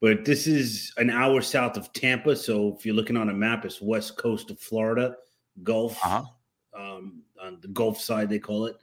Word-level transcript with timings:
but 0.00 0.24
this 0.24 0.46
is 0.46 0.92
an 0.96 1.10
hour 1.10 1.40
south 1.40 1.76
of 1.76 1.92
Tampa. 1.92 2.36
So 2.36 2.74
if 2.76 2.86
you're 2.86 2.94
looking 2.94 3.16
on 3.16 3.30
a 3.30 3.34
map, 3.34 3.64
it's 3.64 3.80
west 3.80 4.16
coast 4.16 4.50
of 4.50 4.60
Florida, 4.60 5.16
Gulf, 5.62 5.98
uh-huh. 6.04 6.24
um, 6.76 7.22
on 7.40 7.58
the 7.60 7.68
Gulf 7.68 8.00
side 8.00 8.28
they 8.28 8.38
call 8.38 8.66
it. 8.66 8.76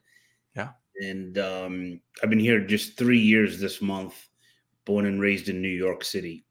Yeah. 0.55 0.69
And 1.01 1.37
um, 1.37 2.01
I've 2.21 2.29
been 2.29 2.39
here 2.39 2.59
just 2.61 2.97
three 2.97 3.19
years 3.19 3.59
this 3.59 3.81
month. 3.81 4.27
Born 4.85 5.07
and 5.07 5.19
raised 5.19 5.49
in 5.49 5.63
New 5.63 5.67
York 5.67 6.03
City. 6.03 6.45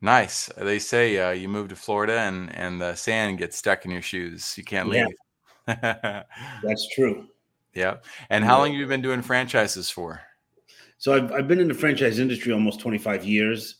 Nice. 0.00 0.50
They 0.56 0.78
say 0.78 1.18
uh, 1.18 1.30
you 1.32 1.46
move 1.48 1.68
to 1.68 1.76
Florida 1.76 2.20
and 2.20 2.54
and 2.54 2.80
the 2.80 2.94
sand 2.94 3.38
gets 3.38 3.58
stuck 3.58 3.84
in 3.84 3.90
your 3.90 4.02
shoes. 4.02 4.54
You 4.56 4.64
can't 4.64 4.88
leave. 4.88 5.06
Yeah. 5.68 6.22
That's 6.62 6.88
true. 6.94 7.26
Yeah. 7.74 7.96
And 8.30 8.44
how 8.44 8.58
long 8.58 8.68
have 8.68 8.78
you 8.78 8.86
been 8.86 9.02
doing 9.02 9.20
franchises 9.22 9.90
for? 9.90 10.22
So 10.98 11.14
I've, 11.14 11.32
I've 11.32 11.48
been 11.48 11.60
in 11.60 11.68
the 11.68 11.74
franchise 11.74 12.18
industry 12.18 12.52
almost 12.52 12.80
25 12.80 13.24
years. 13.24 13.76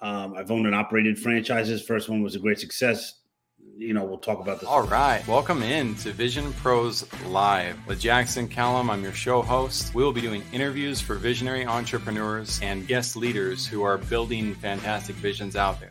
Um, 0.00 0.34
I've 0.36 0.50
owned 0.50 0.66
and 0.66 0.74
operated 0.74 1.18
franchises. 1.18 1.82
First 1.82 2.08
one 2.08 2.22
was 2.22 2.34
a 2.34 2.38
great 2.38 2.58
success. 2.58 3.20
You 3.76 3.94
know, 3.94 4.04
we'll 4.04 4.18
talk 4.18 4.40
about 4.40 4.60
this. 4.60 4.68
All 4.68 4.82
right. 4.82 5.26
Welcome 5.26 5.62
in 5.62 5.94
to 5.96 6.12
Vision 6.12 6.52
Pros 6.54 7.06
Live 7.26 7.76
with 7.86 8.00
Jackson 8.00 8.48
Callum. 8.48 8.90
I'm 8.90 9.02
your 9.02 9.12
show 9.12 9.42
host. 9.42 9.94
We 9.94 10.02
will 10.02 10.12
be 10.12 10.20
doing 10.20 10.42
interviews 10.52 11.00
for 11.00 11.14
visionary 11.14 11.64
entrepreneurs 11.64 12.60
and 12.62 12.86
guest 12.86 13.16
leaders 13.16 13.66
who 13.66 13.82
are 13.82 13.98
building 13.98 14.54
fantastic 14.56 15.16
visions 15.16 15.56
out 15.56 15.80
there. 15.80 15.88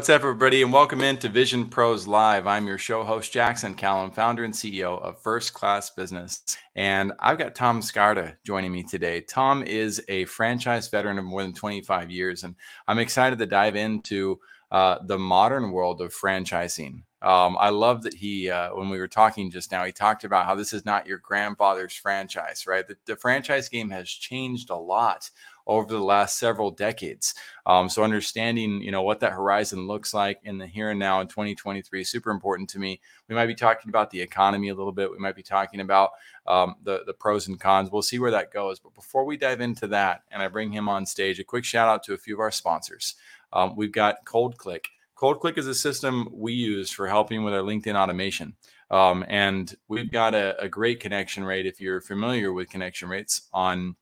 What's 0.00 0.08
up, 0.08 0.22
everybody, 0.22 0.62
and 0.62 0.72
welcome 0.72 1.02
into 1.02 1.28
Vision 1.28 1.68
Pros 1.68 2.06
Live. 2.06 2.46
I'm 2.46 2.66
your 2.66 2.78
show 2.78 3.04
host, 3.04 3.34
Jackson 3.34 3.74
Callum, 3.74 4.10
founder 4.10 4.44
and 4.44 4.54
CEO 4.54 4.98
of 5.02 5.20
First 5.20 5.52
Class 5.52 5.90
Business. 5.90 6.40
And 6.74 7.12
I've 7.20 7.36
got 7.36 7.54
Tom 7.54 7.82
Scarda 7.82 8.34
joining 8.42 8.72
me 8.72 8.82
today. 8.82 9.20
Tom 9.20 9.62
is 9.62 10.02
a 10.08 10.24
franchise 10.24 10.88
veteran 10.88 11.18
of 11.18 11.26
more 11.26 11.42
than 11.42 11.52
25 11.52 12.10
years, 12.10 12.44
and 12.44 12.54
I'm 12.88 12.98
excited 12.98 13.38
to 13.40 13.44
dive 13.44 13.76
into 13.76 14.40
uh, 14.70 15.00
the 15.04 15.18
modern 15.18 15.70
world 15.70 16.00
of 16.00 16.14
franchising. 16.14 17.02
Um, 17.20 17.58
I 17.60 17.68
love 17.68 18.02
that 18.04 18.14
he, 18.14 18.48
uh, 18.48 18.70
when 18.70 18.88
we 18.88 18.98
were 18.98 19.06
talking 19.06 19.50
just 19.50 19.70
now, 19.70 19.84
he 19.84 19.92
talked 19.92 20.24
about 20.24 20.46
how 20.46 20.54
this 20.54 20.72
is 20.72 20.86
not 20.86 21.06
your 21.06 21.18
grandfather's 21.18 21.92
franchise, 21.92 22.66
right? 22.66 22.88
The, 22.88 22.96
the 23.04 23.16
franchise 23.16 23.68
game 23.68 23.90
has 23.90 24.08
changed 24.08 24.70
a 24.70 24.76
lot 24.76 25.28
over 25.70 25.92
the 25.92 26.00
last 26.00 26.36
several 26.36 26.72
decades. 26.72 27.32
Um, 27.64 27.88
so 27.88 28.02
understanding, 28.02 28.82
you 28.82 28.90
know, 28.90 29.02
what 29.02 29.20
that 29.20 29.32
horizon 29.32 29.86
looks 29.86 30.12
like 30.12 30.40
in 30.42 30.58
the 30.58 30.66
here 30.66 30.90
and 30.90 30.98
now 30.98 31.20
in 31.20 31.28
2023 31.28 32.00
is 32.00 32.10
super 32.10 32.32
important 32.32 32.68
to 32.70 32.80
me. 32.80 33.00
We 33.28 33.36
might 33.36 33.46
be 33.46 33.54
talking 33.54 33.88
about 33.88 34.10
the 34.10 34.20
economy 34.20 34.70
a 34.70 34.74
little 34.74 34.90
bit. 34.90 35.12
We 35.12 35.18
might 35.18 35.36
be 35.36 35.44
talking 35.44 35.80
about 35.80 36.10
um, 36.48 36.74
the 36.82 37.04
the 37.06 37.14
pros 37.14 37.46
and 37.46 37.58
cons. 37.58 37.88
We'll 37.90 38.02
see 38.02 38.18
where 38.18 38.32
that 38.32 38.52
goes. 38.52 38.80
But 38.80 38.94
before 38.94 39.24
we 39.24 39.36
dive 39.36 39.60
into 39.60 39.86
that, 39.86 40.22
and 40.32 40.42
I 40.42 40.48
bring 40.48 40.72
him 40.72 40.88
on 40.88 41.06
stage, 41.06 41.38
a 41.38 41.44
quick 41.44 41.64
shout 41.64 41.88
out 41.88 42.02
to 42.04 42.14
a 42.14 42.18
few 42.18 42.34
of 42.34 42.40
our 42.40 42.50
sponsors. 42.50 43.14
Um, 43.52 43.76
we've 43.76 43.92
got 43.92 44.24
Cold 44.24 44.58
Click. 44.58 44.88
Cold 45.14 45.38
Click 45.38 45.56
is 45.56 45.68
a 45.68 45.74
system 45.74 46.28
we 46.32 46.52
use 46.52 46.90
for 46.90 47.06
helping 47.06 47.44
with 47.44 47.54
our 47.54 47.60
LinkedIn 47.60 47.94
automation. 47.94 48.54
Um, 48.90 49.24
and 49.28 49.72
we've 49.86 50.10
got 50.10 50.34
a, 50.34 50.60
a, 50.60 50.68
great 50.68 50.98
connection 50.98 51.44
rate. 51.44 51.64
If 51.64 51.80
you're 51.80 52.00
familiar 52.00 52.52
with 52.52 52.70
connection 52.70 53.08
rates 53.08 53.42
on 53.52 53.94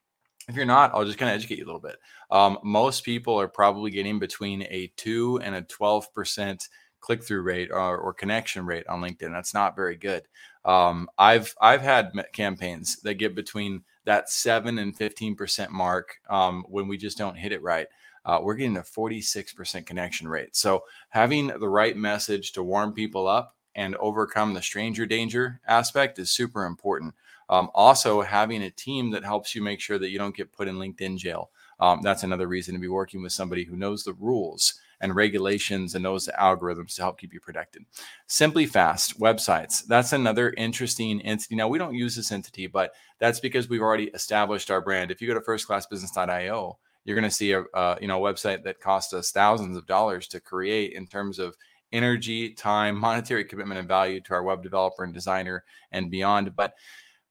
if 0.48 0.56
you're 0.56 0.64
not, 0.64 0.92
I'll 0.94 1.04
just 1.04 1.18
kind 1.18 1.30
of 1.30 1.36
educate 1.36 1.58
you 1.58 1.64
a 1.64 1.66
little 1.66 1.80
bit. 1.80 1.96
Um, 2.30 2.58
most 2.64 3.04
people 3.04 3.38
are 3.38 3.48
probably 3.48 3.91
getting 3.91 4.18
between 4.18 4.62
a 4.62 4.91
two 4.96 5.38
and 5.42 5.54
a 5.54 5.62
12% 5.62 6.68
click 7.00 7.22
through 7.22 7.42
rate 7.42 7.70
or, 7.70 7.96
or, 7.98 8.12
connection 8.12 8.66
rate 8.66 8.86
on 8.88 9.00
LinkedIn. 9.00 9.30
That's 9.30 9.54
not 9.54 9.76
very 9.76 9.96
good. 9.96 10.24
Um, 10.64 11.08
I've 11.16 11.54
I've 11.60 11.80
had 11.80 12.12
campaigns 12.32 12.96
that 13.02 13.14
get 13.14 13.36
between 13.36 13.84
that 14.04 14.28
seven 14.28 14.78
and 14.78 14.96
15% 14.96 15.70
mark 15.70 16.16
um, 16.28 16.64
when 16.69 16.88
we 16.88 16.97
just 16.97 17.16
don't 17.16 17.37
hit 17.37 17.53
it 17.53 17.62
right. 17.62 17.87
Uh, 18.25 18.41
we're 18.42 18.56
getting 18.56 18.76
a 18.76 18.82
46% 18.82 19.87
connection 19.87 20.28
rate. 20.28 20.56
So 20.56 20.82
having 21.10 21.47
the 21.47 21.69
right 21.69 21.97
message 21.97 22.53
to 22.53 22.62
warm 22.62 22.92
people 22.92 23.28
up 23.28 23.54
and 23.75 23.94
overcome 23.97 24.54
the 24.54 24.62
stranger 24.62 25.06
danger 25.06 25.60
aspect 25.66 26.19
is 26.19 26.31
super 26.31 26.66
important. 26.66 27.14
Um, 27.50 27.70
also, 27.75 28.22
having 28.22 28.62
a 28.62 28.70
team 28.70 29.10
that 29.12 29.25
helps 29.25 29.54
you 29.54 29.62
make 29.62 29.81
sure 29.81 29.98
that 29.98 30.10
you 30.10 30.19
don't 30.19 30.36
get 30.36 30.53
put 30.53 30.69
in 30.69 30.76
LinkedIn 30.76 31.19
jail. 31.19 31.50
Um, 31.81 32.00
that's 32.03 32.22
another 32.22 32.48
reason 32.48 32.75
to 32.75 32.81
be 32.81 32.88
working 32.88 33.22
with 33.22 33.32
somebody 33.32 33.64
who 33.64 33.76
knows 33.76 34.04
the 34.04 34.12
rules 34.14 34.75
and 35.00 35.14
regulations 35.14 35.94
and 35.94 36.03
knows 36.03 36.26
the 36.26 36.32
algorithms 36.32 36.97
to 36.97 37.03
help 37.03 37.20
keep 37.20 37.32
you 37.32 37.41
protected. 37.41 37.84
Simply 38.26 38.66
Fast 38.66 39.20
websites. 39.20 39.87
That's 39.87 40.12
another 40.12 40.53
interesting 40.56 41.22
entity. 41.22 41.54
Now, 41.54 41.69
we 41.69 41.78
don't 41.78 41.94
use 41.94 42.16
this 42.16 42.32
entity, 42.32 42.66
but 42.66 42.92
that's 43.19 43.41
because 43.41 43.69
we've 43.69 43.82
already 43.82 44.06
established 44.08 44.70
our 44.70 44.81
brand. 44.81 45.10
If 45.10 45.22
you 45.22 45.28
go 45.28 45.34
to 45.34 45.41
firstclassbusiness.io, 45.41 46.78
you're 47.04 47.16
going 47.16 47.31
to 47.31 47.34
see 47.34 47.53
a, 47.53 47.64
a 47.75 47.97
you 48.00 48.08
know 48.08 48.20
website 48.20 48.64
that 48.64 48.81
cost 48.81 49.14
us 49.14 49.31
thousands 49.31 49.76
of 49.76 49.87
dollars 49.87 50.26
to 50.28 50.41
create 50.41 50.92
in 50.92 51.06
terms 51.06 51.38
of 51.38 51.56
energy, 51.92 52.50
time, 52.50 52.98
monetary 52.98 53.44
commitment, 53.44 53.78
and 53.78 53.88
value 53.88 54.20
to 54.20 54.34
our 54.34 54.42
web 54.42 54.62
developer 54.62 55.04
and 55.04 55.14
designer 55.14 55.64
and 55.92 56.10
beyond. 56.10 56.54
But 56.54 56.75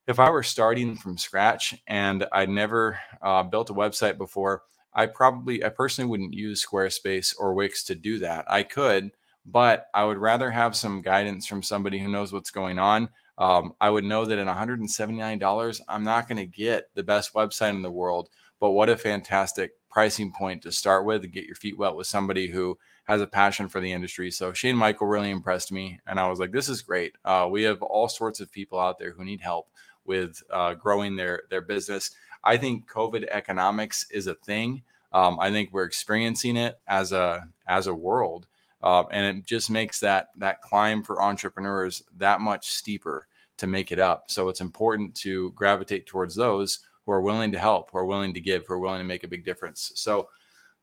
if 0.08 0.18
I 0.18 0.30
were 0.30 0.42
starting 0.42 0.96
from 0.96 1.18
scratch 1.18 1.76
and 1.86 2.26
I'd 2.32 2.48
never 2.48 2.98
uh, 3.20 3.42
built 3.42 3.68
a 3.68 3.74
website 3.74 4.16
before, 4.16 4.62
I 4.94 5.04
probably, 5.04 5.62
I 5.62 5.68
personally 5.68 6.10
wouldn't 6.10 6.32
use 6.32 6.64
Squarespace 6.64 7.34
or 7.38 7.52
Wix 7.52 7.84
to 7.84 7.94
do 7.94 8.18
that. 8.20 8.50
I 8.50 8.62
could, 8.62 9.10
but 9.44 9.86
I 9.92 10.04
would 10.04 10.16
rather 10.16 10.50
have 10.50 10.74
some 10.74 11.02
guidance 11.02 11.46
from 11.46 11.62
somebody 11.62 11.98
who 11.98 12.08
knows 12.08 12.32
what's 12.32 12.50
going 12.50 12.78
on. 12.78 13.10
Um, 13.36 13.74
I 13.82 13.90
would 13.90 14.04
know 14.04 14.24
that 14.24 14.38
at 14.38 14.46
$179, 14.46 15.80
I'm 15.88 16.04
not 16.04 16.26
going 16.26 16.38
to 16.38 16.46
get 16.46 16.88
the 16.94 17.02
best 17.02 17.34
website 17.34 17.70
in 17.70 17.82
the 17.82 17.90
world, 17.90 18.30
but 18.60 18.70
what 18.70 18.88
a 18.88 18.96
fantastic 18.96 19.72
pricing 19.90 20.32
point 20.32 20.62
to 20.62 20.72
start 20.72 21.04
with 21.04 21.22
and 21.22 21.32
get 21.32 21.44
your 21.44 21.54
feet 21.54 21.76
wet 21.76 21.94
with 21.94 22.06
somebody 22.06 22.48
who 22.48 22.78
has 23.04 23.20
a 23.20 23.26
passion 23.26 23.68
for 23.68 23.80
the 23.80 23.92
industry. 23.92 24.30
So 24.30 24.52
Shane 24.52 24.76
Michael 24.76 25.06
really 25.06 25.30
impressed 25.30 25.70
me, 25.70 25.98
and 26.06 26.20
I 26.20 26.28
was 26.28 26.38
like, 26.38 26.52
"This 26.52 26.68
is 26.68 26.82
great." 26.82 27.16
Uh, 27.24 27.48
we 27.50 27.62
have 27.62 27.82
all 27.82 28.08
sorts 28.08 28.38
of 28.40 28.52
people 28.52 28.78
out 28.78 28.98
there 28.98 29.12
who 29.12 29.24
need 29.24 29.40
help 29.40 29.68
with 30.08 30.42
uh, 30.50 30.74
growing 30.74 31.14
their 31.14 31.42
their 31.50 31.60
business. 31.60 32.10
I 32.42 32.56
think 32.56 32.90
COVID 32.90 33.28
economics 33.30 34.06
is 34.10 34.26
a 34.26 34.34
thing. 34.34 34.82
Um, 35.12 35.38
I 35.40 35.50
think 35.50 35.70
we're 35.72 35.84
experiencing 35.84 36.56
it 36.56 36.80
as 36.88 37.12
a 37.12 37.46
as 37.66 37.86
a 37.86 37.94
world, 37.94 38.46
uh, 38.82 39.04
and 39.12 39.38
it 39.38 39.46
just 39.46 39.70
makes 39.70 40.00
that 40.00 40.28
that 40.36 40.62
climb 40.62 41.02
for 41.02 41.22
entrepreneurs 41.22 42.02
that 42.16 42.40
much 42.40 42.70
steeper 42.70 43.28
to 43.58 43.66
make 43.66 43.92
it 43.92 43.98
up. 43.98 44.30
So 44.30 44.48
it's 44.48 44.60
important 44.60 45.14
to 45.16 45.52
gravitate 45.52 46.06
towards 46.06 46.34
those 46.34 46.80
who 47.04 47.12
are 47.12 47.20
willing 47.20 47.52
to 47.52 47.58
help, 47.58 47.90
who 47.90 47.98
are 47.98 48.04
willing 48.04 48.34
to 48.34 48.40
give, 48.40 48.66
who 48.66 48.74
are 48.74 48.78
willing 48.78 49.00
to 49.00 49.04
make 49.04 49.24
a 49.24 49.28
big 49.28 49.44
difference. 49.44 49.92
So 49.94 50.28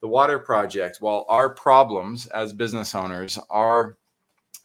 the 0.02 0.07
water 0.07 0.40
project, 0.40 0.97
while 1.00 1.25
our 1.30 1.50
problems 1.50 2.28
as 2.28 2.52
business 2.53 2.94
owners, 2.94 3.40
our 3.50 3.97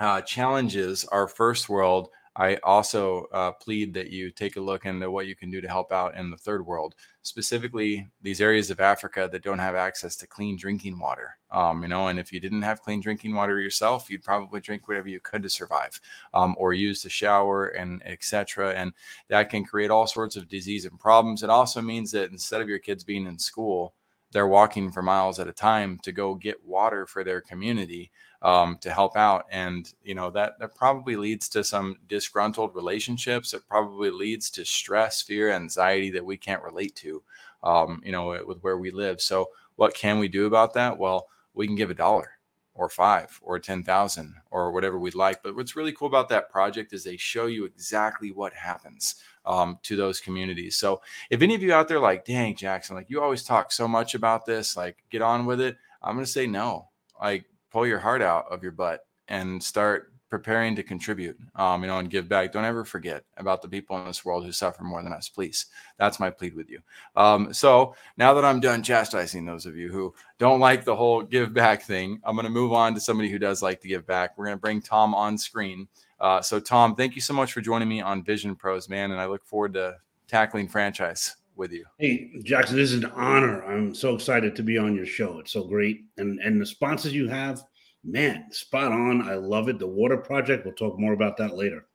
uh, 0.00 0.22
challenges, 0.22 1.04
our 1.06 1.28
first 1.28 1.69
world 1.69 2.09
I 2.41 2.56
also 2.62 3.27
uh, 3.34 3.53
plead 3.53 3.93
that 3.93 4.09
you 4.09 4.31
take 4.31 4.56
a 4.56 4.62
look 4.62 4.87
into 4.87 5.11
what 5.11 5.27
you 5.27 5.37
can 5.37 5.51
do 5.51 5.61
to 5.61 5.69
help 5.69 5.93
out 5.93 6.17
in 6.17 6.31
the 6.31 6.39
third 6.39 6.65
world, 6.65 6.95
specifically 7.21 8.09
these 8.23 8.41
areas 8.41 8.71
of 8.71 8.81
Africa 8.81 9.28
that 9.31 9.43
don't 9.43 9.59
have 9.59 9.75
access 9.75 10.17
to 10.17 10.27
clean 10.27 10.56
drinking 10.56 10.99
water. 10.99 11.37
Um, 11.51 11.83
you 11.83 11.89
know, 11.89 12.09
and 12.09 12.19
if 12.19 12.33
you 12.33 12.41
didn't 12.41 12.62
have 12.62 12.81
clean 12.81 13.03
drinking 13.03 13.34
water 13.34 13.61
yourself, 13.61 14.09
you'd 14.09 14.25
probably 14.25 14.61
drink 14.61 14.89
whatever 14.89 15.09
you 15.09 15.21
could 15.21 15.43
to 15.43 15.51
survive, 15.51 16.01
um, 16.33 16.55
or 16.56 16.73
use 16.73 17.03
to 17.03 17.11
shower 17.11 17.67
and 17.67 18.03
etc. 18.06 18.72
And 18.72 18.95
that 19.28 19.51
can 19.51 19.62
create 19.62 19.91
all 19.91 20.07
sorts 20.07 20.34
of 20.34 20.49
disease 20.49 20.87
and 20.87 20.99
problems. 20.99 21.43
It 21.43 21.51
also 21.51 21.83
means 21.83 22.11
that 22.12 22.31
instead 22.31 22.62
of 22.62 22.71
your 22.71 22.78
kids 22.78 23.05
being 23.05 23.27
in 23.27 23.39
school, 23.39 23.93
they're 24.33 24.49
walking 24.49 24.91
for 24.93 25.03
miles 25.03 25.39
at 25.41 25.49
a 25.49 25.53
time 25.53 25.99
to 26.05 26.12
go 26.12 26.34
get 26.34 26.65
water 26.65 27.05
for 27.05 27.22
their 27.22 27.43
community 27.43 28.11
um, 28.43 28.78
to 28.78 28.91
help 28.91 29.17
out 29.17 29.45
and 29.51 29.93
you 30.03 30.15
know 30.15 30.31
that 30.31 30.59
that 30.59 30.75
probably 30.75 31.17
leads 31.17 31.49
to 31.49 31.63
some 31.63 31.97
disgruntled 32.09 32.75
relationships 32.75 33.53
it 33.53 33.63
probably 33.69 34.10
leads 34.10 34.51
to 34.51 34.65
stress 34.65 35.21
fear 35.21 35.51
anxiety 35.51 36.10
that 36.10 36.25
we 36.25 36.37
can't 36.37 36.63
relate 36.63 36.95
to 36.97 37.22
um, 37.63 38.01
you 38.04 38.13
know 38.13 38.42
with 38.47 38.63
where 38.63 38.78
we 38.78 38.91
live 38.91 39.21
so 39.21 39.48
what 39.77 39.95
can 39.95 40.19
we 40.19 40.28
do 40.28 40.47
about 40.47 40.72
that 40.75 40.97
well 40.97 41.28
we 41.54 41.66
can 41.66 41.77
give 41.77 41.91
a 41.91 41.95
dollar 41.95 42.31
or 42.75 42.89
five 42.89 43.39
or 43.42 43.59
10,000 43.59 44.34
or 44.51 44.72
whatever 44.72 44.98
we'd 44.98 45.15
like. 45.15 45.43
But 45.43 45.54
what's 45.54 45.77
really 45.77 45.93
cool 45.93 46.09
about 46.09 46.31
that 46.31 46.51
project 46.51 46.95
is 46.95 47.04
they 47.04 47.19
show 47.19 47.47
you 47.47 47.66
exactly 47.66 48.33
what 48.33 48.54
happens 48.54 49.16
um, 49.45 49.78
to 49.83 49.97
those 49.97 50.21
communities. 50.21 50.78
So 50.78 51.03
if 51.28 51.43
any 51.43 51.54
of 51.54 51.63
you 51.63 51.75
out 51.75 51.89
there 51.89 52.01
like, 52.01 52.25
dang, 52.25 52.57
Jackson, 52.57 52.97
like 52.97 53.10
you 53.10 53.21
always 53.21 53.43
talk 53.43 53.71
so 53.72 53.86
much 53.86 54.15
about 54.15 54.47
this, 54.47 54.78
like 54.78 55.04
get 55.10 55.21
on 55.21 55.45
with 55.45 55.60
it. 55.60 55.77
I'm 56.03 56.15
going 56.15 56.25
to 56.25 56.31
say 56.31 56.47
no. 56.47 56.89
Like 57.21 57.45
pull 57.71 57.87
your 57.87 57.99
heart 57.99 58.22
out 58.22 58.47
of 58.51 58.63
your 58.63 58.72
butt 58.72 59.07
and 59.28 59.63
start 59.63 60.13
preparing 60.31 60.77
to 60.77 60.83
contribute, 60.83 61.37
um, 61.57 61.83
you 61.83 61.89
know, 61.89 61.99
and 61.99 62.09
give 62.09 62.28
back, 62.28 62.53
don't 62.53 62.65
ever 62.65 62.84
forget 62.84 63.25
about 63.37 63.61
the 63.61 63.69
people 63.69 63.99
in 63.99 64.07
this 64.07 64.25
world 64.25 64.45
who 64.45 64.53
suffer 64.53 64.84
more 64.84 65.03
than 65.03 65.13
us, 65.13 65.28
please. 65.28 65.67
That's 65.99 66.21
my 66.21 66.31
plea 66.31 66.51
with 66.51 66.71
you. 66.71 66.78
Um, 67.17 67.53
so 67.53 67.97
now 68.17 68.33
that 68.34 68.45
I'm 68.45 68.61
done 68.61 68.83
chastising 68.83 69.45
those 69.45 69.67
of 69.67 69.77
you 69.77 69.91
who 69.91 70.15
don't 70.39 70.61
like 70.61 70.84
the 70.84 70.95
whole 70.95 71.22
give 71.22 71.53
back 71.53 71.83
thing, 71.83 72.21
I'm 72.25 72.37
going 72.37 72.45
to 72.45 72.51
move 72.51 72.72
on 72.72 72.95
to 72.95 73.01
somebody 73.01 73.28
who 73.28 73.41
does 73.41 73.61
like 73.61 73.81
to 73.81 73.89
give 73.89 74.07
back. 74.07 74.39
We're 74.39 74.47
going 74.47 74.57
to 74.57 74.61
bring 74.61 74.81
Tom 74.81 75.15
on 75.17 75.37
screen. 75.37 75.89
Uh, 76.21 76.41
so, 76.41 76.61
Tom, 76.61 76.95
thank 76.95 77.17
you 77.17 77.21
so 77.21 77.34
much 77.34 77.53
for 77.53 77.61
joining 77.61 77.89
me 77.89 78.01
on 78.01 78.22
Vision 78.22 78.55
Pros, 78.55 78.89
man. 78.89 79.11
And 79.11 79.21
I 79.21 79.27
look 79.27 79.45
forward 79.45 79.75
to 79.75 79.97
tackling 80.28 80.69
franchise 80.69 81.37
with 81.60 81.71
you. 81.71 81.84
Hey, 81.98 82.30
Jackson, 82.42 82.77
this 82.77 82.91
is 82.91 83.04
an 83.04 83.12
honor. 83.15 83.62
I'm 83.65 83.95
so 83.95 84.15
excited 84.15 84.57
to 84.57 84.65
be 84.65 84.78
on 84.78 84.97
your 84.97 85.07
show. 85.07 85.39
It's 85.39 85.53
so 85.53 85.62
great. 85.62 86.01
And, 86.16 86.41
and 86.41 86.60
the 86.60 86.66
sponsors 86.66 87.12
you 87.12 87.28
have, 87.28 87.62
man, 88.03 88.47
spot 88.51 88.91
on. 88.91 89.28
I 89.28 89.34
love 89.34 89.68
it. 89.68 89.78
The 89.78 89.86
water 89.86 90.16
project. 90.16 90.65
We'll 90.65 90.74
talk 90.74 90.98
more 90.98 91.12
about 91.12 91.36
that 91.36 91.54
later. 91.54 91.86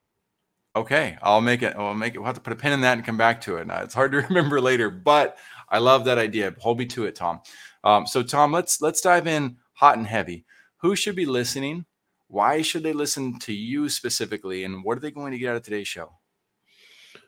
Okay, 0.75 1.17
I'll 1.21 1.41
make 1.41 1.63
it. 1.63 1.75
I'll 1.75 1.93
make 1.93 2.15
it. 2.15 2.19
We'll 2.19 2.27
have 2.27 2.35
to 2.35 2.41
put 2.41 2.53
a 2.53 2.55
pin 2.55 2.73
in 2.73 2.81
that 2.81 2.97
and 2.97 3.05
come 3.05 3.17
back 3.17 3.41
to 3.41 3.57
it. 3.57 3.67
Now, 3.67 3.81
it's 3.81 3.93
hard 3.93 4.11
to 4.11 4.17
remember 4.29 4.61
later, 4.61 4.89
but 4.89 5.37
I 5.69 5.79
love 5.79 6.05
that 6.05 6.17
idea. 6.17 6.55
Hold 6.59 6.79
me 6.79 6.85
to 6.87 7.05
it, 7.05 7.15
Tom. 7.15 7.41
Um, 7.83 8.05
so, 8.05 8.23
Tom, 8.23 8.51
let's 8.51 8.81
let's 8.81 9.01
dive 9.01 9.25
in 9.25 9.57
hot 9.73 9.97
and 9.97 10.07
heavy. 10.07 10.45
Who 10.77 10.95
should 10.95 11.15
be 11.15 11.25
listening? 11.25 11.85
Why 12.27 12.61
should 12.61 12.83
they 12.83 12.93
listen 12.93 13.39
to 13.39 13.53
you 13.53 13.89
specifically? 13.89 14.63
And 14.63 14.83
what 14.83 14.97
are 14.97 15.01
they 15.01 15.11
going 15.11 15.31
to 15.31 15.37
get 15.37 15.51
out 15.51 15.55
of 15.55 15.63
today's 15.63 15.87
show? 15.87 16.11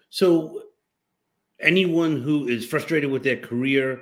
So, 0.10 0.64
anyone 1.60 2.22
who 2.22 2.48
is 2.48 2.66
frustrated 2.66 3.10
with 3.10 3.24
their 3.24 3.38
career, 3.38 4.02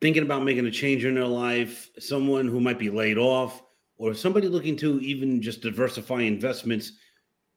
thinking 0.00 0.22
about 0.22 0.44
making 0.44 0.66
a 0.66 0.70
change 0.70 1.04
in 1.04 1.14
their 1.14 1.26
life, 1.26 1.90
someone 1.98 2.48
who 2.48 2.60
might 2.60 2.78
be 2.78 2.90
laid 2.90 3.18
off, 3.18 3.62
or 3.98 4.14
somebody 4.14 4.48
looking 4.48 4.76
to 4.76 4.98
even 5.00 5.42
just 5.42 5.60
diversify 5.60 6.22
investments 6.22 6.92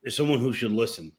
is 0.04 0.16
someone 0.16 0.40
who 0.40 0.52
should 0.54 0.72
listen. 0.72 1.12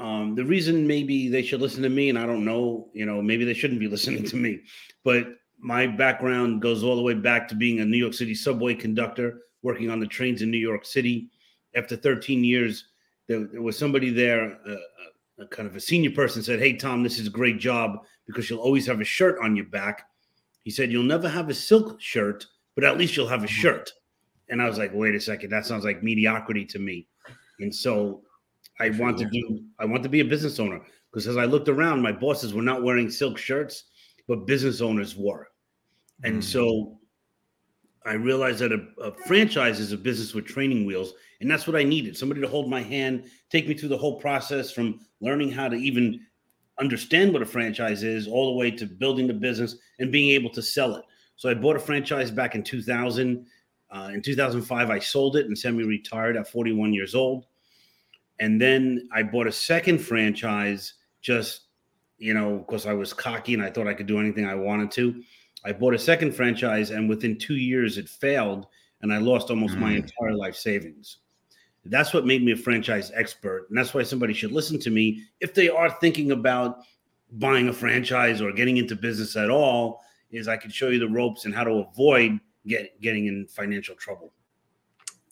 Um, 0.00 0.34
the 0.34 0.44
reason 0.44 0.86
maybe 0.86 1.28
they 1.28 1.42
should 1.42 1.60
listen 1.60 1.82
to 1.82 1.90
me, 1.90 2.08
and 2.08 2.18
I 2.18 2.26
don't 2.26 2.44
know, 2.44 2.88
you 2.94 3.04
know, 3.04 3.20
maybe 3.20 3.44
they 3.44 3.54
shouldn't 3.54 3.80
be 3.80 3.88
listening 3.96 4.24
to 4.24 4.36
me, 4.36 4.60
but 5.04 5.26
my 5.58 5.86
background 5.86 6.60
goes 6.60 6.82
all 6.82 6.96
the 6.96 7.02
way 7.02 7.14
back 7.14 7.46
to 7.48 7.54
being 7.54 7.80
a 7.80 7.84
New 7.84 7.98
York 7.98 8.14
City 8.14 8.34
subway 8.34 8.74
conductor, 8.74 9.42
working 9.62 9.90
on 9.90 10.00
the 10.00 10.06
trains 10.06 10.42
in 10.42 10.50
New 10.50 10.58
York 10.58 10.84
City. 10.84 11.30
After 11.76 11.94
13 11.94 12.42
years, 12.42 12.86
there, 13.28 13.44
there 13.44 13.62
was 13.62 13.78
somebody 13.78 14.10
there, 14.10 14.58
uh, 14.68 14.76
a 15.42 15.46
kind 15.48 15.68
of 15.68 15.76
a 15.76 15.80
senior 15.80 16.10
person 16.10 16.42
said, 16.42 16.58
Hey, 16.58 16.74
Tom, 16.74 17.02
this 17.02 17.18
is 17.18 17.26
a 17.26 17.30
great 17.30 17.58
job 17.58 17.98
because 18.26 18.48
you'll 18.48 18.60
always 18.60 18.86
have 18.86 19.00
a 19.00 19.04
shirt 19.04 19.38
on 19.42 19.56
your 19.56 19.66
back. 19.66 20.06
He 20.62 20.70
said, 20.70 20.90
You'll 20.90 21.02
never 21.02 21.28
have 21.28 21.48
a 21.48 21.54
silk 21.54 22.00
shirt, 22.00 22.46
but 22.74 22.84
at 22.84 22.98
least 22.98 23.16
you'll 23.16 23.28
have 23.28 23.42
a 23.42 23.46
mm-hmm. 23.46 23.60
shirt. 23.60 23.92
And 24.48 24.60
I 24.60 24.68
was 24.68 24.76
like, 24.76 24.90
wait 24.92 25.14
a 25.14 25.20
second, 25.20 25.50
that 25.50 25.64
sounds 25.64 25.84
like 25.84 26.02
mediocrity 26.02 26.66
to 26.66 26.78
me. 26.78 27.06
And 27.60 27.74
so 27.74 28.22
I 28.80 28.90
want 28.90 29.16
to 29.18 29.24
do, 29.30 29.62
I 29.78 29.86
want 29.86 30.02
to 30.02 30.10
be 30.10 30.20
a 30.20 30.24
business 30.24 30.60
owner 30.60 30.82
because 31.10 31.26
as 31.26 31.38
I 31.38 31.46
looked 31.46 31.70
around, 31.70 32.02
my 32.02 32.12
bosses 32.12 32.52
were 32.52 32.62
not 32.62 32.82
wearing 32.82 33.10
silk 33.10 33.38
shirts, 33.38 33.84
but 34.28 34.46
business 34.46 34.82
owners 34.82 35.16
were. 35.16 35.48
And 36.24 36.40
mm. 36.40 36.44
so 36.44 36.98
I 38.04 38.14
realized 38.14 38.58
that 38.60 38.72
a, 38.72 38.86
a, 39.00 39.12
franchise 39.26 39.80
is 39.80 39.92
a 39.92 39.96
business 39.96 40.34
with 40.34 40.44
training 40.44 40.86
wheels. 40.86 41.14
And 41.40 41.50
that's 41.50 41.66
what 41.66 41.76
I 41.76 41.82
needed 41.82 42.16
somebody 42.16 42.40
to 42.40 42.48
hold 42.48 42.70
my 42.70 42.82
hand, 42.82 43.24
take 43.50 43.68
me 43.68 43.74
through 43.74 43.90
the 43.90 43.98
whole 43.98 44.20
process 44.20 44.70
from 44.70 45.00
learning 45.20 45.50
how 45.50 45.68
to 45.68 45.76
even 45.76 46.20
understand 46.78 47.32
what 47.32 47.42
a 47.42 47.46
franchise 47.46 48.02
is 48.02 48.26
all 48.26 48.46
the 48.46 48.58
way 48.58 48.70
to 48.70 48.86
building 48.86 49.26
the 49.26 49.34
business 49.34 49.76
and 49.98 50.10
being 50.10 50.30
able 50.30 50.50
to 50.50 50.62
sell 50.62 50.96
it. 50.96 51.04
So 51.36 51.48
I 51.48 51.54
bought 51.54 51.76
a 51.76 51.80
franchise 51.80 52.30
back 52.30 52.54
in 52.54 52.62
2000. 52.62 53.46
Uh, 53.90 54.10
in 54.14 54.22
2005, 54.22 54.90
I 54.90 54.98
sold 54.98 55.36
it 55.36 55.46
and 55.46 55.58
semi 55.58 55.84
retired 55.84 56.36
at 56.36 56.48
41 56.48 56.92
years 56.92 57.14
old. 57.14 57.46
And 58.40 58.60
then 58.60 59.08
I 59.12 59.22
bought 59.22 59.46
a 59.46 59.52
second 59.52 59.98
franchise 59.98 60.94
just, 61.20 61.62
you 62.18 62.34
know, 62.34 62.58
because 62.58 62.86
I 62.86 62.94
was 62.94 63.12
cocky 63.12 63.54
and 63.54 63.62
I 63.62 63.70
thought 63.70 63.86
I 63.86 63.94
could 63.94 64.06
do 64.06 64.18
anything 64.18 64.46
I 64.46 64.54
wanted 64.54 64.90
to. 64.92 65.22
I 65.64 65.72
bought 65.72 65.94
a 65.94 65.98
second 65.98 66.34
franchise 66.34 66.90
and 66.90 67.08
within 67.08 67.38
two 67.38 67.56
years 67.56 67.98
it 67.98 68.08
failed 68.08 68.66
and 69.00 69.12
I 69.12 69.18
lost 69.18 69.50
almost 69.50 69.74
mm. 69.74 69.80
my 69.80 69.92
entire 69.92 70.34
life 70.34 70.56
savings. 70.56 71.18
That's 71.84 72.14
what 72.14 72.26
made 72.26 72.44
me 72.44 72.52
a 72.52 72.56
franchise 72.56 73.10
expert. 73.14 73.66
And 73.68 73.76
that's 73.76 73.92
why 73.92 74.04
somebody 74.04 74.34
should 74.34 74.52
listen 74.52 74.78
to 74.80 74.90
me 74.90 75.24
if 75.40 75.52
they 75.54 75.68
are 75.68 75.90
thinking 75.90 76.30
about 76.30 76.78
buying 77.32 77.68
a 77.68 77.72
franchise 77.72 78.40
or 78.40 78.52
getting 78.52 78.76
into 78.76 78.94
business 78.94 79.36
at 79.36 79.50
all 79.50 80.02
is 80.30 80.48
I 80.48 80.56
can 80.56 80.70
show 80.70 80.88
you 80.88 80.98
the 80.98 81.08
ropes 81.08 81.44
and 81.44 81.54
how 81.54 81.64
to 81.64 81.72
avoid 81.72 82.38
get 82.66 83.00
getting 83.00 83.26
in 83.26 83.46
financial 83.46 83.94
trouble. 83.94 84.32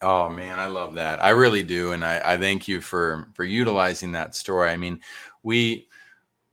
Oh 0.02 0.28
man, 0.30 0.58
I 0.58 0.66
love 0.66 0.94
that. 0.94 1.22
I 1.22 1.30
really 1.30 1.62
do, 1.62 1.92
and 1.92 2.04
I, 2.04 2.20
I 2.24 2.36
thank 2.38 2.66
you 2.66 2.80
for 2.80 3.28
for 3.34 3.44
utilizing 3.44 4.12
that 4.12 4.34
story. 4.34 4.70
I 4.70 4.76
mean, 4.76 5.00
we 5.42 5.88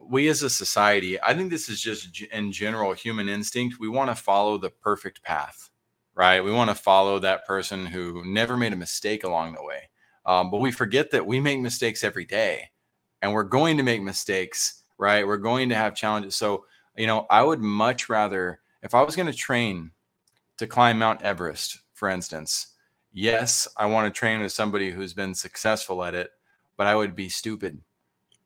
we 0.09 0.27
as 0.27 0.43
a 0.43 0.49
society, 0.49 1.21
I 1.21 1.33
think 1.33 1.49
this 1.49 1.69
is 1.69 1.81
just 1.81 2.21
in 2.21 2.51
general 2.51 2.93
human 2.93 3.29
instinct. 3.29 3.79
We 3.79 3.89
want 3.89 4.09
to 4.09 4.15
follow 4.15 4.57
the 4.57 4.69
perfect 4.69 5.23
path, 5.23 5.69
right? 6.15 6.43
We 6.43 6.51
want 6.51 6.69
to 6.69 6.75
follow 6.75 7.19
that 7.19 7.45
person 7.45 7.85
who 7.85 8.23
never 8.25 8.57
made 8.57 8.73
a 8.73 8.77
mistake 8.77 9.23
along 9.23 9.53
the 9.53 9.63
way. 9.63 9.89
Um, 10.25 10.51
but 10.51 10.59
we 10.59 10.71
forget 10.71 11.11
that 11.11 11.25
we 11.25 11.39
make 11.39 11.59
mistakes 11.59 12.03
every 12.03 12.25
day, 12.25 12.69
and 13.21 13.33
we're 13.33 13.43
going 13.43 13.77
to 13.77 13.83
make 13.83 14.01
mistakes, 14.01 14.83
right? 14.97 15.25
We're 15.25 15.37
going 15.37 15.69
to 15.69 15.75
have 15.75 15.95
challenges. 15.95 16.35
So, 16.35 16.65
you 16.95 17.07
know, 17.07 17.25
I 17.29 17.43
would 17.43 17.61
much 17.61 18.09
rather 18.09 18.59
if 18.83 18.93
I 18.93 19.03
was 19.03 19.15
going 19.15 19.31
to 19.31 19.37
train 19.37 19.91
to 20.57 20.67
climb 20.67 20.99
Mount 20.99 21.21
Everest, 21.21 21.79
for 21.93 22.09
instance, 22.09 22.67
yes, 23.11 23.67
I 23.77 23.85
want 23.85 24.13
to 24.13 24.17
train 24.17 24.41
with 24.41 24.51
somebody 24.51 24.91
who's 24.91 25.13
been 25.13 25.33
successful 25.33 26.03
at 26.03 26.15
it, 26.15 26.29
but 26.77 26.87
I 26.87 26.95
would 26.95 27.15
be 27.15 27.29
stupid 27.29 27.81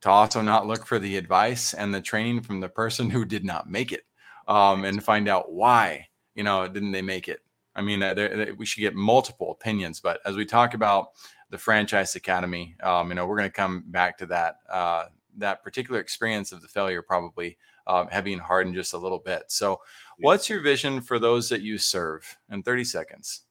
to 0.02 0.10
also 0.10 0.42
not 0.42 0.68
look 0.68 0.86
for 0.86 1.00
the 1.00 1.18
advice 1.18 1.74
and 1.74 1.94
the 1.94 2.02
training 2.02 2.42
from 2.42 2.60
the 2.60 2.70
person 2.70 3.10
who 3.10 3.26
did 3.26 3.46
not 3.46 3.70
make 3.70 3.92
it 3.92 4.04
um, 4.48 4.84
and 4.86 5.04
find 5.04 5.28
out 5.28 5.52
why, 5.52 6.08
you 6.36 6.44
know, 6.44 6.68
didn't 6.68 6.92
they 6.92 7.02
make 7.02 7.28
it? 7.28 7.42
I 7.76 7.82
mean, 7.82 8.04
uh, 8.04 8.48
we 8.58 8.66
should 8.66 8.82
get 8.82 8.96
multiple 8.96 9.52
opinions, 9.52 10.00
but 10.00 10.20
as 10.26 10.36
we 10.36 10.46
talk 10.46 10.74
about 10.74 11.12
the 11.50 11.58
franchise 11.58 12.16
academy, 12.16 12.76
um, 12.84 13.10
you 13.10 13.16
know, 13.16 13.26
we're 13.26 13.38
going 13.38 13.50
to 13.50 13.54
come 13.54 13.84
back 13.88 14.18
to 14.18 14.26
that, 14.28 14.58
uh, 14.70 15.06
that 15.38 15.64
particular 15.64 16.00
experience 16.00 16.52
of 16.52 16.62
the 16.62 16.68
failure, 16.68 17.02
probably 17.02 17.58
um, 17.88 18.08
heavy 18.10 18.34
and 18.34 18.42
hard 18.42 18.68
in 18.68 18.74
just 18.74 18.94
a 18.94 18.98
little 18.98 19.20
bit. 19.20 19.44
So 19.48 19.80
What's 20.22 20.50
your 20.50 20.62
vision 20.62 21.02
for 21.02 21.18
those 21.18 21.50
that 21.50 21.62
you 21.62 21.80
serve 21.80 22.38
in 22.52 22.62
30 22.62 22.84
seconds? 22.84 23.42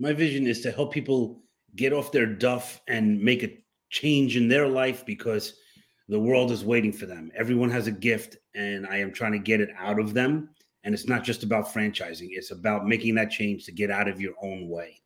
My 0.00 0.12
vision 0.12 0.46
is 0.46 0.60
to 0.62 0.72
help 0.72 0.92
people 0.92 1.40
get 1.76 1.92
off 1.92 2.10
their 2.10 2.26
duff 2.26 2.80
and 2.88 3.20
make 3.20 3.44
a 3.44 3.56
change 3.90 4.36
in 4.36 4.48
their 4.48 4.66
life 4.66 5.06
because 5.06 5.54
the 6.08 6.18
world 6.18 6.50
is 6.50 6.64
waiting 6.64 6.92
for 6.92 7.06
them. 7.06 7.30
Everyone 7.36 7.70
has 7.70 7.86
a 7.86 7.92
gift, 7.92 8.36
and 8.54 8.86
I 8.86 8.98
am 8.98 9.12
trying 9.12 9.32
to 9.32 9.38
get 9.38 9.60
it 9.60 9.70
out 9.78 9.98
of 9.98 10.14
them. 10.14 10.50
And 10.84 10.94
it's 10.94 11.08
not 11.08 11.24
just 11.24 11.42
about 11.42 11.66
franchising, 11.66 12.28
it's 12.30 12.52
about 12.52 12.86
making 12.86 13.16
that 13.16 13.30
change 13.30 13.64
to 13.64 13.72
get 13.72 13.90
out 13.90 14.08
of 14.08 14.20
your 14.20 14.34
own 14.40 14.68
way. 14.68 15.00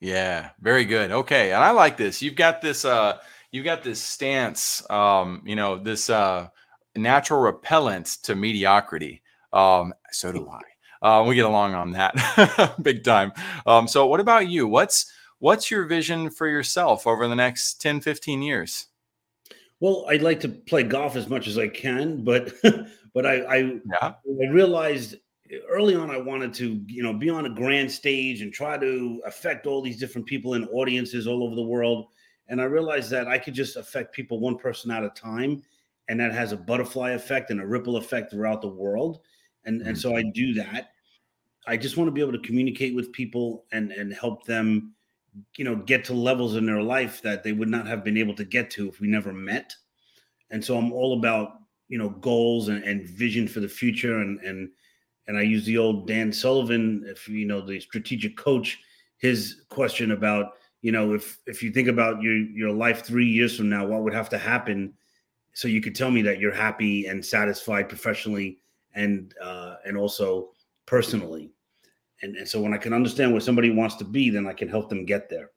Yeah, 0.00 0.50
very 0.60 0.84
good. 0.84 1.10
Okay. 1.10 1.52
And 1.52 1.62
I 1.62 1.70
like 1.70 1.96
this. 1.96 2.22
You've 2.22 2.36
got 2.36 2.60
this 2.60 2.84
uh 2.84 3.18
you've 3.50 3.64
got 3.64 3.82
this 3.82 4.00
stance, 4.00 4.88
um, 4.90 5.42
you 5.44 5.56
know, 5.56 5.78
this 5.78 6.10
uh 6.10 6.48
natural 6.94 7.40
repellent 7.40 8.06
to 8.24 8.34
mediocrity. 8.34 9.22
Um, 9.52 9.94
so 10.10 10.32
do 10.32 10.48
I. 10.48 10.60
Uh, 11.00 11.24
we 11.24 11.36
get 11.36 11.44
along 11.44 11.74
on 11.74 11.92
that 11.92 12.74
big 12.82 13.04
time. 13.04 13.32
Um, 13.66 13.86
so 13.88 14.06
what 14.06 14.20
about 14.20 14.48
you? 14.48 14.66
What's 14.66 15.10
what's 15.38 15.70
your 15.70 15.86
vision 15.86 16.30
for 16.30 16.48
yourself 16.48 17.06
over 17.06 17.28
the 17.28 17.36
next 17.36 17.80
10, 17.80 18.00
15 18.00 18.42
years? 18.42 18.88
Well, 19.80 20.06
I'd 20.08 20.22
like 20.22 20.40
to 20.40 20.48
play 20.48 20.82
golf 20.82 21.16
as 21.16 21.28
much 21.28 21.46
as 21.46 21.58
I 21.58 21.68
can, 21.68 22.24
but 22.24 22.52
but 23.14 23.26
I 23.26 23.40
I, 23.42 23.56
yeah. 23.56 23.80
I 24.02 24.48
realized 24.50 25.16
early 25.68 25.94
on 25.94 26.10
I 26.10 26.18
wanted 26.18 26.52
to, 26.54 26.82
you 26.86 27.02
know, 27.02 27.14
be 27.14 27.30
on 27.30 27.46
a 27.46 27.50
grand 27.50 27.90
stage 27.90 28.42
and 28.42 28.52
try 28.52 28.76
to 28.76 29.22
affect 29.24 29.66
all 29.66 29.80
these 29.80 29.98
different 29.98 30.26
people 30.26 30.54
in 30.54 30.66
audiences 30.66 31.26
all 31.26 31.42
over 31.42 31.54
the 31.54 31.62
world. 31.62 32.08
And 32.48 32.60
I 32.60 32.64
realized 32.64 33.10
that 33.10 33.28
I 33.28 33.38
could 33.38 33.54
just 33.54 33.76
affect 33.76 34.14
people 34.14 34.40
one 34.40 34.58
person 34.58 34.90
at 34.90 35.04
a 35.04 35.10
time. 35.10 35.62
And 36.10 36.20
that 36.20 36.32
has 36.32 36.52
a 36.52 36.56
butterfly 36.56 37.10
effect 37.10 37.50
and 37.50 37.60
a 37.60 37.66
ripple 37.66 37.96
effect 37.96 38.30
throughout 38.30 38.62
the 38.62 38.68
world 38.68 39.20
and 39.68 39.82
and 39.82 39.96
mm. 39.96 40.00
so 40.00 40.16
I 40.16 40.22
do 40.22 40.54
that. 40.54 40.90
I 41.66 41.76
just 41.76 41.96
want 41.96 42.08
to 42.08 42.12
be 42.12 42.20
able 42.20 42.32
to 42.32 42.38
communicate 42.46 42.96
with 42.96 43.12
people 43.12 43.66
and 43.70 43.92
and 43.92 44.12
help 44.12 44.44
them, 44.44 44.94
you 45.56 45.64
know, 45.64 45.76
get 45.76 46.04
to 46.06 46.14
levels 46.14 46.56
in 46.56 46.66
their 46.66 46.82
life 46.82 47.22
that 47.22 47.42
they 47.42 47.52
would 47.52 47.68
not 47.68 47.86
have 47.86 48.04
been 48.04 48.16
able 48.16 48.34
to 48.34 48.44
get 48.44 48.70
to 48.72 48.88
if 48.88 49.00
we 49.00 49.08
never 49.08 49.32
met. 49.32 49.74
And 50.50 50.64
so 50.64 50.76
I'm 50.76 50.92
all 50.92 51.18
about 51.18 51.60
you 51.88 51.98
know 51.98 52.10
goals 52.10 52.68
and, 52.68 52.82
and 52.84 53.08
vision 53.08 53.48
for 53.48 53.60
the 53.60 53.68
future 53.68 54.18
and 54.20 54.40
and 54.40 54.70
and 55.26 55.36
I 55.36 55.42
use 55.42 55.66
the 55.66 55.76
old 55.76 56.06
Dan 56.06 56.32
Sullivan, 56.32 57.04
if 57.06 57.28
you 57.28 57.46
know 57.46 57.60
the 57.60 57.80
strategic 57.80 58.36
coach, 58.36 58.78
his 59.18 59.62
question 59.68 60.12
about 60.12 60.52
you 60.80 60.92
know 60.92 61.14
if 61.14 61.38
if 61.46 61.62
you 61.62 61.70
think 61.70 61.88
about 61.88 62.22
your 62.22 62.36
your 62.36 62.70
life 62.70 63.04
three 63.04 63.28
years 63.28 63.56
from 63.56 63.68
now, 63.68 63.86
what 63.86 64.02
would 64.02 64.14
have 64.14 64.28
to 64.30 64.38
happen 64.38 64.94
so 65.58 65.66
you 65.66 65.80
could 65.80 65.96
tell 65.96 66.12
me 66.12 66.22
that 66.22 66.38
you're 66.38 66.54
happy 66.54 67.06
and 67.06 67.24
satisfied 67.24 67.88
professionally 67.88 68.58
and 68.94 69.34
uh, 69.42 69.74
and 69.84 69.96
also 69.96 70.50
personally. 70.86 71.50
And, 72.22 72.36
and 72.36 72.48
so 72.48 72.60
when 72.60 72.74
I 72.74 72.78
can 72.78 72.92
understand 72.92 73.32
where 73.32 73.40
somebody 73.40 73.70
wants 73.70 73.96
to 73.96 74.04
be, 74.04 74.30
then 74.30 74.46
I 74.46 74.52
can 74.52 74.68
help 74.68 74.88
them 74.88 75.04
get 75.04 75.28
there. 75.28 75.50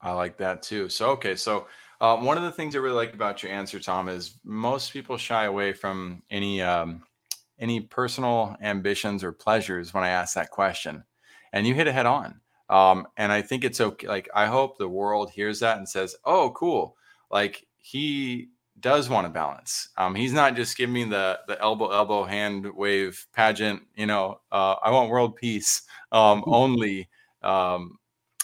I 0.00 0.12
like 0.12 0.36
that 0.38 0.62
too. 0.62 0.88
So 0.88 1.10
okay, 1.10 1.34
so 1.34 1.66
uh, 2.00 2.16
one 2.16 2.36
of 2.36 2.44
the 2.44 2.52
things 2.52 2.76
I 2.76 2.78
really 2.78 2.94
like 2.94 3.14
about 3.14 3.42
your 3.42 3.50
answer, 3.50 3.80
Tom, 3.80 4.08
is 4.08 4.34
most 4.44 4.92
people 4.92 5.16
shy 5.16 5.44
away 5.44 5.72
from 5.72 6.22
any 6.30 6.62
um, 6.62 7.02
any 7.58 7.80
personal 7.80 8.56
ambitions 8.62 9.24
or 9.24 9.32
pleasures 9.32 9.92
when 9.92 10.04
I 10.04 10.10
ask 10.10 10.34
that 10.34 10.50
question, 10.50 11.02
and 11.52 11.66
you 11.66 11.74
hit 11.74 11.88
it 11.88 11.94
head 11.94 12.06
on. 12.06 12.40
Um, 12.70 13.08
and 13.16 13.32
I 13.32 13.42
think 13.42 13.64
it's 13.64 13.80
okay. 13.80 14.06
Like 14.06 14.28
I 14.34 14.46
hope 14.46 14.78
the 14.78 14.88
world 14.88 15.30
hears 15.30 15.60
that 15.60 15.78
and 15.78 15.88
says, 15.88 16.14
"Oh, 16.24 16.50
cool! 16.50 16.96
Like 17.30 17.66
he 17.78 18.50
does 18.80 19.08
want 19.08 19.26
to 19.26 19.28
balance. 19.30 19.88
Um, 19.96 20.14
he's 20.14 20.32
not 20.32 20.56
just 20.56 20.76
giving 20.76 20.92
me 20.94 21.04
the 21.04 21.40
the 21.46 21.60
elbow 21.60 21.90
elbow 21.90 22.24
hand 22.24 22.66
wave 22.74 23.26
pageant. 23.32 23.82
You 23.96 24.06
know, 24.06 24.40
uh, 24.52 24.76
I 24.82 24.90
want 24.90 25.10
world 25.10 25.36
peace 25.36 25.82
um, 26.12 26.42
hmm. 26.42 26.52
only. 26.52 27.08
Um, 27.42 27.98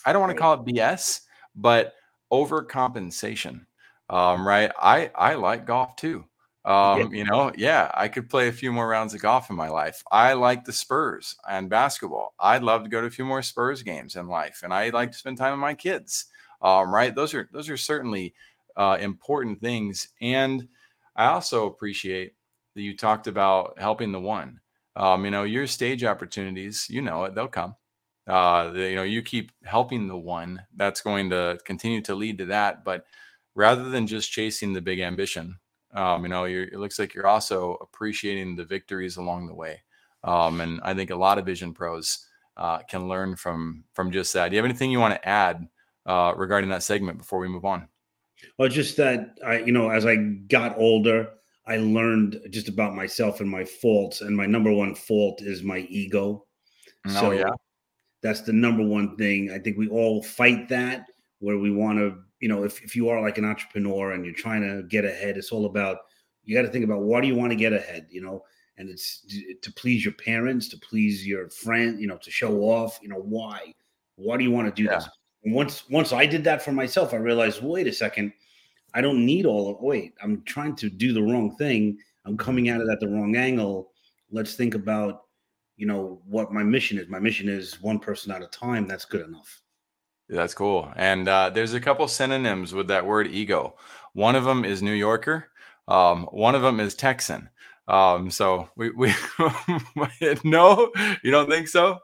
I 0.07 0.13
don't 0.13 0.21
want 0.21 0.33
to 0.33 0.41
call 0.41 0.55
it 0.55 0.65
BS, 0.65 1.21
but 1.55 1.95
overcompensation. 2.33 3.67
Um, 4.11 4.47
right? 4.47 4.71
I 4.79 5.11
I 5.15 5.35
like 5.35 5.67
golf 5.67 5.97
too. 5.97 6.25
Um. 6.65 7.13
You 7.15 7.25
know, 7.25 7.53
yeah, 7.57 7.91
I 7.95 8.09
could 8.09 8.31
play 8.31 8.49
a 8.49 8.53
few 8.53 8.73
more 8.73 8.89
rounds 8.89 9.15
of 9.15 9.21
golf 9.21 9.51
in 9.51 9.57
my 9.57 9.69
life. 9.69 10.03
I 10.11 10.33
like 10.33 10.65
the 10.65 10.73
Spurs 10.73 11.37
and 11.49 11.69
basketball. 11.69 12.35
I'd 12.39 12.63
love 12.63 12.85
to 12.85 12.91
go 12.91 13.01
to 13.01 13.07
a 13.07 13.11
few 13.11 13.25
more 13.25 13.43
Spurs 13.43 13.83
games 13.83 14.17
in 14.17 14.29
life, 14.29 14.61
and 14.63 14.73
I 14.73 14.91
like 14.91 15.13
to 15.13 15.19
spend 15.19 15.39
time 15.39 15.53
with 15.53 15.61
my 15.61 15.75
kids. 15.75 16.27
Um, 16.63 16.95
right? 16.95 17.15
Those 17.15 17.35
are 17.35 17.49
those 17.53 17.69
are 17.69 17.77
certainly 17.77 18.35
uh, 18.77 18.99
important 19.01 19.61
things. 19.61 20.09
And 20.21 20.69
I 21.17 21.27
also 21.27 21.67
appreciate 21.67 22.35
that 22.75 22.83
you 22.83 22.97
talked 22.97 23.27
about 23.27 23.79
helping 23.79 24.13
the 24.13 24.21
one. 24.21 24.61
Um, 24.97 25.25
you 25.25 25.31
know, 25.31 25.45
your 25.45 25.67
stage 25.67 26.05
opportunities, 26.05 26.87
you 26.89 27.03
know 27.03 27.25
it, 27.25 27.35
they'll 27.35 27.49
come. 27.49 27.75
Uh, 28.27 28.71
you 28.75 28.95
know, 28.95 29.03
you 29.03 29.23
keep 29.23 29.53
helping 29.65 30.09
the 30.09 30.17
one, 30.17 30.63
that's 30.77 31.03
going 31.03 31.31
to 31.31 31.59
continue 31.65 32.01
to 32.03 32.15
lead 32.15 32.39
to 32.39 32.47
that. 32.47 32.85
But 32.85 33.05
rather 33.55 33.85
than 33.91 34.07
just 34.07 34.31
chasing 34.33 34.73
the 34.73 34.81
big 34.81 35.01
ambition, 35.01 35.59
um, 35.95 36.23
you 36.23 36.29
know, 36.29 36.45
it 36.45 36.73
looks 36.75 36.99
like 36.99 37.15
you're 37.15 37.27
also 37.27 37.75
appreciating 37.81 38.57
the 38.57 38.65
victories 38.65 39.17
along 39.17 39.47
the 39.47 39.55
way. 39.55 39.83
Um, 40.25 40.61
and 40.61 40.81
I 40.83 40.95
think 40.95 41.11
a 41.11 41.17
lot 41.17 41.39
of 41.39 41.45
vision 41.47 41.75
pros 41.75 42.27
uh, 42.57 42.79
can 42.89 43.09
learn 43.09 43.37
from 43.37 43.85
from 43.95 44.11
just 44.11 44.33
that. 44.33 44.49
Do 44.49 44.57
you 44.57 44.59
have 44.59 44.65
anything 44.71 44.91
you 44.91 45.01
want 45.01 45.15
to 45.15 45.29
add 45.29 45.69
uh, 46.07 46.33
regarding 46.37 46.71
that 46.71 46.83
segment 46.83 47.19
before 47.19 47.41
we 47.41 47.49
move 47.49 47.65
on? 47.65 47.89
Well, 48.59 48.69
just 48.69 48.97
that 48.97 49.39
I, 49.45 49.59
you 49.59 49.73
know, 49.73 49.91
as 49.91 50.07
I 50.07 50.17
got 50.17 50.77
older, 50.79 51.31
I 51.67 51.79
learned 51.79 52.41
just 52.51 52.69
about 52.69 52.95
myself 52.95 53.41
and 53.41 53.49
my 53.49 53.65
faults. 53.65 54.21
And 54.21 54.37
my 54.37 54.47
number 54.47 54.73
one 54.73 54.95
fault 54.95 55.43
is 55.43 55.63
my 55.63 55.79
ego. 55.89 56.45
Oh, 57.07 57.21
so 57.21 57.31
yeah. 57.33 57.51
That's 58.23 58.41
the 58.41 58.53
number 58.53 58.83
one 58.83 59.17
thing. 59.17 59.51
I 59.51 59.59
think 59.59 59.77
we 59.77 59.89
all 59.89 60.23
fight 60.23 60.69
that 60.71 61.07
where 61.41 61.59
we 61.59 61.71
want 61.71 61.99
to, 61.99 62.17
you 62.41 62.49
know, 62.49 62.65
if, 62.65 62.83
if 62.83 62.97
you 62.97 63.11
are 63.11 63.21
like 63.21 63.37
an 63.37 63.45
entrepreneur 63.45 64.13
and 64.13 64.25
you're 64.25 64.35
trying 64.35 64.63
to 64.63 64.83
get 64.85 65.05
ahead, 65.05 65.37
it's 65.37 65.53
all 65.53 65.67
about, 65.67 65.99
you 66.43 66.55
got 66.55 66.63
to 66.63 66.69
think 66.69 66.85
about 66.85 67.03
why 67.03 67.21
do 67.21 67.27
you 67.27 67.35
want 67.35 67.51
to 67.51 67.57
get 67.57 67.75
ahead, 67.75 68.07
you 68.11 68.23
know, 68.23 68.43
and 68.77 68.89
it's 68.89 69.27
to 69.61 69.73
please 69.73 70.05
your 70.05 70.15
parents, 70.15 70.69
to 70.69 70.79
please 70.79 71.27
your 71.27 71.51
friend, 71.51 72.01
you 72.01 72.07
know, 72.07 72.17
to 72.19 72.31
show 72.31 72.63
off, 72.63 72.99
you 73.03 73.09
know, 73.09 73.21
why? 73.21 73.75
Why 74.17 74.37
do 74.37 74.45
you 74.45 74.51
want 74.51 74.75
to 74.75 74.83
do 74.83 74.89
yeah. 74.89 74.97
this? 74.97 75.09
Once 75.47 75.89
once 75.91 76.13
I 76.13 76.27
did 76.27 76.45
that 76.45 76.63
for 76.63 76.73
myself, 76.73 77.13
I 77.13 77.17
realized, 77.17 77.63
wait 77.63 77.87
a 77.87 77.93
second, 77.93 78.33
I 78.95 79.01
don't 79.01 79.25
need 79.27 79.47
all 79.47 79.71
of 79.71 79.81
wait, 79.81 80.15
I'm 80.23 80.43
trying 80.43 80.77
to 80.77 80.89
do 80.89 81.13
the 81.13 81.23
wrong 81.23 81.57
thing. 81.57 81.99
I'm 82.25 82.37
coming 82.37 82.69
at 82.69 82.81
it 82.81 82.89
at 82.91 83.01
the 83.01 83.09
wrong 83.09 83.37
angle. 83.37 83.91
Let's 84.31 84.55
think 84.55 84.75
about, 84.75 85.23
you 85.77 85.87
know, 85.87 86.23
what 86.27 86.53
my 86.53 86.63
mission 86.63 86.99
is. 86.99 87.09
My 87.09 87.19
mission 87.19 87.49
is 87.49 87.81
one 87.83 87.99
person 87.99 88.33
at 88.33 88.43
a 88.43 88.47
time. 88.47 88.87
That's 88.87 89.05
good 89.05 89.27
enough. 89.27 89.61
That's 90.29 90.55
cool. 90.55 90.91
And 90.97 91.29
uh, 91.29 91.51
there's 91.51 91.75
a 91.75 91.81
couple 91.81 92.09
synonyms 92.09 92.73
with 92.73 92.89
that 92.89 93.05
word 93.05 93.27
ego. 93.27 93.77
One 94.15 94.37
of 94.37 94.45
them 94.45 94.65
is 94.65 94.83
New 94.83 94.93
Yorker. 94.93 95.51
Um, 95.87 96.25
one 96.27 96.55
of 96.55 96.63
them 96.63 96.81
is 96.81 96.95
Texan. 96.95 97.51
Um, 97.89 98.31
so 98.31 98.71
we, 98.77 98.91
we 98.91 99.13
no, 100.45 100.91
you 101.23 101.31
don't 101.31 101.51
think 101.51 101.69
so? 101.69 101.99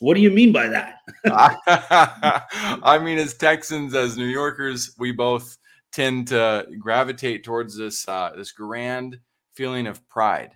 What 0.00 0.14
do 0.14 0.22
you 0.22 0.30
mean 0.30 0.50
by 0.50 0.66
that? 0.68 0.96
I 2.82 2.98
mean, 2.98 3.18
as 3.18 3.34
Texans, 3.34 3.94
as 3.94 4.16
New 4.16 4.24
Yorkers, 4.24 4.94
we 4.98 5.12
both 5.12 5.58
tend 5.92 6.28
to 6.28 6.66
gravitate 6.78 7.44
towards 7.44 7.76
this 7.76 8.08
uh, 8.08 8.32
this 8.34 8.50
grand 8.50 9.18
feeling 9.52 9.86
of 9.86 10.06
pride, 10.08 10.52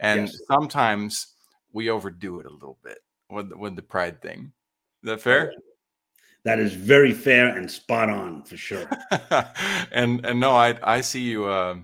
and 0.00 0.28
yes. 0.28 0.38
sometimes 0.46 1.34
we 1.72 1.90
overdo 1.90 2.38
it 2.38 2.46
a 2.46 2.52
little 2.52 2.78
bit 2.84 2.98
with 3.30 3.52
with 3.54 3.74
the 3.74 3.82
pride 3.82 4.22
thing. 4.22 4.52
Is 5.02 5.08
that 5.08 5.20
fair? 5.20 5.52
That 6.44 6.60
is 6.60 6.74
very 6.74 7.12
fair 7.12 7.48
and 7.56 7.68
spot 7.68 8.10
on 8.10 8.44
for 8.44 8.56
sure. 8.56 8.88
and 9.90 10.24
and 10.24 10.38
no, 10.38 10.52
I 10.52 10.76
I 10.84 11.00
see 11.00 11.22
you. 11.22 11.46
Uh, 11.46 11.78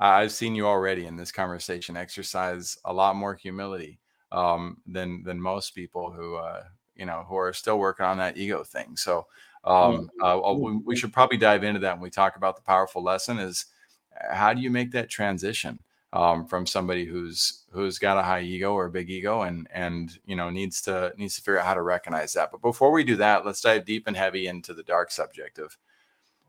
I've 0.00 0.32
seen 0.32 0.56
you 0.56 0.66
already 0.66 1.06
in 1.06 1.14
this 1.14 1.30
conversation 1.30 1.96
exercise 1.96 2.76
a 2.84 2.92
lot 2.92 3.14
more 3.14 3.36
humility 3.36 4.00
um, 4.32 4.78
than 4.86 5.22
than 5.22 5.40
most 5.40 5.74
people 5.74 6.10
who 6.10 6.36
uh, 6.36 6.64
you 6.94 7.06
know 7.06 7.24
who 7.28 7.36
are 7.36 7.52
still 7.52 7.78
working 7.78 8.06
on 8.06 8.18
that 8.18 8.36
ego 8.36 8.64
thing. 8.64 8.96
So 8.96 9.26
um, 9.64 10.10
uh, 10.22 10.40
we, 10.54 10.76
we, 10.76 10.96
should 10.96 11.12
probably 11.12 11.38
dive 11.38 11.64
into 11.64 11.80
that 11.80 11.94
when 11.94 12.02
we 12.02 12.10
talk 12.10 12.36
about 12.36 12.56
the 12.56 12.62
powerful 12.62 13.02
lesson. 13.02 13.38
Is 13.38 13.66
uh, 14.14 14.34
how 14.34 14.52
do 14.52 14.60
you 14.60 14.70
make 14.70 14.92
that 14.92 15.10
transition 15.10 15.80
um, 16.12 16.46
from 16.46 16.66
somebody 16.66 17.04
who's 17.04 17.64
who's 17.70 17.98
got 17.98 18.18
a 18.18 18.22
high 18.22 18.40
ego 18.40 18.72
or 18.74 18.86
a 18.86 18.90
big 18.90 19.10
ego 19.10 19.42
and 19.42 19.68
and 19.72 20.18
you 20.24 20.36
know 20.36 20.50
needs 20.50 20.80
to 20.82 21.12
needs 21.16 21.36
to 21.36 21.42
figure 21.42 21.58
out 21.58 21.66
how 21.66 21.74
to 21.74 21.82
recognize 21.82 22.32
that. 22.32 22.50
But 22.50 22.62
before 22.62 22.92
we 22.92 23.04
do 23.04 23.16
that, 23.16 23.44
let's 23.44 23.60
dive 23.60 23.84
deep 23.84 24.06
and 24.06 24.16
heavy 24.16 24.46
into 24.46 24.72
the 24.72 24.82
dark 24.82 25.10
subject 25.10 25.58
of 25.58 25.76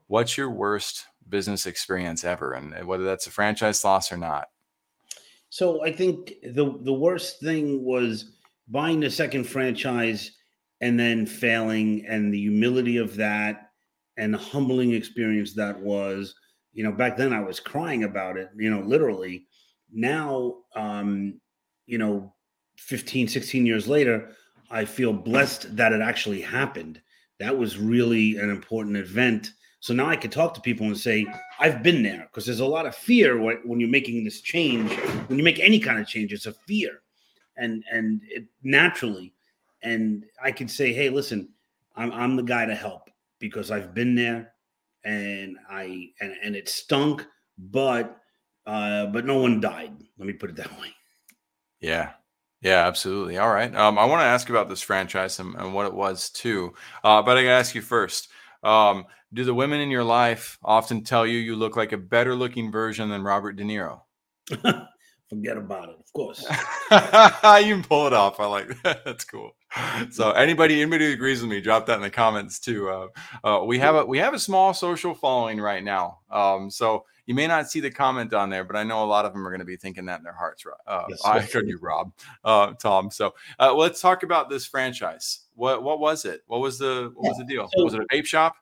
what's 0.07 0.37
your 0.37 0.49
worst 0.49 1.05
business 1.27 1.65
experience 1.65 2.23
ever, 2.23 2.53
and 2.53 2.85
whether 2.87 3.03
that's 3.03 3.27
a 3.27 3.31
franchise 3.31 3.83
loss 3.83 4.11
or 4.11 4.17
not. 4.17 4.47
So 5.49 5.83
I 5.83 5.91
think 5.91 6.33
the 6.43 6.77
the 6.81 6.93
worst 6.93 7.39
thing 7.39 7.83
was 7.83 8.31
buying 8.67 8.99
the 8.99 9.09
second 9.09 9.45
franchise 9.45 10.31
and 10.81 10.99
then 10.99 11.25
failing, 11.25 12.05
and 12.07 12.33
the 12.33 12.39
humility 12.39 12.97
of 12.97 13.15
that, 13.15 13.71
and 14.17 14.33
the 14.33 14.37
humbling 14.37 14.91
experience 14.91 15.53
that 15.53 15.79
was. 15.79 16.35
You 16.73 16.83
know, 16.83 16.91
back 16.91 17.17
then 17.17 17.33
I 17.33 17.39
was 17.39 17.59
crying 17.59 18.03
about 18.03 18.37
it. 18.37 18.49
You 18.55 18.69
know, 18.69 18.81
literally. 18.81 19.47
Now, 19.91 20.57
um, 20.75 21.39
you 21.85 21.97
know, 21.97 22.33
15, 22.77 23.27
16 23.27 23.65
years 23.65 23.87
later, 23.87 24.35
I 24.69 24.85
feel 24.85 25.13
blessed 25.13 25.75
that 25.77 25.93
it 25.93 26.01
actually 26.01 26.41
happened. 26.41 27.01
That 27.39 27.57
was 27.57 27.77
really 27.77 28.37
an 28.37 28.49
important 28.49 28.97
event 28.97 29.51
so 29.79 29.93
now 29.93 30.07
I 30.07 30.15
can 30.15 30.31
talk 30.31 30.53
to 30.55 30.61
people 30.61 30.87
and 30.87 30.97
say, 30.97 31.25
I've 31.59 31.83
been 31.83 32.01
there 32.01 32.27
because 32.31 32.45
there's 32.45 32.59
a 32.59 32.65
lot 32.65 32.85
of 32.85 32.95
fear 32.95 33.39
when, 33.39 33.79
you're 33.79 33.89
making 33.89 34.23
this 34.23 34.41
change. 34.41 34.91
When 35.27 35.37
you 35.37 35.43
make 35.43 35.59
any 35.59 35.79
kind 35.79 35.99
of 35.99 36.07
change, 36.07 36.33
it's 36.33 36.47
a 36.47 36.53
fear. 36.53 37.01
And 37.57 37.83
and 37.91 38.21
it 38.27 38.45
naturally, 38.63 39.33
and 39.81 40.25
I 40.43 40.51
can 40.51 40.67
say, 40.67 40.93
hey, 40.93 41.09
listen, 41.09 41.49
I'm 41.95 42.11
I'm 42.11 42.35
the 42.35 42.43
guy 42.43 42.65
to 42.65 42.75
help 42.75 43.09
because 43.39 43.71
I've 43.71 43.95
been 43.95 44.13
there 44.13 44.53
and 45.03 45.57
I 45.67 46.09
and, 46.21 46.35
and 46.43 46.55
it 46.55 46.69
stunk, 46.69 47.25
but 47.57 48.19
uh, 48.67 49.07
but 49.07 49.25
no 49.25 49.39
one 49.39 49.59
died. 49.59 49.93
Let 50.19 50.27
me 50.27 50.33
put 50.33 50.51
it 50.51 50.55
that 50.57 50.71
way. 50.79 50.89
Yeah. 51.79 52.11
Yeah, 52.61 52.87
absolutely. 52.87 53.37
All 53.37 53.53
right. 53.53 53.73
Um, 53.75 53.99
I 53.99 54.05
want 54.05 54.21
to 54.21 54.25
ask 54.25 54.49
about 54.49 54.67
this 54.67 54.81
franchise 54.81 55.39
and, 55.39 55.55
and 55.55 55.73
what 55.73 55.85
it 55.85 55.93
was 55.93 56.29
too. 56.29 56.73
Uh, 57.03 57.21
but 57.21 57.37
I 57.37 57.43
gotta 57.43 57.55
ask 57.55 57.75
you 57.75 57.81
first. 57.81 58.29
Um, 58.63 59.05
do 59.33 59.43
the 59.43 59.53
women 59.53 59.79
in 59.79 59.91
your 59.91 60.03
life 60.03 60.57
often 60.63 61.03
tell 61.03 61.25
you 61.25 61.37
you 61.37 61.55
look 61.55 61.75
like 61.75 61.91
a 61.91 61.97
better 61.97 62.35
looking 62.35 62.71
version 62.71 63.09
than 63.09 63.23
Robert 63.23 63.53
De 63.53 63.63
Niro? 63.63 64.01
Forget 65.29 65.57
about 65.57 65.89
it, 65.89 65.97
of 65.99 66.13
course. 66.13 66.41
you 66.91 67.73
can 67.75 67.83
pull 67.83 68.07
it 68.07 68.13
off. 68.13 68.39
I 68.39 68.45
like 68.45 68.81
that. 68.83 69.01
That's 69.05 69.25
cool. 69.25 69.51
So 70.09 70.31
anybody, 70.31 70.81
anybody 70.81 71.07
who 71.07 71.13
agrees 71.13 71.41
with 71.41 71.49
me, 71.49 71.59
drop 71.59 71.85
that 71.87 71.95
in 71.95 72.01
the 72.01 72.09
comments 72.09 72.59
too. 72.59 72.89
Uh, 72.89 73.07
uh, 73.43 73.63
we 73.65 73.77
have 73.79 73.95
a 73.95 74.05
we 74.05 74.19
have 74.19 74.33
a 74.33 74.39
small 74.39 74.73
social 74.73 75.13
following 75.13 75.59
right 75.59 75.83
now. 75.83 76.19
Um, 76.31 76.71
so 76.71 77.03
you 77.27 77.35
may 77.35 77.45
not 77.45 77.69
see 77.69 77.81
the 77.81 77.91
comment 77.91 78.33
on 78.33 78.49
there, 78.49 78.63
but 78.63 78.75
I 78.75 78.83
know 78.83 79.03
a 79.03 79.05
lot 79.05 79.25
of 79.25 79.33
them 79.33 79.45
are 79.45 79.51
going 79.51 79.59
to 79.59 79.65
be 79.65 79.75
thinking 79.75 80.05
that 80.05 80.17
in 80.17 80.23
their 80.23 80.33
hearts. 80.33 80.65
Uh, 80.87 81.03
yes, 81.09 81.21
I 81.23 81.41
heard 81.41 81.67
you, 81.67 81.77
Rob, 81.79 82.11
uh, 82.43 82.73
Tom. 82.73 83.11
So 83.11 83.35
uh, 83.59 83.75
let's 83.75 84.01
talk 84.01 84.23
about 84.23 84.49
this 84.49 84.65
franchise. 84.65 85.41
What 85.53 85.83
what 85.83 85.99
was 85.99 86.25
it? 86.25 86.41
What 86.47 86.61
was 86.61 86.79
the 86.79 87.11
what 87.13 87.29
was 87.29 87.37
the 87.37 87.43
deal? 87.43 87.69
So, 87.75 87.83
was 87.83 87.93
it 87.93 88.01
a 88.01 88.15
vape 88.15 88.25
shop 88.25 88.55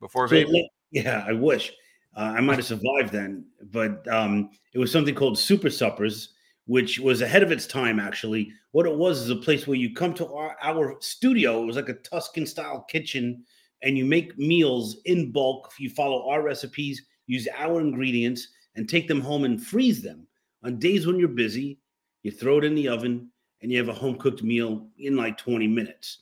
before 0.00 0.28
so, 0.28 0.34
vape? 0.34 0.66
Yeah, 0.92 1.24
I 1.26 1.32
wish 1.32 1.72
uh, 2.16 2.34
I 2.36 2.40
might 2.40 2.56
have 2.56 2.66
survived 2.66 3.12
then, 3.12 3.46
but 3.70 4.06
um, 4.08 4.50
it 4.74 4.78
was 4.78 4.92
something 4.92 5.14
called 5.14 5.38
Super 5.38 5.70
Suppers, 5.70 6.34
which 6.66 6.98
was 6.98 7.22
ahead 7.22 7.42
of 7.42 7.52
its 7.52 7.66
time. 7.66 7.98
Actually, 7.98 8.52
what 8.72 8.86
it 8.86 8.94
was 8.94 9.22
is 9.22 9.30
a 9.30 9.36
place 9.36 9.66
where 9.66 9.76
you 9.76 9.94
come 9.94 10.12
to 10.14 10.26
our, 10.34 10.56
our 10.62 10.96
studio. 11.00 11.62
It 11.62 11.66
was 11.66 11.76
like 11.76 11.88
a 11.88 11.94
Tuscan 11.94 12.46
style 12.46 12.82
kitchen, 12.82 13.44
and 13.82 13.96
you 13.96 14.04
make 14.04 14.36
meals 14.36 15.00
in 15.06 15.32
bulk. 15.32 15.72
You 15.78 15.88
follow 15.88 16.28
our 16.28 16.42
recipes, 16.42 17.00
use 17.30 17.46
our 17.56 17.80
ingredients, 17.80 18.48
and 18.74 18.88
take 18.88 19.06
them 19.06 19.20
home 19.20 19.44
and 19.44 19.64
freeze 19.64 20.02
them. 20.02 20.26
On 20.64 20.78
days 20.78 21.06
when 21.06 21.18
you're 21.18 21.28
busy, 21.28 21.78
you 22.22 22.30
throw 22.30 22.58
it 22.58 22.64
in 22.64 22.74
the 22.74 22.88
oven, 22.88 23.30
and 23.62 23.70
you 23.70 23.78
have 23.78 23.88
a 23.88 23.94
home 23.94 24.16
cooked 24.16 24.42
meal 24.42 24.88
in 24.98 25.16
like 25.16 25.38
20 25.38 25.66
minutes. 25.66 26.18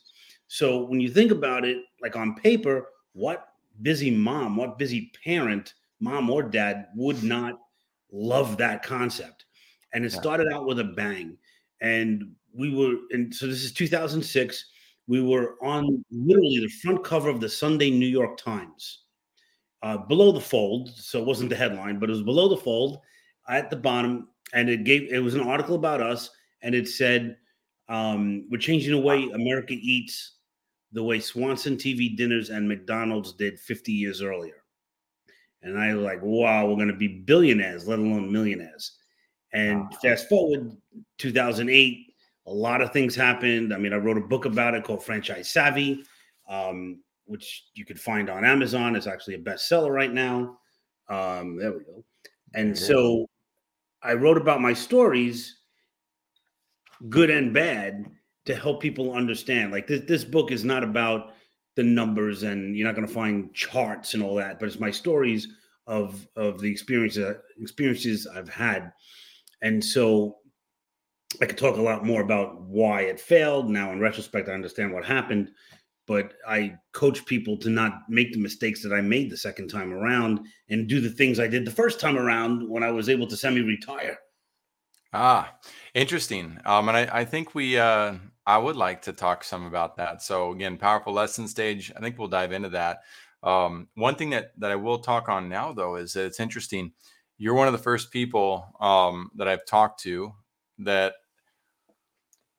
So 0.47 0.83
when 0.83 0.99
you 0.99 1.09
think 1.09 1.31
about 1.31 1.65
it, 1.65 1.77
like 2.01 2.15
on 2.15 2.35
paper, 2.35 2.87
what 3.13 3.53
busy 3.81 4.11
mom, 4.11 4.55
what 4.55 4.77
busy 4.77 5.11
parent, 5.23 5.73
mom 5.99 6.29
or 6.29 6.43
dad, 6.43 6.87
would 6.95 7.23
not 7.23 7.59
love 8.11 8.57
that 8.57 8.83
concept? 8.83 9.45
And 9.93 10.05
it 10.05 10.11
started 10.11 10.47
out 10.53 10.65
with 10.65 10.79
a 10.79 10.83
bang. 10.83 11.37
And 11.81 12.35
we 12.53 12.73
were, 12.73 12.95
and 13.11 13.33
so 13.33 13.47
this 13.47 13.63
is 13.63 13.71
2006. 13.73 14.65
We 15.07 15.21
were 15.21 15.55
on 15.63 16.03
literally 16.11 16.59
the 16.59 16.69
front 16.83 17.03
cover 17.03 17.29
of 17.29 17.41
the 17.41 17.49
Sunday 17.49 17.89
New 17.89 18.07
York 18.07 18.37
Times, 18.37 18.99
uh, 19.83 19.97
below 19.97 20.31
the 20.31 20.41
fold. 20.41 20.89
So 20.95 21.19
it 21.19 21.25
wasn't 21.25 21.49
the 21.49 21.55
headline, 21.55 21.99
but 21.99 22.09
it 22.09 22.13
was 22.13 22.23
below 22.23 22.47
the 22.47 22.57
fold 22.57 22.99
at 23.47 23.69
the 23.69 23.75
bottom. 23.75 24.29
And 24.53 24.69
it 24.69 24.83
gave, 24.83 25.11
it 25.11 25.19
was 25.19 25.35
an 25.35 25.41
article 25.41 25.75
about 25.75 26.01
us. 26.01 26.29
And 26.61 26.75
it 26.75 26.87
said, 26.87 27.37
um, 27.87 28.47
we're 28.49 28.57
changing 28.57 28.91
the 28.91 28.99
way 28.99 29.29
America 29.33 29.73
eats 29.73 30.33
the 30.91 31.03
way 31.03 31.19
Swanson 31.19 31.77
TV 31.77 32.15
dinners 32.15 32.49
and 32.49 32.67
McDonald's 32.67 33.33
did 33.33 33.59
50 33.59 33.91
years 33.91 34.21
earlier. 34.21 34.63
And 35.61 35.77
I 35.77 35.93
was 35.93 36.03
like, 36.03 36.21
wow, 36.21 36.65
we're 36.65 36.75
going 36.75 36.87
to 36.87 36.93
be 36.93 37.07
billionaires, 37.07 37.87
let 37.87 37.99
alone 37.99 38.31
millionaires. 38.31 38.97
And 39.53 39.81
wow. 39.81 39.89
fast 40.01 40.29
forward 40.29 40.75
2008, 41.17 42.13
a 42.47 42.51
lot 42.51 42.81
of 42.81 42.91
things 42.91 43.15
happened. 43.15 43.73
I 43.73 43.77
mean, 43.77 43.93
I 43.93 43.97
wrote 43.97 44.17
a 44.17 44.21
book 44.21 44.45
about 44.45 44.73
it 44.73 44.83
called 44.83 45.03
Franchise 45.03 45.49
Savvy, 45.49 46.03
um, 46.47 47.01
which 47.29 47.65
you 47.75 47.85
could 47.85 47.99
find 47.99 48.29
on 48.29 48.43
Amazon. 48.43 48.95
It's 48.95 49.07
actually 49.07 49.35
a 49.35 49.39
bestseller 49.39 49.91
right 49.91 50.11
now. 50.11 50.57
Um, 51.09 51.57
there 51.57 51.71
we 51.71 51.83
go. 51.83 52.03
And 52.55 52.77
so 52.77 53.29
I 54.01 54.13
wrote 54.13 54.37
about 54.37 54.61
my 54.61 54.73
stories, 54.73 55.59
good 57.09 57.29
and 57.29 57.53
bad, 57.53 58.05
to 58.45 58.55
help 58.55 58.81
people 58.81 59.13
understand. 59.13 59.71
Like 59.71 59.85
this, 59.85 60.01
this 60.07 60.23
book 60.23 60.51
is 60.51 60.65
not 60.65 60.83
about 60.83 61.33
the 61.75 61.83
numbers 61.83 62.43
and 62.43 62.75
you're 62.75 62.87
not 62.87 62.95
going 62.95 63.07
to 63.07 63.13
find 63.13 63.53
charts 63.53 64.15
and 64.15 64.23
all 64.23 64.35
that, 64.35 64.59
but 64.59 64.67
it's 64.67 64.79
my 64.79 64.91
stories 64.91 65.47
of 65.85 66.27
of 66.35 66.59
the 66.59 66.69
experiences 66.69 67.35
experiences 67.59 68.27
I've 68.27 68.49
had. 68.49 68.91
And 69.61 69.83
so 69.83 70.37
I 71.41 71.45
could 71.45 71.57
talk 71.57 71.77
a 71.77 71.81
lot 71.81 72.05
more 72.05 72.21
about 72.21 72.61
why 72.61 73.01
it 73.01 73.19
failed. 73.19 73.69
Now, 73.69 73.91
in 73.91 73.99
retrospect, 73.99 74.49
I 74.49 74.53
understand 74.53 74.93
what 74.93 75.05
happened, 75.05 75.51
but 76.09 76.33
I 76.47 76.75
coach 76.91 77.23
people 77.27 77.55
to 77.57 77.69
not 77.69 78.01
make 78.09 78.33
the 78.33 78.39
mistakes 78.39 78.81
that 78.81 78.91
I 78.91 78.99
made 78.99 79.29
the 79.29 79.37
second 79.37 79.67
time 79.67 79.93
around 79.93 80.39
and 80.67 80.87
do 80.87 80.99
the 80.99 81.11
things 81.11 81.39
I 81.39 81.45
did 81.45 81.65
the 81.65 81.71
first 81.71 81.99
time 81.99 82.17
around 82.17 82.67
when 82.67 82.81
I 82.81 82.89
was 82.89 83.09
able 83.09 83.27
to 83.27 83.37
semi 83.37 83.61
retire. 83.61 84.17
Ah, 85.13 85.55
interesting. 85.93 86.57
Um, 86.65 86.89
and 86.89 86.97
I, 86.97 87.19
I 87.19 87.25
think 87.25 87.53
we, 87.53 87.77
uh, 87.77 88.15
I 88.47 88.57
would 88.57 88.75
like 88.75 89.03
to 89.03 89.13
talk 89.13 89.43
some 89.43 89.67
about 89.67 89.97
that. 89.97 90.23
So 90.23 90.51
again, 90.51 90.77
powerful 90.77 91.13
lesson 91.13 91.47
stage. 91.47 91.91
I 91.95 91.99
think 91.99 92.17
we'll 92.17 92.27
dive 92.27 92.53
into 92.53 92.69
that. 92.69 93.01
Um, 93.43 93.87
one 93.93 94.15
thing 94.15 94.31
that 94.31 94.51
that 94.57 94.71
I 94.71 94.75
will 94.77 94.97
talk 94.97 95.29
on 95.29 95.47
now, 95.47 95.73
though, 95.73 95.95
is 95.95 96.13
that 96.13 96.25
it's 96.25 96.39
interesting. 96.39 96.91
You're 97.37 97.53
one 97.53 97.67
of 97.67 97.73
the 97.73 97.77
first 97.77 98.09
people 98.09 98.65
um, 98.81 99.29
that 99.35 99.47
I've 99.47 99.65
talked 99.67 100.01
to 100.01 100.33
that 100.79 101.13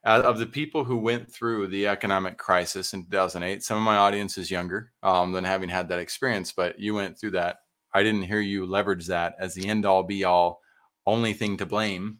of 0.04 0.38
the 0.38 0.46
people 0.46 0.84
who 0.84 0.96
went 0.96 1.30
through 1.30 1.66
the 1.66 1.86
economic 1.86 2.38
crisis 2.38 2.94
in 2.94 3.04
2008 3.04 3.62
some 3.62 3.76
of 3.76 3.82
my 3.82 3.96
audience 3.96 4.38
is 4.38 4.50
younger 4.50 4.92
um, 5.02 5.32
than 5.32 5.44
having 5.44 5.68
had 5.68 5.88
that 5.88 5.98
experience 5.98 6.52
but 6.52 6.78
you 6.78 6.94
went 6.94 7.18
through 7.18 7.32
that. 7.32 7.58
I 7.92 8.02
didn't 8.02 8.22
hear 8.22 8.40
you 8.40 8.66
leverage 8.66 9.06
that 9.06 9.34
as 9.38 9.54
the 9.54 9.68
end 9.68 9.84
all 9.84 10.02
be 10.02 10.24
all 10.24 10.60
only 11.06 11.32
thing 11.32 11.56
to 11.56 11.66
blame. 11.66 12.18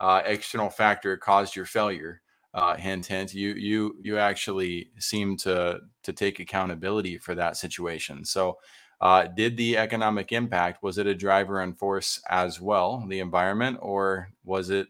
Uh, 0.00 0.22
external 0.24 0.68
factor 0.70 1.16
caused 1.16 1.54
your 1.54 1.66
failure. 1.66 2.22
Uh, 2.54 2.76
hint 2.76 3.06
hint 3.06 3.32
you 3.32 3.54
you 3.54 3.96
you 4.02 4.18
actually 4.18 4.90
seem 4.98 5.36
to 5.38 5.80
to 6.02 6.12
take 6.12 6.38
accountability 6.38 7.16
for 7.18 7.34
that 7.34 7.56
situation. 7.56 8.24
So 8.24 8.58
uh, 9.00 9.26
did 9.26 9.56
the 9.56 9.78
economic 9.78 10.32
impact 10.32 10.82
was 10.82 10.98
it 10.98 11.06
a 11.06 11.14
driver 11.14 11.60
and 11.60 11.78
force 11.78 12.20
as 12.28 12.60
well 12.60 13.04
the 13.08 13.20
environment 13.20 13.78
or 13.80 14.28
was 14.44 14.70
it 14.70 14.86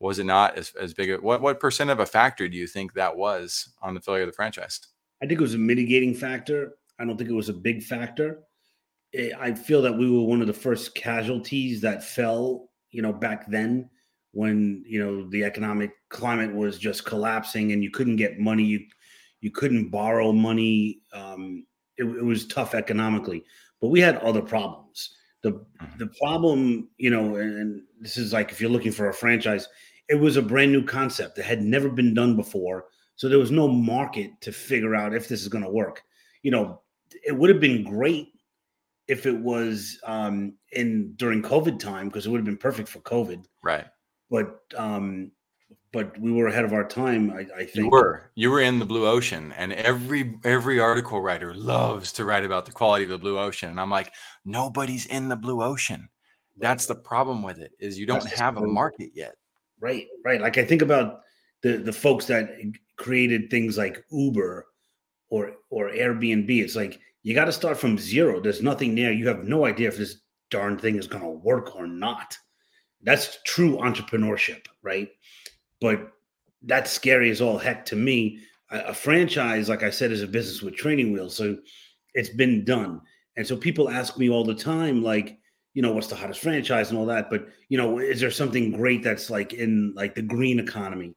was 0.00 0.18
it 0.18 0.24
not 0.24 0.56
as, 0.56 0.72
as 0.80 0.94
big 0.94 1.10
a 1.10 1.16
what 1.16 1.40
what 1.40 1.60
percent 1.60 1.90
of 1.90 2.00
a 2.00 2.06
factor 2.06 2.48
do 2.48 2.56
you 2.56 2.66
think 2.66 2.92
that 2.92 3.16
was 3.16 3.72
on 3.82 3.94
the 3.94 4.00
failure 4.00 4.22
of 4.22 4.28
the 4.28 4.34
franchise? 4.34 4.80
I 5.22 5.26
think 5.26 5.40
it 5.40 5.42
was 5.42 5.54
a 5.54 5.58
mitigating 5.58 6.14
factor. 6.14 6.74
I 6.98 7.04
don't 7.04 7.16
think 7.16 7.30
it 7.30 7.34
was 7.34 7.48
a 7.48 7.54
big 7.54 7.82
factor. 7.82 8.40
Eh, 9.14 9.30
i 9.38 9.54
feel 9.54 9.82
that 9.82 9.96
we 9.96 10.10
were 10.10 10.24
one 10.24 10.40
of 10.40 10.46
the 10.46 10.52
first 10.52 10.94
casualties 10.94 11.80
that 11.80 12.04
fell 12.04 12.68
you 12.90 13.02
know 13.02 13.12
back 13.12 13.46
then 13.48 13.88
when 14.32 14.84
you 14.86 14.98
know 14.98 15.28
the 15.30 15.44
economic 15.44 15.92
climate 16.10 16.54
was 16.54 16.78
just 16.78 17.06
collapsing 17.06 17.72
and 17.72 17.82
you 17.82 17.90
couldn't 17.90 18.16
get 18.16 18.38
money. 18.38 18.64
You 18.64 18.86
you 19.40 19.50
couldn't 19.50 19.90
borrow 19.90 20.32
money. 20.32 21.00
Um, 21.12 21.66
it, 21.98 22.04
it 22.04 22.24
was 22.24 22.46
tough 22.46 22.74
economically 22.74 23.44
but 23.80 23.88
we 23.88 24.00
had 24.00 24.16
other 24.18 24.42
problems. 24.42 25.10
The 25.42 25.52
mm-hmm. 25.52 25.98
the 25.98 26.06
problem, 26.20 26.88
you 26.98 27.10
know, 27.10 27.36
and 27.36 27.82
this 28.00 28.16
is 28.16 28.32
like 28.32 28.50
if 28.50 28.60
you're 28.60 28.70
looking 28.70 28.92
for 28.92 29.08
a 29.08 29.14
franchise, 29.14 29.68
it 30.08 30.14
was 30.14 30.36
a 30.36 30.42
brand 30.42 30.72
new 30.72 30.84
concept 30.84 31.36
that 31.36 31.44
had 31.44 31.62
never 31.62 31.88
been 31.88 32.14
done 32.14 32.36
before. 32.36 32.86
So 33.16 33.28
there 33.28 33.38
was 33.38 33.50
no 33.50 33.66
market 33.66 34.30
to 34.42 34.52
figure 34.52 34.94
out 34.94 35.14
if 35.14 35.28
this 35.28 35.42
is 35.42 35.48
going 35.48 35.64
to 35.64 35.70
work. 35.70 36.02
You 36.42 36.50
know, 36.50 36.82
it 37.24 37.32
would 37.32 37.50
have 37.50 37.60
been 37.60 37.82
great 37.82 38.28
if 39.08 39.26
it 39.26 39.36
was 39.36 39.98
um, 40.04 40.54
in 40.72 41.14
during 41.16 41.42
COVID 41.42 41.78
time 41.78 42.08
because 42.08 42.26
it 42.26 42.30
would 42.30 42.38
have 42.38 42.44
been 42.44 42.56
perfect 42.56 42.88
for 42.88 43.00
COVID. 43.00 43.44
Right. 43.62 43.86
But 44.30 44.60
um, 44.76 45.30
but 45.92 46.18
we 46.18 46.32
were 46.32 46.48
ahead 46.48 46.64
of 46.64 46.72
our 46.72 46.86
time. 46.86 47.30
I, 47.30 47.46
I, 47.56 47.64
think 47.64 47.76
you 47.76 47.88
were. 47.88 48.30
You 48.34 48.50
were 48.50 48.60
in 48.60 48.78
the 48.78 48.84
blue 48.84 49.06
ocean, 49.06 49.54
and 49.56 49.72
every 49.72 50.38
every 50.44 50.78
article 50.78 51.20
writer 51.20 51.54
loves 51.54 52.12
to 52.12 52.24
write 52.24 52.44
about 52.44 52.66
the 52.66 52.72
quality 52.72 53.04
of 53.04 53.10
the 53.10 53.18
blue 53.18 53.38
ocean. 53.38 53.70
And 53.70 53.80
I'm 53.80 53.90
like, 53.90 54.12
nobody's 54.44 55.06
in 55.06 55.28
the 55.28 55.36
blue 55.36 55.62
ocean. 55.62 56.08
That's 56.58 56.86
the 56.86 56.96
problem 56.96 57.42
with 57.42 57.58
it 57.58 57.72
is 57.78 57.98
you 57.98 58.06
don't 58.06 58.28
have 58.30 58.56
a 58.56 58.66
market 58.66 59.10
yet. 59.14 59.36
Right, 59.80 60.06
right. 60.24 60.40
Like 60.40 60.58
I 60.58 60.64
think 60.64 60.82
about 60.82 61.20
the 61.62 61.78
the 61.78 61.92
folks 61.92 62.26
that 62.26 62.50
created 62.96 63.50
things 63.50 63.76
like 63.76 64.04
Uber 64.10 64.66
or 65.28 65.52
or 65.70 65.90
Airbnb. 65.90 66.50
It's 66.50 66.76
like 66.76 67.00
you 67.22 67.34
got 67.34 67.46
to 67.46 67.52
start 67.52 67.76
from 67.76 67.98
zero. 67.98 68.40
There's 68.40 68.62
nothing 68.62 68.94
there. 68.94 69.12
You 69.12 69.28
have 69.28 69.44
no 69.44 69.66
idea 69.66 69.88
if 69.88 69.98
this 69.98 70.20
darn 70.50 70.78
thing 70.78 70.96
is 70.96 71.08
going 71.08 71.24
to 71.24 71.28
work 71.28 71.74
or 71.76 71.86
not. 71.86 72.38
That's 73.02 73.38
true 73.44 73.76
entrepreneurship, 73.76 74.66
right? 74.82 75.10
but 75.80 76.12
that's 76.62 76.90
scary 76.90 77.30
as 77.30 77.40
all 77.40 77.58
heck 77.58 77.84
to 77.86 77.96
me. 77.96 78.40
A, 78.70 78.78
a, 78.86 78.94
franchise, 78.94 79.68
like 79.68 79.82
I 79.82 79.90
said, 79.90 80.10
is 80.10 80.22
a 80.22 80.26
business 80.26 80.62
with 80.62 80.76
training 80.76 81.12
wheels, 81.12 81.36
so 81.36 81.56
it's 82.14 82.30
been 82.30 82.64
done. 82.64 83.00
And 83.36 83.46
so 83.46 83.56
people 83.56 83.90
ask 83.90 84.18
me 84.18 84.30
all 84.30 84.44
the 84.44 84.54
time, 84.54 85.02
like, 85.02 85.38
you 85.76 85.82
know, 85.82 85.92
what's 85.92 86.06
the 86.06 86.16
hottest 86.16 86.40
franchise 86.40 86.88
and 86.88 86.98
all 86.98 87.04
that. 87.04 87.28
But 87.28 87.48
you 87.68 87.76
know, 87.76 87.98
is 87.98 88.18
there 88.18 88.30
something 88.30 88.72
great 88.72 89.02
that's 89.02 89.28
like 89.28 89.52
in 89.52 89.92
like 89.94 90.14
the 90.14 90.22
green 90.22 90.58
economy? 90.58 91.14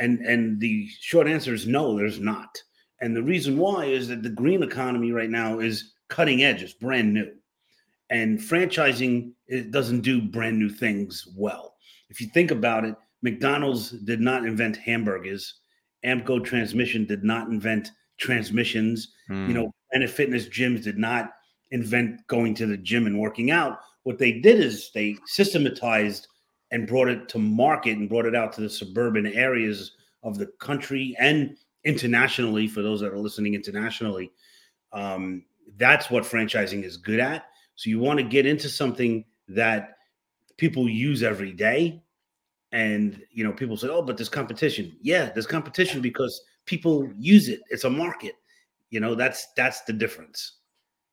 And 0.00 0.18
and 0.26 0.60
the 0.60 0.88
short 1.00 1.28
answer 1.28 1.54
is 1.54 1.68
no, 1.68 1.96
there's 1.96 2.18
not. 2.18 2.60
And 3.00 3.14
the 3.14 3.22
reason 3.22 3.58
why 3.58 3.84
is 3.84 4.08
that 4.08 4.24
the 4.24 4.28
green 4.28 4.64
economy 4.64 5.12
right 5.12 5.30
now 5.30 5.60
is 5.60 5.92
cutting 6.08 6.42
edge, 6.42 6.64
it's 6.64 6.72
brand 6.72 7.14
new. 7.14 7.30
And 8.10 8.40
franchising 8.40 9.34
it 9.46 9.70
doesn't 9.70 10.00
do 10.00 10.20
brand 10.20 10.58
new 10.58 10.68
things 10.68 11.28
well. 11.36 11.76
If 12.10 12.20
you 12.20 12.26
think 12.26 12.50
about 12.50 12.84
it, 12.84 12.96
McDonald's 13.22 13.92
did 13.92 14.20
not 14.20 14.44
invent 14.44 14.78
hamburgers. 14.78 15.60
AAMCO 16.04 16.44
Transmission 16.44 17.04
did 17.04 17.22
not 17.22 17.46
invent 17.46 17.92
transmissions. 18.18 19.12
Mm. 19.30 19.46
You 19.46 19.54
know, 19.54 19.74
Planet 19.92 20.10
Fitness 20.10 20.48
gyms 20.48 20.82
did 20.82 20.98
not 20.98 21.34
invent 21.70 22.26
going 22.26 22.54
to 22.56 22.66
the 22.66 22.76
gym 22.76 23.06
and 23.06 23.20
working 23.20 23.52
out. 23.52 23.78
What 24.04 24.18
they 24.18 24.32
did 24.32 24.60
is 24.60 24.90
they 24.92 25.16
systematized 25.26 26.28
and 26.70 26.86
brought 26.86 27.08
it 27.08 27.28
to 27.28 27.38
market 27.38 27.98
and 27.98 28.08
brought 28.08 28.26
it 28.26 28.34
out 28.34 28.52
to 28.54 28.60
the 28.60 28.70
suburban 28.70 29.26
areas 29.26 29.92
of 30.22 30.38
the 30.38 30.46
country 30.58 31.14
and 31.18 31.56
internationally 31.84 32.66
for 32.66 32.82
those 32.82 33.00
that 33.00 33.12
are 33.12 33.18
listening 33.18 33.54
internationally. 33.54 34.32
Um, 34.92 35.44
that's 35.76 36.10
what 36.10 36.24
franchising 36.24 36.82
is 36.84 36.96
good 36.96 37.20
at. 37.20 37.46
So 37.76 37.90
you 37.90 37.98
want 37.98 38.18
to 38.18 38.24
get 38.24 38.46
into 38.46 38.68
something 38.68 39.24
that 39.48 39.96
people 40.56 40.88
use 40.88 41.22
every 41.22 41.52
day. 41.52 42.02
And 42.72 43.22
you 43.30 43.44
know 43.44 43.52
people 43.52 43.76
say 43.76 43.88
oh 43.88 44.00
but 44.00 44.16
there's 44.16 44.30
competition. 44.30 44.96
Yeah 45.02 45.30
there's 45.30 45.46
competition 45.46 46.00
because 46.00 46.40
people 46.64 47.06
use 47.18 47.50
it. 47.50 47.60
It's 47.68 47.84
a 47.84 47.90
market. 47.90 48.36
You 48.88 49.00
know 49.00 49.14
that's 49.14 49.48
that's 49.56 49.82
the 49.82 49.92
difference 49.92 50.54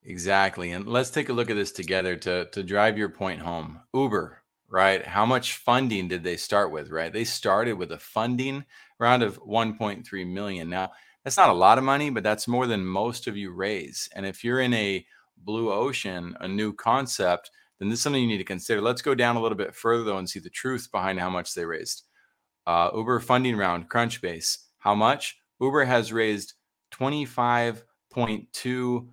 exactly 0.04 0.72
and 0.72 0.88
let's 0.88 1.10
take 1.10 1.30
a 1.30 1.34
look 1.34 1.50
at 1.50 1.56
this 1.56 1.72
together 1.72 2.16
to 2.16 2.46
to 2.52 2.64
drive 2.64 2.98
your 2.98 3.10
point 3.10 3.42
home 3.42 3.80
uber 3.94 4.42
right 4.70 5.06
how 5.06 5.26
much 5.26 5.58
funding 5.58 6.08
did 6.08 6.24
they 6.24 6.38
start 6.38 6.72
with 6.72 6.90
right 6.90 7.14
they 7.14 7.26
started 7.26 7.74
with 7.74 7.92
a 7.92 8.00
funding 8.00 8.64
round 8.98 9.24
of 9.24 9.42
1.3 9.44 10.28
million 10.28 10.70
now 10.70 10.90
that's 11.24 11.38
not 11.38 11.50
a 11.50 11.54
lot 11.54 11.78
of 11.78 11.84
money 11.84 12.10
but 12.10 12.24
that's 12.24 12.48
more 12.48 12.66
than 12.66 12.86
most 12.86 13.28
of 13.28 13.36
you 13.36 13.52
raise 13.52 14.10
and 14.16 14.26
if 14.26 14.44
you're 14.44 14.62
in 14.62 14.74
a 14.74 15.06
blue 15.38 15.72
ocean 15.72 16.36
a 16.40 16.48
new 16.48 16.74
concept 16.74 17.52
then 17.80 17.90
this 17.90 18.00
is 18.00 18.04
something 18.04 18.22
you 18.22 18.28
need 18.28 18.38
to 18.38 18.44
consider. 18.44 18.82
Let's 18.82 19.02
go 19.02 19.16
down 19.16 19.38
a 19.38 19.42
little 19.42 19.58
bit 19.58 19.74
further 19.74 20.04
though 20.04 20.18
and 20.18 20.30
see 20.30 20.40
the 20.40 20.50
truth 20.50 20.92
behind 20.92 21.18
how 21.20 21.30
much 21.30 21.54
they 21.54 21.66
raised. 21.66 22.04
Uh, 22.68 22.90
Uber 22.94 23.22
funding 23.22 23.56
round, 23.56 23.90
Crunchbase. 23.90 24.58
How 24.80 24.94
much? 24.94 25.38
Uber 25.60 25.86
has 25.86 26.14
raised 26.14 26.54
25.2 26.92 29.08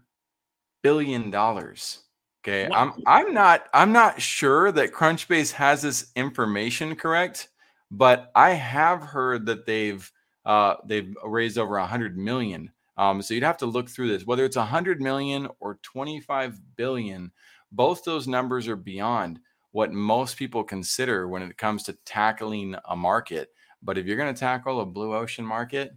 billion 0.87 1.31
dollars. 1.33 2.05
Okay, 2.45 2.69
wow. 2.69 2.93
I'm 2.95 3.03
I'm 3.07 3.35
not 3.35 3.67
I'm 3.75 3.93
not 3.93 4.23
sure 4.23 4.71
that 4.71 4.93
Crunchbase 4.93 5.51
has 5.51 5.83
this 5.83 6.13
information 6.15 6.95
correct, 6.95 7.49
but 7.91 8.31
I 8.37 8.51
have 8.51 9.03
heard 9.03 9.47
that 9.47 9.67
they've 9.67 10.09
uh, 10.45 10.77
they've 10.87 11.13
raised 11.25 11.59
over 11.59 11.79
a 11.79 11.87
hundred 11.87 12.17
million. 12.17 12.71
Um, 12.97 13.21
so 13.21 13.35
you'd 13.35 13.43
have 13.43 13.59
to 13.59 13.67
look 13.67 13.91
through 13.91 14.09
this, 14.09 14.27
whether 14.27 14.45
it's 14.45 14.57
a 14.57 14.65
hundred 14.65 15.01
million 15.01 15.49
or 15.59 15.81
25 15.83 16.61
billion. 16.77 17.33
Both 17.73 18.05
those 18.05 18.29
numbers 18.29 18.69
are 18.69 18.77
beyond 18.77 19.41
what 19.73 19.93
most 19.93 20.37
people 20.37 20.63
consider 20.63 21.27
when 21.27 21.43
it 21.43 21.59
comes 21.59 21.83
to 21.83 21.99
tackling 22.05 22.77
a 22.89 22.95
market. 22.95 23.51
But 23.83 23.99
if 23.99 24.07
you're 24.07 24.17
going 24.17 24.33
to 24.33 24.41
tackle 24.41 24.81
a 24.81 24.87
blue 24.87 25.15
ocean 25.15 25.45
market, 25.45 25.91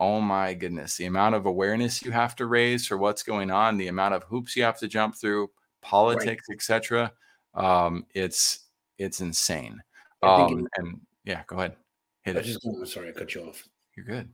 oh 0.00 0.20
my 0.20 0.54
goodness, 0.54 0.96
the 0.96 1.06
amount 1.06 1.34
of 1.34 1.46
awareness 1.46 2.02
you 2.02 2.10
have 2.10 2.36
to 2.36 2.46
raise 2.46 2.86
for 2.86 2.98
what's 2.98 3.22
going 3.22 3.50
on, 3.50 3.76
the 3.76 3.88
amount 3.88 4.14
of 4.14 4.24
hoops 4.24 4.56
you 4.56 4.62
have 4.62 4.78
to 4.78 4.88
jump 4.88 5.16
through, 5.16 5.50
politics, 5.82 6.44
right. 6.48 6.56
etc. 6.56 7.12
Um, 7.54 8.06
it's 8.14 8.66
it's 8.98 9.20
insane. 9.20 9.82
Um, 10.22 10.60
it, 10.60 10.66
and 10.76 11.00
yeah, 11.24 11.42
go 11.46 11.56
ahead. 11.56 11.76
Hit 12.22 12.36
I 12.36 12.40
it. 12.40 12.44
Just, 12.44 12.92
sorry, 12.92 13.10
I 13.10 13.12
cut 13.12 13.34
you 13.34 13.42
off. 13.42 13.66
You're 13.96 14.06
good. 14.06 14.28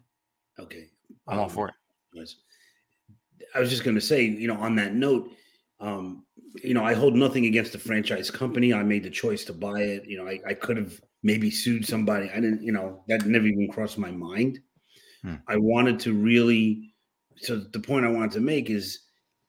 Okay. 0.59 0.89
I'm 1.27 1.39
um, 1.39 1.45
all 1.45 1.49
for 1.49 1.69
it. 1.69 1.75
I 3.55 3.61
was 3.61 3.71
just 3.71 3.85
going 3.85 3.97
to 3.97 4.01
say, 4.01 4.23
you 4.23 4.49
know, 4.49 4.57
on 4.57 4.77
that 4.77 4.95
note, 4.95 5.31
um, 5.81 6.25
you 6.63 6.75
know, 6.75 6.85
I 6.85 6.95
hold 6.95 7.15
nothing 7.15 7.47
against 7.47 7.73
the 7.73 7.79
franchise 7.79 8.31
company. 8.31 8.73
I 8.75 8.83
made 8.83 9.03
the 9.03 9.11
choice 9.11 9.45
to 9.47 9.53
buy 9.53 9.81
it. 9.81 10.05
You 10.07 10.19
know, 10.19 10.29
I, 10.29 10.41
I 10.47 10.55
could 10.55 10.77
have 10.77 11.01
maybe 11.23 11.51
sued 11.51 11.87
somebody. 11.87 12.31
I 12.31 12.37
didn't, 12.37 12.63
you 12.63 12.73
know, 12.73 13.03
that 13.09 13.27
never 13.27 13.47
even 13.47 13.71
crossed 13.73 13.99
my 13.99 14.11
mind. 14.11 14.61
Hmm. 15.23 15.37
I 15.49 15.57
wanted 15.57 16.01
to 16.01 16.15
really, 16.15 16.95
so 17.37 17.57
the 17.57 17.81
point 17.81 18.05
I 18.05 18.11
wanted 18.11 18.33
to 18.33 18.41
make 18.41 18.71
is 18.71 19.01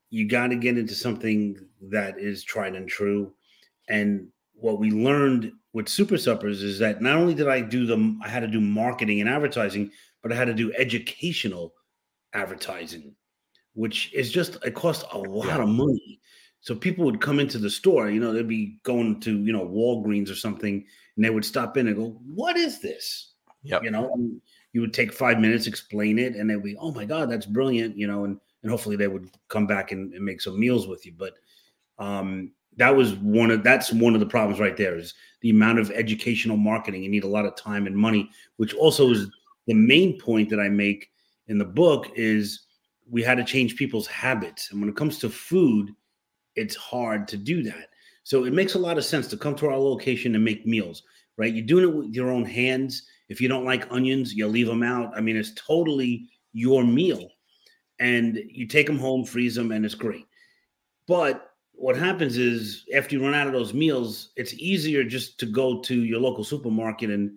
you 0.10 0.28
got 0.28 0.48
to 0.48 0.56
get 0.56 0.78
into 0.78 0.94
something 0.94 1.58
that 1.90 2.20
is 2.20 2.44
tried 2.44 2.76
and 2.76 2.88
true. 2.88 3.34
And 3.90 4.28
what 4.54 4.80
we 4.80 4.92
learned 4.92 5.52
with 5.74 5.88
Super 5.88 6.18
Suppers 6.18 6.62
is 6.62 6.80
that 6.80 7.02
not 7.02 7.18
only 7.18 7.34
did 7.34 7.48
I 7.48 7.62
do 7.62 7.86
them, 7.86 8.20
I 8.24 8.28
had 8.28 8.42
to 8.42 8.48
do 8.48 8.60
marketing 8.60 9.22
and 9.22 9.30
advertising, 9.30 9.92
but 10.22 10.32
I 10.32 10.36
had 10.36 10.48
to 10.48 10.54
do 10.54 10.74
educational 10.74 11.74
advertising, 12.34 13.16
which 13.74 14.14
is 14.14 14.32
just 14.32 14.58
it 14.66 14.76
cost 14.76 15.06
a 15.12 15.18
lot 15.18 15.48
yeah. 15.48 15.64
of 15.64 15.70
money. 15.70 16.20
So 16.60 16.76
people 16.76 17.06
would 17.06 17.22
come 17.22 17.40
into 17.40 17.58
the 17.58 17.70
store, 17.70 18.12
you 18.12 18.20
know, 18.20 18.32
they'd 18.32 18.48
be 18.48 18.78
going 18.84 19.20
to, 19.22 19.40
you 19.40 19.52
know, 19.52 19.66
Walgreens 19.66 20.30
or 20.30 20.36
something, 20.36 20.86
and 21.16 21.26
they 21.26 21.32
would 21.32 21.46
stop 21.46 21.76
in 21.78 21.88
and 21.88 21.96
go, 21.96 22.20
What 22.26 22.56
is 22.56 22.82
this? 22.82 23.34
Yeah. 23.64 23.80
You 23.82 23.92
know, 23.92 24.12
and 24.14 24.42
you 24.74 24.82
would 24.82 24.94
take 24.94 25.14
five 25.14 25.40
minutes, 25.40 25.68
explain 25.68 26.18
it, 26.20 26.36
and 26.36 26.50
they'd 26.50 26.64
be, 26.64 26.78
Oh 26.78 26.92
my 26.92 27.06
God, 27.06 27.30
that's 27.30 27.46
brilliant, 27.46 27.98
you 27.98 28.08
know, 28.08 28.26
and 28.26 28.40
and 28.64 28.70
hopefully 28.70 28.96
they 28.96 29.08
would 29.08 29.30
come 29.48 29.66
back 29.66 29.92
and, 29.92 30.14
and 30.14 30.24
make 30.24 30.40
some 30.40 30.60
meals 30.60 30.88
with 30.88 31.06
you. 31.06 31.14
But 31.18 31.34
um 32.00 32.52
that 32.78 32.96
was 32.96 33.16
one 33.16 33.52
of 33.52 33.64
that's 33.64 33.92
one 33.92 34.14
of 34.14 34.20
the 34.20 34.26
problems 34.26 34.60
right 34.60 34.78
there 34.78 34.98
is 34.98 35.14
the 35.42 35.50
amount 35.50 35.80
of 35.80 35.92
educational 35.92 36.58
marketing. 36.58 37.04
You 37.04 37.10
need 37.10 37.24
a 37.24 37.28
lot 37.28 37.46
of 37.46 37.56
time 37.56 37.88
and 37.88 37.96
money, 37.96 38.30
which 38.58 38.74
also 38.74 39.10
is 39.10 39.28
the 39.68 39.74
main 39.74 40.20
point 40.20 40.50
that 40.50 40.60
I 40.60 40.70
make 40.70 41.10
in 41.48 41.58
the 41.58 41.66
book 41.66 42.08
is 42.16 42.62
we 43.10 43.22
had 43.22 43.38
to 43.38 43.44
change 43.44 43.76
people's 43.76 44.08
habits. 44.08 44.72
And 44.72 44.80
when 44.80 44.90
it 44.90 44.96
comes 44.96 45.20
to 45.20 45.30
food, 45.30 45.94
it's 46.56 46.76
hard 46.76 47.28
to 47.30 47.38
do 47.38 47.62
that. 47.64 47.90
So 48.24 48.46
it 48.46 48.54
makes 48.54 48.76
a 48.76 48.80
lot 48.80 48.98
of 48.98 49.06
sense 49.06 49.28
to 49.28 49.38
come 49.38 49.56
to 49.56 49.68
our 49.68 49.78
location 49.78 50.36
and 50.36 50.44
make 50.44 50.66
meals, 50.66 51.04
right? 51.38 51.54
You're 51.54 51.66
doing 51.66 51.84
it 51.84 51.94
with 51.94 52.14
your 52.14 52.30
own 52.30 52.46
hands. 52.46 53.04
If 53.32 53.40
you 53.40 53.48
don't 53.48 53.64
like 53.64 53.90
onions, 53.92 54.34
you 54.34 54.46
leave 54.46 54.68
them 54.68 54.84
out. 54.84 55.14
I 55.16 55.22
mean, 55.22 55.38
it's 55.38 55.54
totally 55.54 56.28
your 56.52 56.84
meal. 56.84 57.30
And 58.00 58.38
you 58.50 58.68
take 58.68 58.88
them 58.88 59.00
home, 59.00 59.24
freeze 59.24 59.56
them, 59.56 59.72
and 59.72 59.86
it's 59.86 59.96
great. 59.96 60.26
But 61.08 61.52
what 61.72 61.96
happens 61.96 62.38
is 62.38 62.84
after 62.94 63.16
you 63.16 63.24
run 63.24 63.34
out 63.34 63.48
of 63.48 63.54
those 63.54 63.74
meals, 63.74 64.32
it's 64.36 64.54
easier 64.56 65.06
just 65.06 65.40
to 65.40 65.46
go 65.46 65.80
to 65.80 66.04
your 66.04 66.20
local 66.20 66.44
supermarket 66.44 67.10
and 67.10 67.32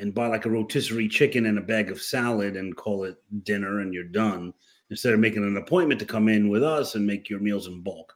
and 0.00 0.14
buy 0.14 0.28
like 0.28 0.46
a 0.46 0.50
rotisserie 0.50 1.08
chicken 1.08 1.46
and 1.46 1.58
a 1.58 1.62
bag 1.62 1.90
of 1.90 2.00
salad 2.00 2.56
and 2.56 2.76
call 2.76 3.04
it 3.04 3.16
dinner 3.42 3.80
and 3.80 3.92
you're 3.92 4.04
done 4.04 4.54
instead 4.90 5.12
of 5.12 5.20
making 5.20 5.42
an 5.42 5.56
appointment 5.56 5.98
to 5.98 6.06
come 6.06 6.28
in 6.28 6.48
with 6.48 6.62
us 6.62 6.94
and 6.94 7.04
make 7.04 7.28
your 7.28 7.40
meals 7.40 7.66
in 7.66 7.82
bulk. 7.82 8.14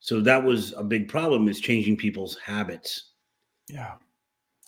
So 0.00 0.20
that 0.22 0.42
was 0.42 0.72
a 0.72 0.82
big 0.82 1.08
problem 1.08 1.46
is 1.46 1.60
changing 1.60 1.98
people's 1.98 2.38
habits. 2.38 3.10
Yeah. 3.68 3.92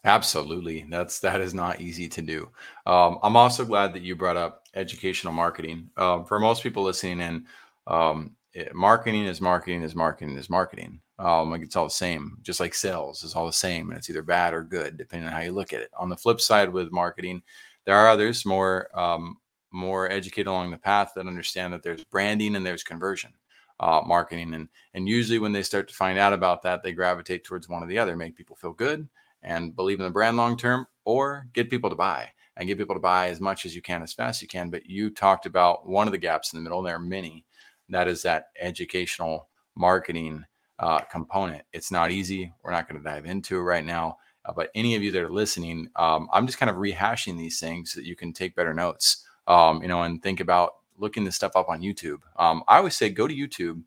Absolutely. 0.07 0.87
That's 0.89 1.19
that 1.21 1.41
is 1.41 1.55
not 1.55 1.81
easy 1.81 2.09
to 2.09 2.23
do. 2.23 2.49
Um, 2.87 3.19
I'm 3.25 3.37
also 3.37 3.65
glad 3.65 3.93
that 3.95 4.03
you 4.03 4.17
brought 4.17 4.37
up 4.37 4.65
educational 4.75 5.33
marketing. 5.33 5.91
Um, 5.97 6.25
for 6.25 6.39
most 6.39 6.63
people 6.63 6.85
listening 6.85 7.21
in, 7.21 7.47
um, 7.89 8.37
it, 8.55 8.75
marketing 8.75 9.27
is 9.27 9.41
marketing 9.41 9.83
is 9.83 9.97
marketing 9.97 10.37
is 10.39 10.49
marketing. 10.51 11.01
Um, 11.19 11.51
like 11.51 11.63
it's 11.63 11.77
all 11.77 11.85
the 11.87 11.91
same, 11.91 12.39
just 12.43 12.61
like 12.61 12.75
sales 12.75 13.25
is 13.25 13.35
all 13.35 13.47
the 13.47 13.53
same, 13.53 13.89
and 13.91 13.99
it's 13.99 14.11
either 14.11 14.23
bad 14.23 14.55
or 14.55 14.63
good 14.63 14.97
depending 14.97 15.27
on 15.29 15.35
how 15.35 15.41
you 15.41 15.53
look 15.53 15.73
at 15.73 15.83
it. 15.83 15.91
On 15.99 16.09
the 16.09 16.17
flip 16.17 16.41
side, 16.41 16.71
with 16.73 16.93
marketing, 16.93 17.43
there 17.85 17.97
are 17.97 18.09
others 18.09 18.47
more 18.47 18.89
um, 18.99 19.39
more 19.73 20.11
educated 20.11 20.47
along 20.49 20.71
the 20.71 20.79
path 20.79 21.13
that 21.17 21.27
understand 21.27 21.73
that 21.73 21.83
there's 21.83 22.05
branding 22.05 22.57
and 22.57 22.65
there's 22.67 22.85
conversion 22.85 23.33
uh, 23.81 24.03
marketing, 24.07 24.55
and 24.55 24.69
and 24.95 25.09
usually 25.09 25.41
when 25.41 25.53
they 25.53 25.63
start 25.65 25.89
to 25.89 25.95
find 25.95 26.19
out 26.19 26.33
about 26.33 26.63
that, 26.63 26.83
they 26.85 26.93
gravitate 26.93 27.45
towards 27.45 27.69
one 27.69 27.83
or 27.83 27.87
the 27.89 27.99
other, 27.99 28.17
make 28.17 28.37
people 28.37 28.57
feel 28.57 28.73
good 28.73 29.09
and 29.43 29.75
believe 29.77 30.01
in 30.01 30.05
the 30.05 30.11
brand 30.11 30.37
long 30.37 30.57
term, 30.57 30.87
or 31.05 31.47
get 31.53 31.71
people 31.71 31.91
to 31.91 31.97
buy 31.97 32.31
and 32.57 32.67
get 32.67 32.79
people 32.79 32.95
to 32.95 33.01
buy 33.01 33.29
as 33.29 33.41
much 33.41 33.67
as 33.67 33.75
you 33.75 33.83
can 33.83 34.03
as 34.03 34.13
fast 34.13 34.39
as 34.39 34.43
you 34.43 34.49
can. 34.49 34.71
But 34.71 34.87
you 34.87 35.11
talked 35.11 35.47
about 35.47 35.89
one 35.89 36.09
of 36.09 36.13
the 36.13 36.19
gaps 36.19 36.53
in 36.53 36.59
the 36.59 36.63
middle. 36.63 36.83
There 36.83 36.97
are 36.97 37.01
many. 37.01 37.45
That 37.89 38.09
is 38.09 38.23
that 38.23 38.47
educational 38.61 39.49
marketing 39.77 40.45
uh, 40.79 41.01
component. 41.01 41.63
It's 41.73 41.91
not 41.91 42.11
easy. 42.11 42.53
We're 42.63 42.73
not 42.73 42.89
going 42.89 43.01
to 43.01 43.09
dive 43.09 43.27
into 43.27 43.57
it 43.57 43.63
right 43.63 43.85
now. 43.85 44.19
Uh, 44.45 44.53
but 44.53 44.71
any 44.75 44.95
of 44.95 45.03
you 45.03 45.11
that 45.13 45.23
are 45.23 45.31
listening, 45.31 45.89
um, 45.97 46.29
I'm 46.33 46.47
just 46.47 46.59
kind 46.59 46.71
of 46.71 46.77
rehashing 46.77 47.37
these 47.37 47.61
things 47.61 47.93
so 47.93 48.01
that 48.01 48.07
you 48.07 48.17
can 48.17 48.33
take 48.33 48.55
better 48.55 48.75
notes, 48.75 49.25
um, 49.47 49.83
you 49.83 49.89
know, 49.89 50.03
and 50.03 50.23
think 50.23 50.41
about 50.41 50.75
looking 50.99 51.25
this 51.25 51.37
stuff 51.37 51.57
up 51.57 51.69
on 51.69 51.81
YouTube. 51.83 52.19
Um, 52.39 52.63
I 52.69 52.79
always 52.79 52.97
say 52.97 53.11
go 53.11 53.27
to 53.27 53.35
YouTube, 53.35 53.83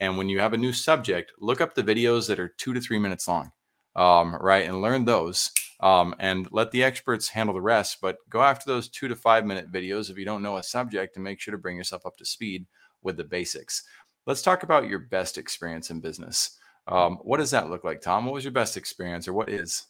and 0.00 0.16
when 0.16 0.28
you 0.28 0.40
have 0.40 0.54
a 0.54 0.58
new 0.58 0.72
subject, 0.72 1.32
look 1.38 1.60
up 1.60 1.74
the 1.74 1.82
videos 1.82 2.26
that 2.28 2.40
are 2.40 2.48
two 2.48 2.72
to 2.72 2.80
three 2.80 2.98
minutes 2.98 3.28
long, 3.28 3.52
um, 3.98 4.36
right, 4.36 4.66
and 4.66 4.80
learn 4.80 5.04
those. 5.04 5.50
Um, 5.80 6.14
and 6.18 6.48
let 6.50 6.72
the 6.72 6.82
experts 6.82 7.28
handle 7.28 7.54
the 7.54 7.60
rest. 7.60 7.98
But 8.00 8.16
go 8.28 8.42
after 8.42 8.68
those 8.68 8.88
two 8.88 9.06
to 9.06 9.14
five 9.14 9.44
minute 9.44 9.70
videos 9.70 10.10
if 10.10 10.18
you 10.18 10.24
don't 10.24 10.42
know 10.42 10.56
a 10.56 10.62
subject, 10.62 11.16
and 11.16 11.24
make 11.24 11.40
sure 11.40 11.52
to 11.52 11.58
bring 11.58 11.76
yourself 11.76 12.06
up 12.06 12.16
to 12.16 12.24
speed 12.24 12.66
with 13.02 13.16
the 13.16 13.24
basics. 13.24 13.82
Let's 14.26 14.42
talk 14.42 14.62
about 14.62 14.88
your 14.88 15.00
best 15.00 15.38
experience 15.38 15.90
in 15.90 16.00
business. 16.00 16.58
Um, 16.86 17.16
what 17.22 17.38
does 17.38 17.50
that 17.50 17.70
look 17.70 17.84
like, 17.84 18.00
Tom? 18.00 18.24
What 18.24 18.34
was 18.34 18.44
your 18.44 18.52
best 18.52 18.76
experience, 18.76 19.28
or 19.28 19.32
what 19.32 19.48
is? 19.48 19.86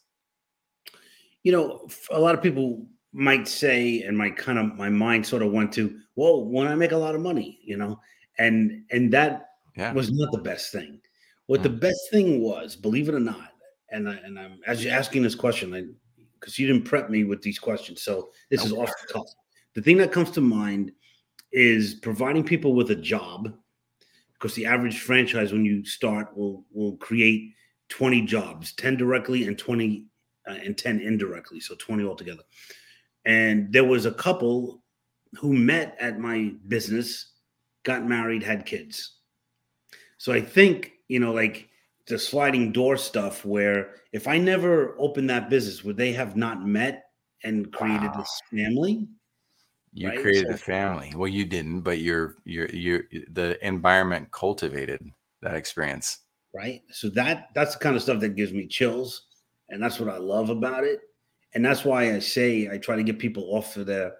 You 1.43 1.51
know, 1.51 1.87
a 2.11 2.19
lot 2.19 2.35
of 2.35 2.43
people 2.43 2.85
might 3.13 3.47
say, 3.47 4.01
and 4.01 4.17
my 4.17 4.29
kind 4.29 4.59
of 4.59 4.75
my 4.75 4.89
mind 4.89 5.25
sort 5.25 5.41
of 5.41 5.51
went 5.51 5.71
to, 5.73 5.97
"Well, 6.15 6.45
when 6.45 6.67
I 6.67 6.75
make 6.75 6.91
a 6.91 6.97
lot 6.97 7.15
of 7.15 7.21
money," 7.21 7.59
you 7.63 7.77
know, 7.77 7.99
and 8.37 8.83
and 8.91 9.11
that 9.13 9.49
yeah. 9.75 9.93
was 9.93 10.11
not 10.11 10.31
the 10.31 10.39
best 10.39 10.71
thing. 10.71 10.99
What 11.47 11.61
mm. 11.61 11.63
the 11.63 11.69
best 11.69 12.11
thing 12.11 12.41
was, 12.41 12.75
believe 12.75 13.09
it 13.09 13.15
or 13.15 13.19
not, 13.19 13.53
and 13.91 14.09
I, 14.09 14.13
and 14.23 14.39
I'm 14.39 14.59
as 14.67 14.83
you're 14.83 14.93
asking 14.93 15.23
this 15.23 15.35
question, 15.35 15.73
I 15.73 15.85
because 16.39 16.57
you 16.57 16.67
didn't 16.67 16.85
prep 16.85 17.09
me 17.09 17.25
with 17.25 17.41
these 17.41 17.59
questions, 17.59 18.01
so 18.01 18.29
this 18.49 18.63
is 18.63 18.71
off 18.71 18.91
the 19.07 19.13
cuff. 19.13 19.25
The 19.75 19.81
thing 19.81 19.97
that 19.97 20.11
comes 20.11 20.31
to 20.31 20.41
mind 20.41 20.91
is 21.51 21.95
providing 21.95 22.43
people 22.43 22.73
with 22.75 22.91
a 22.91 22.95
job 22.95 23.53
because 24.33 24.55
the 24.55 24.65
average 24.65 24.99
franchise 24.99 25.51
when 25.51 25.65
you 25.65 25.83
start 25.85 26.35
will 26.35 26.65
will 26.71 26.95
create 26.97 27.53
20 27.89 28.21
jobs 28.21 28.73
10 28.73 28.97
directly 28.97 29.47
and 29.47 29.57
20 29.57 30.05
uh, 30.47 30.53
and 30.63 30.77
10 30.77 30.99
indirectly 30.99 31.59
so 31.59 31.75
20 31.75 32.05
altogether. 32.05 32.43
And 33.25 33.71
there 33.73 33.83
was 33.83 34.05
a 34.05 34.11
couple 34.11 34.81
who 35.37 35.53
met 35.53 35.97
at 35.99 36.19
my 36.19 36.53
business 36.67 37.33
got 37.83 38.05
married 38.05 38.43
had 38.43 38.65
kids. 38.65 39.17
So 40.17 40.33
i 40.33 40.41
think 40.41 40.93
you 41.07 41.19
know 41.19 41.33
like 41.33 41.68
the 42.09 42.19
sliding 42.19 42.71
door 42.71 42.97
stuff 42.97 43.45
where 43.45 43.91
if 44.11 44.27
i 44.27 44.37
never 44.37 44.95
opened 44.99 45.29
that 45.29 45.49
business 45.49 45.83
would 45.83 45.95
they 45.95 46.11
have 46.11 46.35
not 46.35 46.65
met 46.65 47.05
and 47.43 47.71
created 47.71 48.11
wow. 48.11 48.17
this 48.17 48.41
family 48.51 49.07
you 49.93 50.07
right? 50.07 50.21
created 50.21 50.47
so, 50.47 50.53
a 50.53 50.57
family. 50.57 51.13
Well, 51.15 51.27
you 51.27 51.45
didn't, 51.45 51.81
but 51.81 51.99
you're 51.99 52.35
you're 52.45 52.69
you're 52.69 53.03
the 53.31 53.57
environment 53.65 54.31
cultivated 54.31 55.01
that 55.41 55.55
experience. 55.55 56.19
Right. 56.53 56.81
So 56.91 57.09
that 57.09 57.49
that's 57.55 57.73
the 57.73 57.79
kind 57.79 57.95
of 57.95 58.01
stuff 58.01 58.19
that 58.19 58.35
gives 58.35 58.53
me 58.53 58.67
chills. 58.67 59.25
And 59.69 59.81
that's 59.81 59.99
what 59.99 60.09
I 60.09 60.17
love 60.17 60.49
about 60.49 60.83
it. 60.83 61.01
And 61.53 61.65
that's 61.65 61.85
why 61.85 62.13
I 62.13 62.19
say 62.19 62.69
I 62.71 62.77
try 62.77 62.95
to 62.95 63.03
get 63.03 63.19
people 63.19 63.43
off 63.55 63.77
of 63.77 63.87
their 63.87 64.13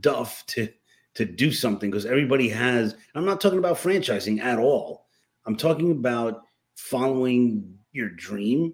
duff 0.00 0.44
to 0.48 0.68
to 1.14 1.24
do 1.24 1.50
something 1.50 1.90
because 1.90 2.06
everybody 2.06 2.48
has 2.48 2.94
I'm 3.14 3.24
not 3.24 3.40
talking 3.40 3.58
about 3.58 3.78
franchising 3.78 4.40
at 4.40 4.58
all. 4.58 5.06
I'm 5.44 5.56
talking 5.56 5.90
about 5.90 6.42
following 6.76 7.76
your 7.92 8.10
dream 8.10 8.72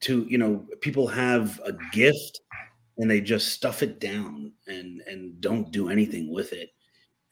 to 0.00 0.26
you 0.28 0.38
know 0.38 0.64
people 0.80 1.06
have 1.06 1.60
a 1.64 1.72
gift 1.92 2.40
and 2.98 3.10
they 3.10 3.20
just 3.20 3.48
stuff 3.48 3.82
it 3.82 3.98
down 3.98 4.52
and 4.68 5.00
and 5.06 5.40
don't 5.40 5.72
do 5.72 5.88
anything 5.88 6.32
with 6.32 6.52
it 6.52 6.70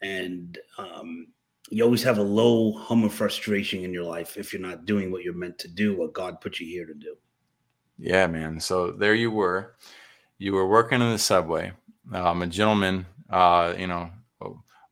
and 0.02 0.58
um 0.78 1.26
you 1.70 1.84
always 1.84 2.02
have 2.02 2.18
a 2.18 2.22
low 2.22 2.72
hum 2.72 3.04
of 3.04 3.14
frustration 3.14 3.84
in 3.84 3.94
your 3.94 4.04
life 4.04 4.36
if 4.36 4.52
you're 4.52 4.60
not 4.60 4.84
doing 4.84 5.10
what 5.10 5.22
you're 5.22 5.32
meant 5.32 5.58
to 5.58 5.68
do, 5.68 5.96
what 5.96 6.12
God 6.12 6.40
put 6.40 6.58
you 6.58 6.66
here 6.66 6.84
to 6.84 6.94
do. 6.94 7.16
Yeah, 7.96 8.26
man. 8.26 8.58
So 8.58 8.90
there 8.90 9.14
you 9.14 9.30
were. 9.30 9.76
You 10.38 10.52
were 10.54 10.66
working 10.66 11.00
in 11.00 11.10
the 11.10 11.18
subway. 11.18 11.72
Um, 12.12 12.42
a 12.42 12.46
gentleman, 12.48 13.06
uh, 13.30 13.74
you 13.78 13.86
know, 13.86 14.10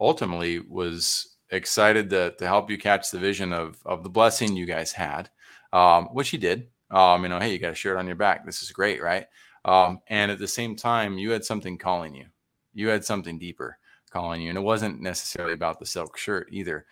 ultimately 0.01 0.61
was 0.61 1.37
excited 1.51 2.11
to, 2.11 2.35
to 2.39 2.47
help 2.47 2.71
you 2.71 2.79
catch 2.79 3.11
the 3.11 3.19
vision 3.19 3.53
of, 3.53 3.79
of 3.85 4.03
the 4.03 4.11
blessing 4.11 4.57
you 4.57 4.67
guys 4.67 4.93
had, 4.93 5.31
um, 5.73 6.07
which 6.07 6.31
he 6.31 6.37
did. 6.37 6.69
Um, 6.91 7.23
you 7.23 7.29
know, 7.29 7.39
hey, 7.39 7.53
you 7.53 7.59
got 7.59 7.73
a 7.73 7.75
shirt 7.75 7.99
on 7.99 8.07
your 8.07 8.17
back. 8.17 8.47
This 8.47 8.63
is 8.63 8.71
great, 8.71 9.03
right? 9.03 9.27
Um, 9.65 10.01
and 10.09 10.31
at 10.31 10.39
the 10.39 10.49
same 10.49 10.77
time, 10.77 11.19
you 11.19 11.31
had 11.31 11.45
something 11.45 11.77
calling 11.77 12.15
you. 12.15 12.27
You 12.75 12.89
had 12.89 13.05
something 13.05 13.39
deeper 13.39 13.79
calling 14.11 14.41
you, 14.41 14.49
and 14.49 14.59
it 14.59 14.63
wasn't 14.63 15.01
necessarily 15.01 15.53
about 15.53 15.79
the 15.79 15.87
silk 15.87 16.17
shirt 16.17 16.49
either. 16.51 16.87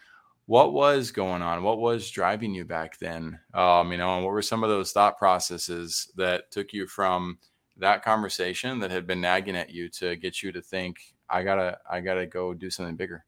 What 0.46 0.72
was 0.72 1.10
going 1.10 1.42
on? 1.42 1.62
What 1.62 1.78
was 1.78 2.10
driving 2.10 2.54
you 2.54 2.64
back 2.64 2.98
then? 2.98 3.38
Um, 3.54 3.90
you 3.90 3.98
know, 3.98 4.16
and 4.16 4.24
what 4.24 4.32
were 4.32 4.42
some 4.42 4.62
of 4.62 4.70
those 4.70 4.92
thought 4.92 5.18
processes 5.18 6.12
that 6.16 6.50
took 6.50 6.72
you 6.72 6.86
from 6.86 7.38
that 7.78 8.04
conversation 8.04 8.78
that 8.78 8.90
had 8.90 9.06
been 9.06 9.20
nagging 9.20 9.56
at 9.56 9.70
you 9.70 9.88
to 9.90 10.16
get 10.16 10.42
you 10.42 10.52
to 10.52 10.62
think, 10.62 10.98
I 11.28 11.42
gotta, 11.42 11.78
I 11.90 12.00
gotta 12.00 12.26
go 12.26 12.54
do 12.54 12.70
something 12.70 12.96
bigger? 12.96 13.24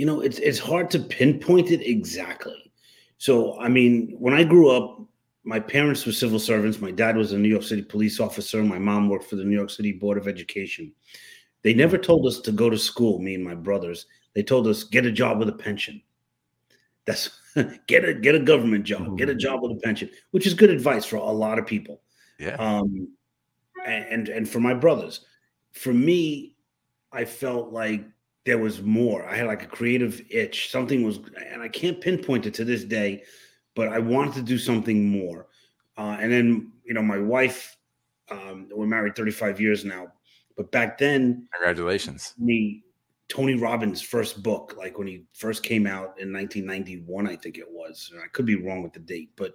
You 0.00 0.06
know, 0.06 0.22
it's 0.22 0.38
it's 0.38 0.58
hard 0.58 0.90
to 0.92 0.98
pinpoint 0.98 1.70
it 1.70 1.82
exactly. 1.86 2.72
So, 3.18 3.60
I 3.60 3.68
mean, 3.68 4.16
when 4.18 4.32
I 4.32 4.44
grew 4.44 4.70
up, 4.70 4.98
my 5.44 5.60
parents 5.60 6.06
were 6.06 6.12
civil 6.12 6.38
servants. 6.38 6.80
My 6.80 6.90
dad 6.90 7.18
was 7.18 7.32
a 7.32 7.38
New 7.38 7.50
York 7.50 7.64
City 7.64 7.82
police 7.82 8.18
officer. 8.18 8.62
My 8.62 8.78
mom 8.78 9.10
worked 9.10 9.26
for 9.26 9.36
the 9.36 9.44
New 9.44 9.54
York 9.54 9.68
City 9.68 9.92
Board 9.92 10.16
of 10.16 10.26
Education. 10.26 10.90
They 11.60 11.74
never 11.74 11.98
told 11.98 12.26
us 12.26 12.40
to 12.40 12.50
go 12.50 12.70
to 12.70 12.78
school, 12.78 13.18
me 13.18 13.34
and 13.34 13.44
my 13.44 13.54
brothers. 13.54 14.06
They 14.34 14.42
told 14.42 14.66
us 14.68 14.84
get 14.84 15.04
a 15.04 15.12
job 15.12 15.38
with 15.38 15.50
a 15.50 15.58
pension. 15.68 16.00
That's 17.04 17.28
get 17.86 18.08
a 18.08 18.14
get 18.14 18.34
a 18.34 18.40
government 18.40 18.84
job, 18.84 19.18
get 19.18 19.28
a 19.28 19.34
job 19.34 19.60
with 19.60 19.72
a 19.72 19.80
pension, 19.82 20.08
which 20.30 20.46
is 20.46 20.54
good 20.54 20.70
advice 20.70 21.04
for 21.04 21.16
a 21.16 21.30
lot 21.30 21.58
of 21.58 21.66
people. 21.66 22.00
Yeah. 22.38 22.56
Um, 22.56 23.08
and 23.84 24.30
and 24.30 24.48
for 24.48 24.60
my 24.60 24.72
brothers, 24.72 25.26
for 25.72 25.92
me, 25.92 26.56
I 27.12 27.26
felt 27.26 27.70
like 27.70 28.06
there 28.46 28.58
was 28.58 28.82
more. 28.82 29.26
I 29.28 29.36
had 29.36 29.46
like 29.46 29.62
a 29.62 29.66
creative 29.66 30.22
itch. 30.30 30.70
Something 30.70 31.02
was, 31.02 31.20
and 31.50 31.62
I 31.62 31.68
can't 31.68 32.00
pinpoint 32.00 32.46
it 32.46 32.54
to 32.54 32.64
this 32.64 32.84
day 32.84 33.22
but 33.74 33.88
I 33.88 33.98
wanted 33.98 34.34
to 34.34 34.42
do 34.42 34.58
something 34.58 35.08
more. 35.08 35.46
Uh, 35.96 36.16
and 36.20 36.32
then, 36.32 36.72
you 36.84 36.94
know, 36.94 37.02
my 37.02 37.18
wife, 37.18 37.76
um, 38.30 38.68
we're 38.70 38.86
married 38.86 39.16
35 39.16 39.60
years 39.60 39.84
now, 39.84 40.08
but 40.56 40.70
back 40.70 40.98
then, 40.98 41.48
congratulations. 41.54 42.34
Me, 42.38 42.82
Tony 43.28 43.54
Robbins' 43.54 44.00
first 44.02 44.42
book, 44.42 44.74
like 44.76 44.98
when 44.98 45.06
he 45.06 45.24
first 45.32 45.62
came 45.62 45.86
out 45.86 46.14
in 46.18 46.32
1991, 46.32 47.26
I 47.26 47.36
think 47.36 47.58
it 47.58 47.70
was. 47.70 48.12
I 48.22 48.28
could 48.28 48.46
be 48.46 48.56
wrong 48.56 48.82
with 48.82 48.92
the 48.92 49.00
date, 49.00 49.30
but 49.36 49.54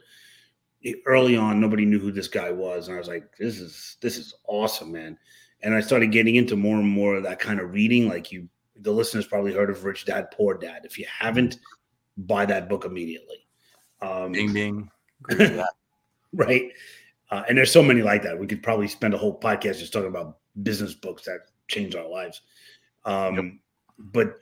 early 1.05 1.35
on, 1.35 1.59
nobody 1.59 1.85
knew 1.85 1.99
who 1.99 2.11
this 2.11 2.27
guy 2.27 2.51
was, 2.51 2.87
and 2.87 2.95
I 2.95 2.99
was 2.99 3.07
like, 3.07 3.35
"This 3.37 3.59
is 3.59 3.97
this 4.01 4.17
is 4.17 4.33
awesome, 4.47 4.91
man." 4.91 5.17
And 5.61 5.73
I 5.73 5.81
started 5.81 6.11
getting 6.11 6.35
into 6.35 6.55
more 6.55 6.77
and 6.77 6.87
more 6.87 7.15
of 7.15 7.23
that 7.23 7.39
kind 7.39 7.59
of 7.59 7.73
reading. 7.73 8.07
Like 8.07 8.31
you, 8.31 8.47
the 8.81 8.91
listeners 8.91 9.27
probably 9.27 9.53
heard 9.53 9.69
of 9.69 9.83
Rich 9.85 10.05
Dad 10.05 10.31
Poor 10.31 10.55
Dad. 10.55 10.81
If 10.83 10.97
you 10.99 11.05
haven't, 11.07 11.59
buy 12.17 12.45
that 12.45 12.69
book 12.69 12.85
immediately. 12.85 13.47
Um, 14.01 14.31
ding 14.31 14.53
ding. 14.53 14.89
right. 16.33 16.71
Uh, 17.31 17.43
and 17.47 17.57
there's 17.57 17.71
so 17.71 17.81
many 17.81 18.01
like 18.01 18.23
that. 18.23 18.37
We 18.37 18.47
could 18.47 18.61
probably 18.61 18.87
spend 18.87 19.13
a 19.13 19.17
whole 19.17 19.39
podcast 19.39 19.79
just 19.79 19.93
talking 19.93 20.09
about 20.09 20.37
business 20.61 20.93
books 20.93 21.23
that 21.25 21.47
change 21.67 21.95
our 21.95 22.07
lives. 22.07 22.41
Um, 23.05 23.35
yep. 23.35 23.45
But 23.97 24.35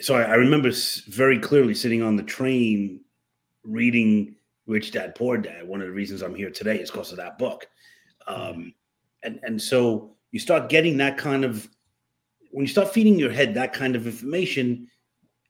so 0.00 0.14
I, 0.14 0.22
I, 0.22 0.34
remember 0.34 0.70
very 1.08 1.38
clearly 1.38 1.74
sitting 1.74 2.02
on 2.02 2.16
the 2.16 2.22
train 2.22 3.00
reading 3.62 4.36
Rich 4.66 4.92
Dad 4.92 5.14
Poor 5.14 5.36
Dad. 5.36 5.66
One 5.66 5.80
of 5.80 5.86
the 5.86 5.92
reasons 5.92 6.22
I'm 6.22 6.34
here 6.34 6.50
today 6.50 6.78
is 6.78 6.90
because 6.90 7.10
of 7.10 7.18
that 7.18 7.38
book. 7.38 7.66
Um, 8.26 8.74
and 9.22 9.40
and 9.42 9.60
so 9.60 10.14
you 10.30 10.40
start 10.40 10.68
getting 10.68 10.96
that 10.98 11.18
kind 11.18 11.44
of 11.44 11.68
when 12.54 12.64
you 12.64 12.70
start 12.70 12.94
feeding 12.94 13.18
your 13.18 13.32
head 13.32 13.52
that 13.54 13.72
kind 13.72 13.96
of 13.96 14.06
information, 14.06 14.86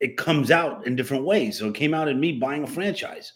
it 0.00 0.16
comes 0.16 0.50
out 0.50 0.86
in 0.86 0.96
different 0.96 1.24
ways. 1.24 1.58
So 1.58 1.68
it 1.68 1.74
came 1.74 1.92
out 1.92 2.08
in 2.08 2.18
me 2.18 2.32
buying 2.32 2.64
a 2.64 2.66
franchise. 2.66 3.34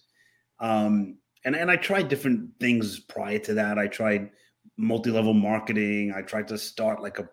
Um, 0.58 1.18
and, 1.44 1.54
and 1.54 1.70
I 1.70 1.76
tried 1.76 2.08
different 2.08 2.48
things 2.60 2.98
prior 2.98 3.38
to 3.40 3.52
that. 3.54 3.78
I 3.78 3.86
tried 3.86 4.30
multi-level 4.78 5.34
marketing. 5.34 6.14
I 6.16 6.22
tried 6.22 6.48
to 6.48 6.56
start 6.56 7.02
like 7.02 7.18
a 7.18 7.28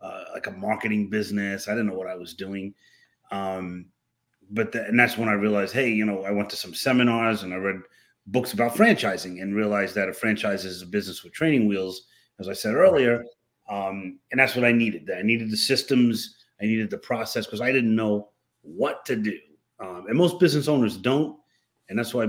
uh, 0.00 0.24
like 0.32 0.46
a 0.46 0.52
marketing 0.52 1.10
business. 1.10 1.66
I 1.66 1.72
didn't 1.72 1.88
know 1.88 1.98
what 1.98 2.08
I 2.08 2.14
was 2.14 2.34
doing. 2.34 2.72
Um, 3.32 3.86
but 4.50 4.70
the, 4.70 4.84
and 4.84 4.98
that's 4.98 5.18
when 5.18 5.28
I 5.28 5.32
realized, 5.32 5.74
hey, 5.74 5.90
you 5.90 6.04
know, 6.04 6.22
I 6.22 6.30
went 6.30 6.50
to 6.50 6.56
some 6.56 6.74
seminars 6.74 7.42
and 7.42 7.52
I 7.52 7.56
read 7.56 7.80
books 8.28 8.52
about 8.52 8.76
franchising 8.76 9.42
and 9.42 9.56
realized 9.56 9.96
that 9.96 10.08
a 10.08 10.12
franchise 10.12 10.64
is 10.64 10.82
a 10.82 10.86
business 10.86 11.24
with 11.24 11.32
training 11.32 11.66
wheels, 11.66 12.06
as 12.38 12.48
I 12.48 12.52
said 12.52 12.74
earlier. 12.74 13.24
Um, 13.68 14.18
and 14.30 14.38
that's 14.38 14.54
what 14.54 14.64
I 14.64 14.72
needed. 14.72 15.10
I 15.10 15.22
needed 15.22 15.50
the 15.50 15.56
systems. 15.56 16.36
I 16.60 16.66
needed 16.66 16.90
the 16.90 16.98
process 16.98 17.46
because 17.46 17.60
I 17.60 17.72
didn't 17.72 17.94
know 17.94 18.30
what 18.62 19.04
to 19.06 19.16
do. 19.16 19.38
Um, 19.80 20.06
and 20.08 20.16
most 20.16 20.38
business 20.38 20.68
owners 20.68 20.96
don't. 20.96 21.38
And 21.88 21.98
that's 21.98 22.14
why, 22.14 22.24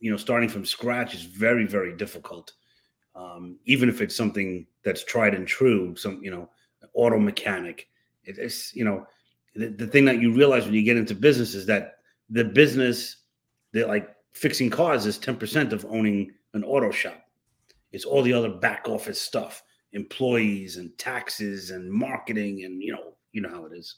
you 0.00 0.10
know, 0.10 0.16
starting 0.16 0.48
from 0.48 0.64
scratch 0.64 1.14
is 1.14 1.22
very, 1.22 1.66
very 1.66 1.96
difficult. 1.96 2.52
Um, 3.14 3.58
even 3.64 3.88
if 3.88 4.00
it's 4.00 4.16
something 4.16 4.66
that's 4.82 5.04
tried 5.04 5.34
and 5.34 5.46
true, 5.46 5.94
some, 5.96 6.22
you 6.22 6.30
know, 6.30 6.48
auto 6.94 7.18
mechanic. 7.18 7.88
It, 8.24 8.38
it's, 8.38 8.74
you 8.74 8.84
know, 8.84 9.06
the, 9.54 9.68
the 9.68 9.86
thing 9.86 10.04
that 10.06 10.20
you 10.20 10.32
realize 10.32 10.64
when 10.64 10.74
you 10.74 10.82
get 10.82 10.96
into 10.96 11.14
business 11.14 11.54
is 11.54 11.66
that 11.66 11.98
the 12.30 12.44
business, 12.44 13.16
that 13.72 13.88
like 13.88 14.14
fixing 14.32 14.70
cars 14.70 15.06
is 15.06 15.18
10% 15.18 15.72
of 15.72 15.84
owning 15.86 16.32
an 16.54 16.64
auto 16.64 16.90
shop. 16.90 17.20
It's 17.92 18.04
all 18.04 18.22
the 18.22 18.32
other 18.32 18.48
back 18.48 18.88
office 18.88 19.20
stuff, 19.20 19.62
employees 19.94 20.76
and 20.76 20.96
taxes 20.98 21.70
and 21.70 21.90
marketing 21.90 22.64
and, 22.64 22.82
you 22.82 22.92
know, 22.92 23.14
you 23.32 23.40
know 23.40 23.48
how 23.48 23.64
it 23.64 23.72
is. 23.72 23.96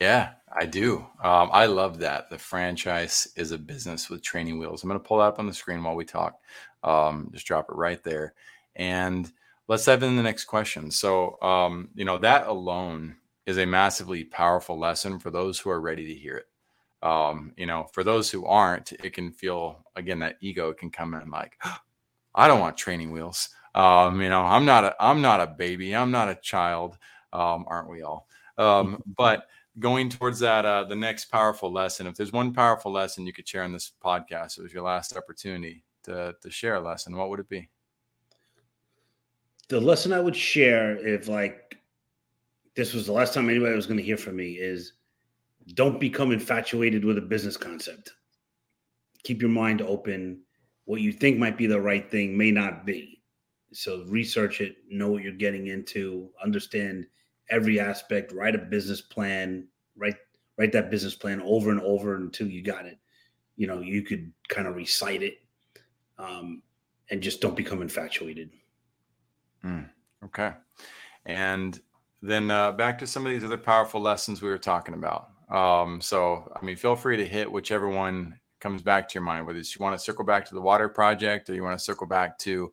Yeah, 0.00 0.32
I 0.52 0.66
do. 0.66 0.98
Um, 1.22 1.50
I 1.52 1.66
love 1.66 1.98
that. 2.00 2.28
The 2.28 2.38
franchise 2.38 3.28
is 3.36 3.52
a 3.52 3.58
business 3.58 4.10
with 4.10 4.22
training 4.22 4.58
wheels. 4.58 4.82
I'm 4.82 4.88
going 4.88 5.00
to 5.00 5.06
pull 5.06 5.18
that 5.18 5.24
up 5.24 5.38
on 5.38 5.46
the 5.46 5.54
screen 5.54 5.82
while 5.82 5.94
we 5.94 6.04
talk. 6.04 6.38
Um, 6.82 7.30
just 7.32 7.46
drop 7.46 7.66
it 7.70 7.76
right 7.76 8.02
there. 8.02 8.34
And 8.76 9.30
let's 9.68 9.84
dive 9.84 10.02
into 10.02 10.16
the 10.16 10.22
next 10.22 10.44
question. 10.44 10.90
So, 10.90 11.40
um, 11.40 11.88
you 11.94 12.04
know, 12.04 12.18
that 12.18 12.48
alone 12.48 13.16
is 13.46 13.58
a 13.58 13.66
massively 13.66 14.24
powerful 14.24 14.78
lesson 14.78 15.18
for 15.18 15.30
those 15.30 15.58
who 15.58 15.70
are 15.70 15.80
ready 15.80 16.06
to 16.06 16.14
hear 16.14 16.36
it. 16.38 16.46
Um, 17.06 17.52
you 17.56 17.66
know, 17.66 17.86
for 17.92 18.02
those 18.02 18.30
who 18.30 18.46
aren't, 18.46 18.92
it 18.92 19.12
can 19.12 19.30
feel, 19.30 19.84
again, 19.94 20.18
that 20.20 20.38
ego 20.40 20.72
can 20.72 20.90
come 20.90 21.14
in 21.14 21.30
like, 21.30 21.56
oh, 21.64 21.76
I 22.34 22.48
don't 22.48 22.58
want 22.60 22.76
training 22.76 23.12
wheels. 23.12 23.48
Um, 23.74 24.20
you 24.20 24.28
know, 24.28 24.42
I'm 24.42 24.64
not 24.64 24.84
a, 24.84 24.96
I'm 25.00 25.20
not 25.20 25.40
a 25.40 25.46
baby. 25.46 25.94
I'm 25.94 26.10
not 26.10 26.28
a 26.28 26.36
child. 26.36 26.96
Um, 27.32 27.64
aren't 27.68 27.90
we 27.90 28.02
all? 28.02 28.28
Um, 28.58 29.02
but 29.16 29.48
going 29.78 30.08
towards 30.08 30.38
that 30.40 30.64
uh, 30.64 30.84
the 30.84 30.94
next 30.94 31.26
powerful 31.26 31.72
lesson 31.72 32.06
if 32.06 32.14
there's 32.14 32.32
one 32.32 32.52
powerful 32.52 32.92
lesson 32.92 33.26
you 33.26 33.32
could 33.32 33.48
share 33.48 33.64
in 33.64 33.72
this 33.72 33.92
podcast 34.02 34.58
it 34.58 34.62
was 34.62 34.72
your 34.72 34.82
last 34.82 35.16
opportunity 35.16 35.82
to, 36.02 36.34
to 36.40 36.50
share 36.50 36.76
a 36.76 36.80
lesson 36.80 37.16
what 37.16 37.28
would 37.28 37.40
it 37.40 37.48
be 37.48 37.68
the 39.68 39.80
lesson 39.80 40.12
i 40.12 40.20
would 40.20 40.36
share 40.36 40.96
if 41.06 41.28
like 41.28 41.76
this 42.76 42.92
was 42.94 43.06
the 43.06 43.12
last 43.12 43.34
time 43.34 43.50
anybody 43.50 43.74
was 43.74 43.86
going 43.86 43.96
to 43.96 44.02
hear 44.02 44.16
from 44.16 44.36
me 44.36 44.52
is 44.52 44.92
don't 45.74 45.98
become 45.98 46.30
infatuated 46.30 47.04
with 47.04 47.18
a 47.18 47.22
business 47.22 47.56
concept 47.56 48.12
keep 49.24 49.40
your 49.40 49.50
mind 49.50 49.82
open 49.82 50.40
what 50.84 51.00
you 51.00 51.12
think 51.12 51.36
might 51.36 51.58
be 51.58 51.66
the 51.66 51.80
right 51.80 52.10
thing 52.10 52.36
may 52.36 52.52
not 52.52 52.86
be 52.86 53.13
so 53.76 54.04
research 54.08 54.60
it 54.60 54.76
know 54.88 55.08
what 55.08 55.22
you're 55.22 55.32
getting 55.32 55.68
into 55.68 56.28
understand 56.42 57.06
every 57.50 57.78
aspect, 57.80 58.32
write 58.32 58.54
a 58.54 58.58
business 58.58 59.00
plan, 59.00 59.66
write 59.96 60.16
write 60.58 60.72
that 60.72 60.90
business 60.90 61.14
plan 61.14 61.40
over 61.42 61.70
and 61.70 61.80
over 61.80 62.16
until 62.16 62.46
you 62.46 62.62
got 62.62 62.86
it. 62.86 62.98
You 63.56 63.66
know, 63.66 63.80
you 63.80 64.02
could 64.02 64.32
kind 64.48 64.66
of 64.66 64.76
recite 64.76 65.22
it, 65.22 65.38
um, 66.18 66.62
and 67.10 67.22
just 67.22 67.40
don't 67.40 67.56
become 67.56 67.82
infatuated. 67.82 68.50
Mm, 69.64 69.88
okay, 70.24 70.52
and 71.26 71.80
then 72.22 72.50
uh, 72.50 72.72
back 72.72 72.98
to 72.98 73.06
some 73.06 73.26
of 73.26 73.32
these 73.32 73.44
other 73.44 73.58
powerful 73.58 74.00
lessons 74.00 74.42
we 74.42 74.48
were 74.48 74.58
talking 74.58 74.94
about. 74.94 75.28
Um, 75.50 76.00
so, 76.00 76.50
I 76.60 76.64
mean, 76.64 76.76
feel 76.76 76.96
free 76.96 77.18
to 77.18 77.26
hit 77.26 77.50
whichever 77.50 77.88
one 77.88 78.38
comes 78.60 78.82
back 78.82 79.08
to 79.08 79.14
your 79.14 79.22
mind, 79.22 79.46
whether 79.46 79.58
you 79.58 79.64
want 79.78 79.96
to 79.96 80.02
circle 80.02 80.24
back 80.24 80.46
to 80.46 80.54
the 80.54 80.60
water 80.60 80.88
project 80.88 81.50
or 81.50 81.54
you 81.54 81.62
want 81.62 81.78
to 81.78 81.84
circle 81.84 82.06
back 82.06 82.38
to 82.38 82.72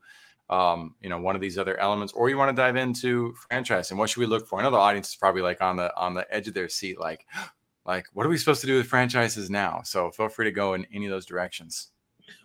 um, 0.51 0.95
you 1.01 1.09
know, 1.09 1.17
one 1.17 1.33
of 1.33 1.41
these 1.41 1.57
other 1.57 1.77
elements, 1.77 2.13
or 2.13 2.29
you 2.29 2.37
want 2.37 2.55
to 2.55 2.61
dive 2.61 2.75
into 2.75 3.33
franchise 3.49 3.89
and 3.89 3.97
what 3.99 4.09
should 4.09 4.19
we 4.19 4.25
look 4.25 4.47
for? 4.47 4.59
I 4.59 4.63
know 4.63 4.71
the 4.71 4.77
audience 4.77 5.09
is 5.09 5.15
probably 5.15 5.41
like 5.41 5.61
on 5.61 5.77
the 5.77 5.95
on 5.97 6.13
the 6.13 6.31
edge 6.33 6.47
of 6.47 6.53
their 6.53 6.69
seat, 6.69 6.99
like, 6.99 7.25
like 7.85 8.05
what 8.13 8.25
are 8.25 8.29
we 8.29 8.37
supposed 8.37 8.61
to 8.61 8.67
do 8.67 8.77
with 8.77 8.87
franchises 8.87 9.49
now? 9.49 9.81
So 9.83 10.11
feel 10.11 10.29
free 10.29 10.45
to 10.45 10.51
go 10.51 10.73
in 10.73 10.85
any 10.93 11.05
of 11.05 11.11
those 11.11 11.25
directions. 11.25 11.87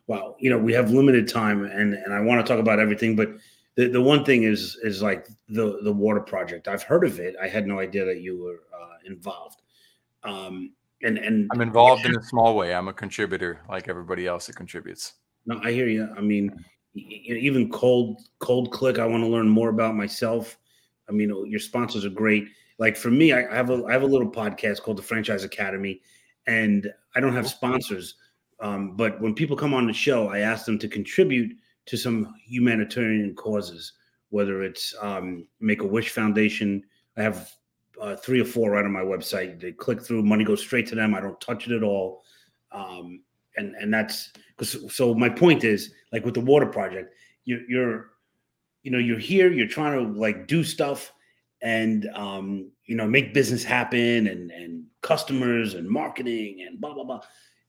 Well, 0.06 0.36
you 0.38 0.50
know, 0.50 0.58
we 0.58 0.72
have 0.72 0.90
limited 0.90 1.28
time, 1.28 1.64
and 1.64 1.94
and 1.94 2.14
I 2.14 2.20
want 2.20 2.44
to 2.44 2.50
talk 2.50 2.60
about 2.60 2.78
everything, 2.78 3.16
but 3.16 3.28
the, 3.74 3.88
the 3.88 4.00
one 4.00 4.24
thing 4.24 4.44
is 4.44 4.76
is 4.82 5.02
like 5.02 5.26
the 5.48 5.80
the 5.82 5.92
water 5.92 6.20
project. 6.20 6.68
I've 6.68 6.84
heard 6.84 7.04
of 7.04 7.18
it. 7.18 7.34
I 7.42 7.48
had 7.48 7.66
no 7.66 7.80
idea 7.80 8.04
that 8.04 8.20
you 8.20 8.40
were 8.40 8.62
uh, 8.72 8.96
involved. 9.04 9.62
Um, 10.22 10.72
and 11.02 11.18
and 11.18 11.50
I'm 11.52 11.60
involved 11.60 12.06
in 12.06 12.16
a 12.16 12.22
small 12.22 12.56
way. 12.56 12.72
I'm 12.72 12.88
a 12.88 12.92
contributor, 12.92 13.60
like 13.68 13.88
everybody 13.88 14.26
else 14.26 14.46
that 14.46 14.56
contributes. 14.56 15.14
No, 15.44 15.60
I 15.62 15.72
hear 15.72 15.86
you. 15.86 16.08
I 16.16 16.20
mean, 16.20 16.64
even 16.96 17.70
cold 17.70 18.22
cold 18.38 18.72
click. 18.72 18.98
I 18.98 19.06
want 19.06 19.22
to 19.22 19.28
learn 19.28 19.48
more 19.48 19.68
about 19.68 19.94
myself. 19.94 20.58
I 21.08 21.12
mean, 21.12 21.30
your 21.46 21.60
sponsors 21.60 22.04
are 22.04 22.10
great. 22.10 22.48
Like 22.78 22.96
for 22.96 23.10
me, 23.10 23.32
I 23.32 23.42
have 23.54 23.70
a 23.70 23.84
I 23.84 23.92
have 23.92 24.02
a 24.02 24.06
little 24.06 24.30
podcast 24.30 24.82
called 24.82 24.98
the 24.98 25.02
Franchise 25.02 25.44
Academy, 25.44 26.00
and 26.46 26.92
I 27.14 27.20
don't 27.20 27.34
have 27.34 27.48
sponsors. 27.48 28.16
Um, 28.60 28.96
but 28.96 29.20
when 29.20 29.34
people 29.34 29.56
come 29.56 29.74
on 29.74 29.86
the 29.86 29.92
show, 29.92 30.28
I 30.28 30.40
ask 30.40 30.64
them 30.64 30.78
to 30.78 30.88
contribute 30.88 31.56
to 31.86 31.96
some 31.96 32.34
humanitarian 32.46 33.34
causes, 33.34 33.92
whether 34.30 34.62
it's 34.62 34.94
um, 35.00 35.46
Make 35.60 35.82
a 35.82 35.86
Wish 35.86 36.10
Foundation. 36.10 36.82
I 37.16 37.22
have 37.22 37.50
uh, 38.00 38.16
three 38.16 38.40
or 38.40 38.44
four 38.44 38.70
right 38.70 38.84
on 38.84 38.92
my 38.92 39.02
website. 39.02 39.60
They 39.60 39.72
click 39.72 40.02
through, 40.02 40.22
money 40.22 40.44
goes 40.44 40.60
straight 40.60 40.86
to 40.88 40.94
them. 40.94 41.14
I 41.14 41.20
don't 41.20 41.40
touch 41.40 41.66
it 41.66 41.76
at 41.76 41.82
all. 41.82 42.22
Um, 42.72 43.22
and 43.56 43.74
and 43.76 43.92
that's 43.92 44.32
because 44.56 44.94
so 44.94 45.14
my 45.14 45.28
point 45.28 45.64
is 45.64 45.92
like 46.12 46.24
with 46.24 46.34
the 46.34 46.40
water 46.40 46.66
project, 46.66 47.14
you're 47.44 47.68
you're 47.68 48.10
you 48.82 48.90
know 48.90 48.98
you're 48.98 49.18
here, 49.18 49.52
you're 49.52 49.68
trying 49.68 49.92
to 49.92 50.18
like 50.18 50.46
do 50.46 50.62
stuff 50.62 51.12
and 51.62 52.08
um, 52.14 52.70
you 52.84 52.96
know 52.96 53.06
make 53.06 53.34
business 53.34 53.64
happen 53.64 54.26
and 54.26 54.50
and 54.50 54.84
customers 55.02 55.74
and 55.74 55.88
marketing 55.88 56.64
and 56.66 56.80
blah 56.80 56.94
blah 56.94 57.04
blah. 57.04 57.20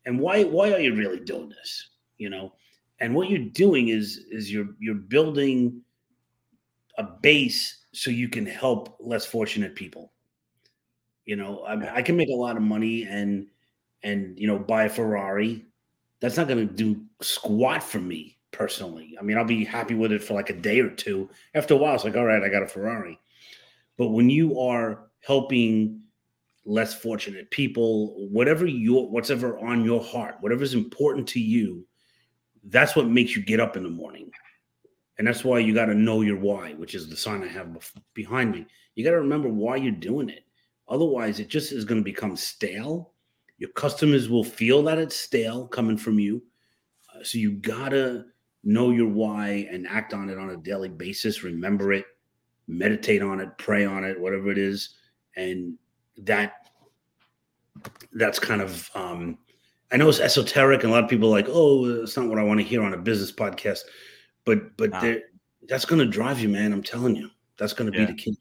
And 0.06 0.19
why 0.19 0.43
why 0.43 0.71
are 0.71 0.80
you 0.80 0.95
really 0.95 1.19
doing 1.19 1.50
this? 1.50 1.89
You 2.17 2.30
know, 2.30 2.54
and 3.00 3.13
what 3.13 3.30
you're 3.30 3.39
doing 3.39 3.89
is 3.89 4.26
is 4.32 4.52
you're 4.52 4.69
you're 4.80 4.95
building 4.95 5.82
a 6.97 7.04
base 7.04 7.86
so 7.93 8.10
you 8.10 8.28
can 8.28 8.45
help 8.45 8.97
less 9.00 9.26
fortunate 9.26 9.76
people 9.76 10.12
you 11.28 11.36
know 11.36 11.60
I, 11.60 11.97
I 11.97 12.02
can 12.02 12.17
make 12.17 12.30
a 12.30 12.34
lot 12.34 12.58
of 12.58 12.63
money 12.63 13.04
and 13.04 13.45
and 14.02 14.39
you 14.39 14.47
know 14.47 14.58
buy 14.58 14.86
a 14.86 14.89
ferrari 14.89 15.66
that's 16.19 16.38
not 16.38 16.47
going 16.47 16.67
to 16.67 16.73
do 16.73 17.01
squat 17.21 17.84
for 17.84 17.99
me 17.99 18.38
personally 18.51 19.15
i 19.19 19.23
mean 19.23 19.38
i'll 19.38 19.45
be 19.45 19.63
happy 19.63 19.93
with 19.93 20.12
it 20.12 20.23
for 20.23 20.34
like 20.34 20.49
a 20.49 20.53
day 20.53 20.80
or 20.80 20.89
two 20.89 21.30
after 21.53 21.73
a 21.73 21.77
while 21.77 21.95
it's 21.95 22.03
like 22.03 22.15
all 22.15 22.25
right 22.25 22.43
i 22.43 22.49
got 22.49 22.63
a 22.63 22.67
ferrari 22.67 23.19
but 23.97 24.10
when 24.10 24.30
you 24.30 24.60
are 24.60 25.10
helping 25.19 26.01
less 26.65 26.93
fortunate 26.93 27.49
people 27.51 28.27
whatever 28.30 28.65
your 28.65 29.10
whatever 29.10 29.58
on 29.60 29.84
your 29.84 30.03
heart 30.03 30.36
whatever's 30.41 30.73
important 30.73 31.27
to 31.27 31.39
you 31.39 31.86
that's 32.69 32.95
what 32.95 33.08
makes 33.08 33.36
you 33.36 33.41
get 33.41 33.60
up 33.60 33.77
in 33.77 33.84
the 33.84 33.89
morning. 33.89 34.30
And 35.17 35.27
that's 35.27 35.43
why 35.43 35.60
you 35.60 35.73
got 35.73 35.86
to 35.86 35.95
know 35.95 36.21
your 36.21 36.38
why, 36.38 36.73
which 36.73 36.93
is 36.93 37.10
the 37.10 37.17
sign 37.17 37.43
I 37.43 37.47
have 37.47 37.75
behind 38.13 38.51
me. 38.51 38.67
You 38.95 39.03
got 39.03 39.12
to 39.12 39.21
remember 39.21 39.49
why 39.49 39.77
you're 39.77 39.91
doing 39.91 40.30
it. 40.30 40.45
Otherwise, 40.88 41.39
it 41.39 41.47
just 41.47 41.71
is 41.71 41.86
going 41.86 41.99
to 41.99 42.06
become 42.06 42.36
stale. 42.36 43.13
Your 43.58 43.70
customers 43.72 44.30
will 44.30 44.43
feel 44.43 44.84
that 44.84 45.00
it's 45.00 45.15
stale 45.15 45.67
coming 45.67 45.98
from 45.98 46.20
you. 46.20 46.43
Uh, 47.13 47.24
so 47.24 47.38
you 47.38 47.52
got 47.52 47.89
to 47.89 48.26
know 48.63 48.91
your 48.91 49.08
why 49.08 49.67
and 49.72 49.88
act 49.88 50.13
on 50.13 50.30
it 50.30 50.38
on 50.38 50.52
a 50.52 50.58
daily 50.58 50.89
basis. 50.89 51.43
Remember 51.43 51.93
it, 51.93 52.06
meditate 52.67 53.22
on 53.22 53.39
it, 53.39 53.50
pray 53.58 53.86
on 53.86 54.04
it, 54.04 54.20
whatever 54.20 54.52
it 54.52 54.58
is. 54.58 54.96
And 55.36 55.78
that 56.17 56.54
that's 58.13 58.39
kind 58.39 58.62
of 58.62 58.89
um, 58.96 59.38
I 59.91 59.98
know 59.98 60.10
it's 60.10 60.20
esoteric, 60.20 60.84
and 60.84 60.91
a 60.91 60.93
lot 60.96 61.04
of 61.04 61.10
people 61.10 61.30
are 61.30 61.32
like, 61.32 61.48
"Oh, 61.50 61.86
it's 62.04 62.17
not 62.17 62.28
what 62.28 62.39
I 62.39 62.43
want 62.43 62.60
to 62.60 62.65
hear 62.65 62.84
on 62.84 62.93
a 62.93 62.98
business 62.98 63.32
podcast," 63.32 63.82
but 64.46 64.76
but 64.78 64.91
that's 65.67 65.86
going 65.86 66.00
to 66.00 66.06
drive 66.06 66.39
you, 66.39 66.50
man. 66.50 66.74
I'm 66.74 66.84
telling 66.84 67.15
you, 67.15 67.30
that's 67.58 67.74
going 67.74 67.91
to 67.91 67.98
yeah. 67.98 68.06
be 68.06 68.12
the 68.12 68.17
key. 68.17 68.38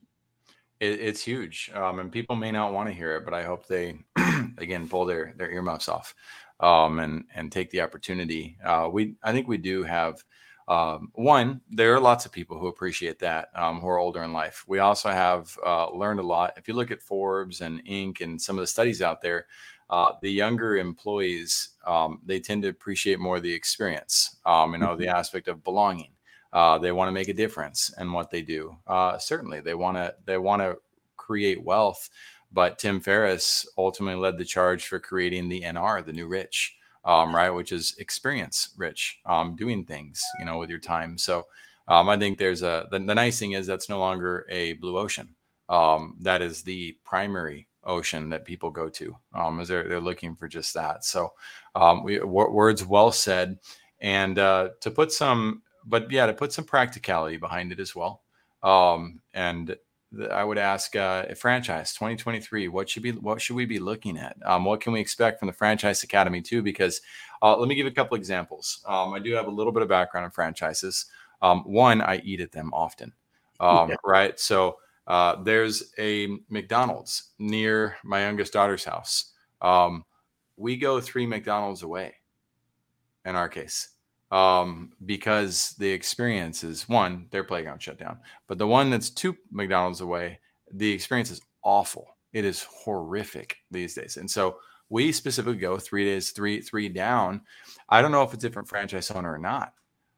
It, 0.80 1.00
it's 1.00 1.22
huge, 1.22 1.70
um, 1.74 1.98
and 1.98 2.12
people 2.12 2.36
may 2.36 2.50
not 2.50 2.72
want 2.72 2.88
to 2.88 2.94
hear 2.94 3.16
it, 3.16 3.24
but 3.24 3.34
I 3.34 3.44
hope 3.44 3.66
they 3.66 3.98
again 4.58 4.88
pull 4.88 5.04
their 5.04 5.34
their 5.36 5.50
earmuffs 5.50 5.88
off 5.88 6.14
um, 6.60 6.98
and 6.98 7.24
and 7.34 7.50
take 7.50 7.70
the 7.70 7.80
opportunity. 7.80 8.58
Uh, 8.64 8.88
we 8.92 9.14
I 9.22 9.32
think 9.32 9.48
we 9.48 9.58
do 9.58 9.82
have. 9.82 10.22
Um, 10.68 11.12
one, 11.14 11.60
there 11.70 11.94
are 11.94 12.00
lots 12.00 12.26
of 12.26 12.32
people 12.32 12.58
who 12.58 12.66
appreciate 12.66 13.20
that 13.20 13.50
um, 13.54 13.80
who 13.80 13.86
are 13.86 13.98
older 13.98 14.24
in 14.24 14.32
life. 14.32 14.64
We 14.66 14.80
also 14.80 15.10
have 15.10 15.56
uh, 15.64 15.92
learned 15.92 16.18
a 16.18 16.24
lot. 16.24 16.54
If 16.56 16.66
you 16.66 16.74
look 16.74 16.90
at 16.90 17.00
Forbes 17.00 17.60
and 17.60 17.84
Inc. 17.84 18.20
and 18.20 18.42
some 18.42 18.58
of 18.58 18.64
the 18.64 18.66
studies 18.66 19.00
out 19.00 19.22
there, 19.22 19.46
uh, 19.90 20.12
the 20.20 20.30
younger 20.30 20.76
employees 20.76 21.70
um, 21.86 22.20
they 22.24 22.40
tend 22.40 22.62
to 22.62 22.68
appreciate 22.68 23.20
more 23.20 23.40
the 23.40 23.52
experience 23.52 24.36
um, 24.44 24.72
you 24.72 24.78
know 24.78 24.88
mm-hmm. 24.88 25.02
the 25.02 25.08
aspect 25.08 25.48
of 25.48 25.62
belonging 25.62 26.10
uh, 26.52 26.78
they 26.78 26.92
want 26.92 27.08
to 27.08 27.12
make 27.12 27.28
a 27.28 27.34
difference 27.34 27.92
in 27.98 28.12
what 28.12 28.30
they 28.30 28.42
do 28.42 28.76
uh, 28.86 29.18
certainly 29.18 29.60
they 29.60 29.74
want 29.74 29.96
to 29.96 30.14
they 30.24 30.38
want 30.38 30.62
to 30.62 30.76
create 31.16 31.62
wealth 31.62 32.08
but 32.52 32.78
tim 32.78 33.00
ferriss 33.00 33.66
ultimately 33.76 34.20
led 34.20 34.38
the 34.38 34.44
charge 34.44 34.86
for 34.86 34.98
creating 34.98 35.48
the 35.48 35.62
nr 35.62 36.04
the 36.04 36.12
new 36.12 36.26
rich 36.26 36.76
um, 37.04 37.34
right 37.34 37.50
which 37.50 37.72
is 37.72 37.94
experience 37.98 38.70
rich 38.76 39.18
um, 39.26 39.56
doing 39.56 39.84
things 39.84 40.22
you 40.38 40.44
know 40.44 40.58
with 40.58 40.70
your 40.70 40.78
time 40.78 41.18
so 41.18 41.44
um, 41.88 42.08
i 42.08 42.16
think 42.16 42.38
there's 42.38 42.62
a 42.62 42.86
the, 42.90 42.98
the, 42.98 43.14
nice 43.14 43.38
thing 43.38 43.52
is 43.52 43.66
that's 43.66 43.88
no 43.88 43.98
longer 43.98 44.46
a 44.50 44.74
blue 44.74 44.98
ocean 44.98 45.34
um, 45.68 46.16
that 46.20 46.42
is 46.42 46.62
the 46.62 46.96
primary 47.04 47.66
ocean 47.86 48.28
that 48.30 48.44
people 48.44 48.70
go 48.70 48.88
to 48.88 49.16
um, 49.34 49.60
as 49.60 49.68
they're, 49.68 49.88
they're 49.88 50.00
looking 50.00 50.34
for 50.34 50.48
just 50.48 50.74
that. 50.74 51.04
So 51.04 51.32
um, 51.74 52.02
we, 52.02 52.18
w- 52.18 52.50
words 52.50 52.84
well 52.84 53.12
said. 53.12 53.58
And 54.00 54.38
uh, 54.38 54.70
to 54.80 54.90
put 54.90 55.12
some, 55.12 55.62
but 55.86 56.10
yeah, 56.10 56.26
to 56.26 56.34
put 56.34 56.52
some 56.52 56.64
practicality 56.64 57.36
behind 57.36 57.72
it 57.72 57.80
as 57.80 57.94
well. 57.94 58.22
Um, 58.62 59.20
and 59.32 59.76
th- 60.16 60.30
I 60.30 60.44
would 60.44 60.58
ask 60.58 60.94
uh, 60.96 61.34
franchise 61.34 61.94
2023, 61.94 62.68
what 62.68 62.88
should 62.88 63.02
be, 63.02 63.12
what 63.12 63.40
should 63.40 63.56
we 63.56 63.64
be 63.64 63.78
looking 63.78 64.18
at? 64.18 64.36
Um, 64.44 64.64
what 64.64 64.80
can 64.80 64.92
we 64.92 65.00
expect 65.00 65.38
from 65.38 65.46
the 65.46 65.52
franchise 65.52 66.02
academy 66.02 66.42
too? 66.42 66.62
Because 66.62 67.00
uh, 67.42 67.56
let 67.56 67.68
me 67.68 67.74
give 67.74 67.86
a 67.86 67.92
couple 67.92 68.16
examples. 68.16 68.84
Um, 68.86 69.14
I 69.14 69.20
do 69.20 69.32
have 69.32 69.46
a 69.46 69.50
little 69.50 69.72
bit 69.72 69.82
of 69.82 69.88
background 69.88 70.24
in 70.24 70.30
franchises. 70.32 71.06
Um, 71.40 71.60
one, 71.60 72.00
I 72.00 72.18
eat 72.24 72.40
at 72.40 72.52
them 72.52 72.72
often. 72.74 73.12
Yeah. 73.88 73.96
Right. 74.04 74.38
So 74.40 74.78
uh, 75.06 75.42
there's 75.42 75.92
a 75.98 76.28
McDonald's 76.48 77.30
near 77.38 77.96
my 78.02 78.22
youngest 78.22 78.52
daughter's 78.52 78.84
house. 78.84 79.32
Um, 79.60 80.04
we 80.56 80.76
go 80.76 81.00
three 81.00 81.26
McDonald's 81.26 81.82
away 81.82 82.14
in 83.24 83.36
our 83.36 83.48
case 83.48 83.90
um, 84.30 84.92
because 85.04 85.74
the 85.78 85.90
experience 85.90 86.64
is 86.64 86.88
one, 86.88 87.26
their 87.30 87.44
playground 87.44 87.82
shut 87.82 87.98
down, 87.98 88.18
but 88.46 88.58
the 88.58 88.66
one 88.66 88.90
that's 88.90 89.10
two 89.10 89.36
McDonald's 89.50 90.00
away, 90.00 90.40
the 90.72 90.90
experience 90.90 91.30
is 91.30 91.40
awful. 91.62 92.08
It 92.32 92.44
is 92.44 92.66
horrific 92.68 93.56
these 93.70 93.94
days. 93.94 94.16
And 94.16 94.30
so 94.30 94.58
we 94.88 95.12
specifically 95.12 95.58
go 95.58 95.78
three 95.78 96.04
days, 96.04 96.30
three, 96.30 96.60
three 96.60 96.88
down. 96.88 97.42
I 97.88 98.02
don't 98.02 98.12
know 98.12 98.22
if 98.22 98.34
it's 98.34 98.42
different 98.42 98.68
franchise 98.68 99.10
owner 99.10 99.32
or 99.32 99.38
not. 99.38 99.72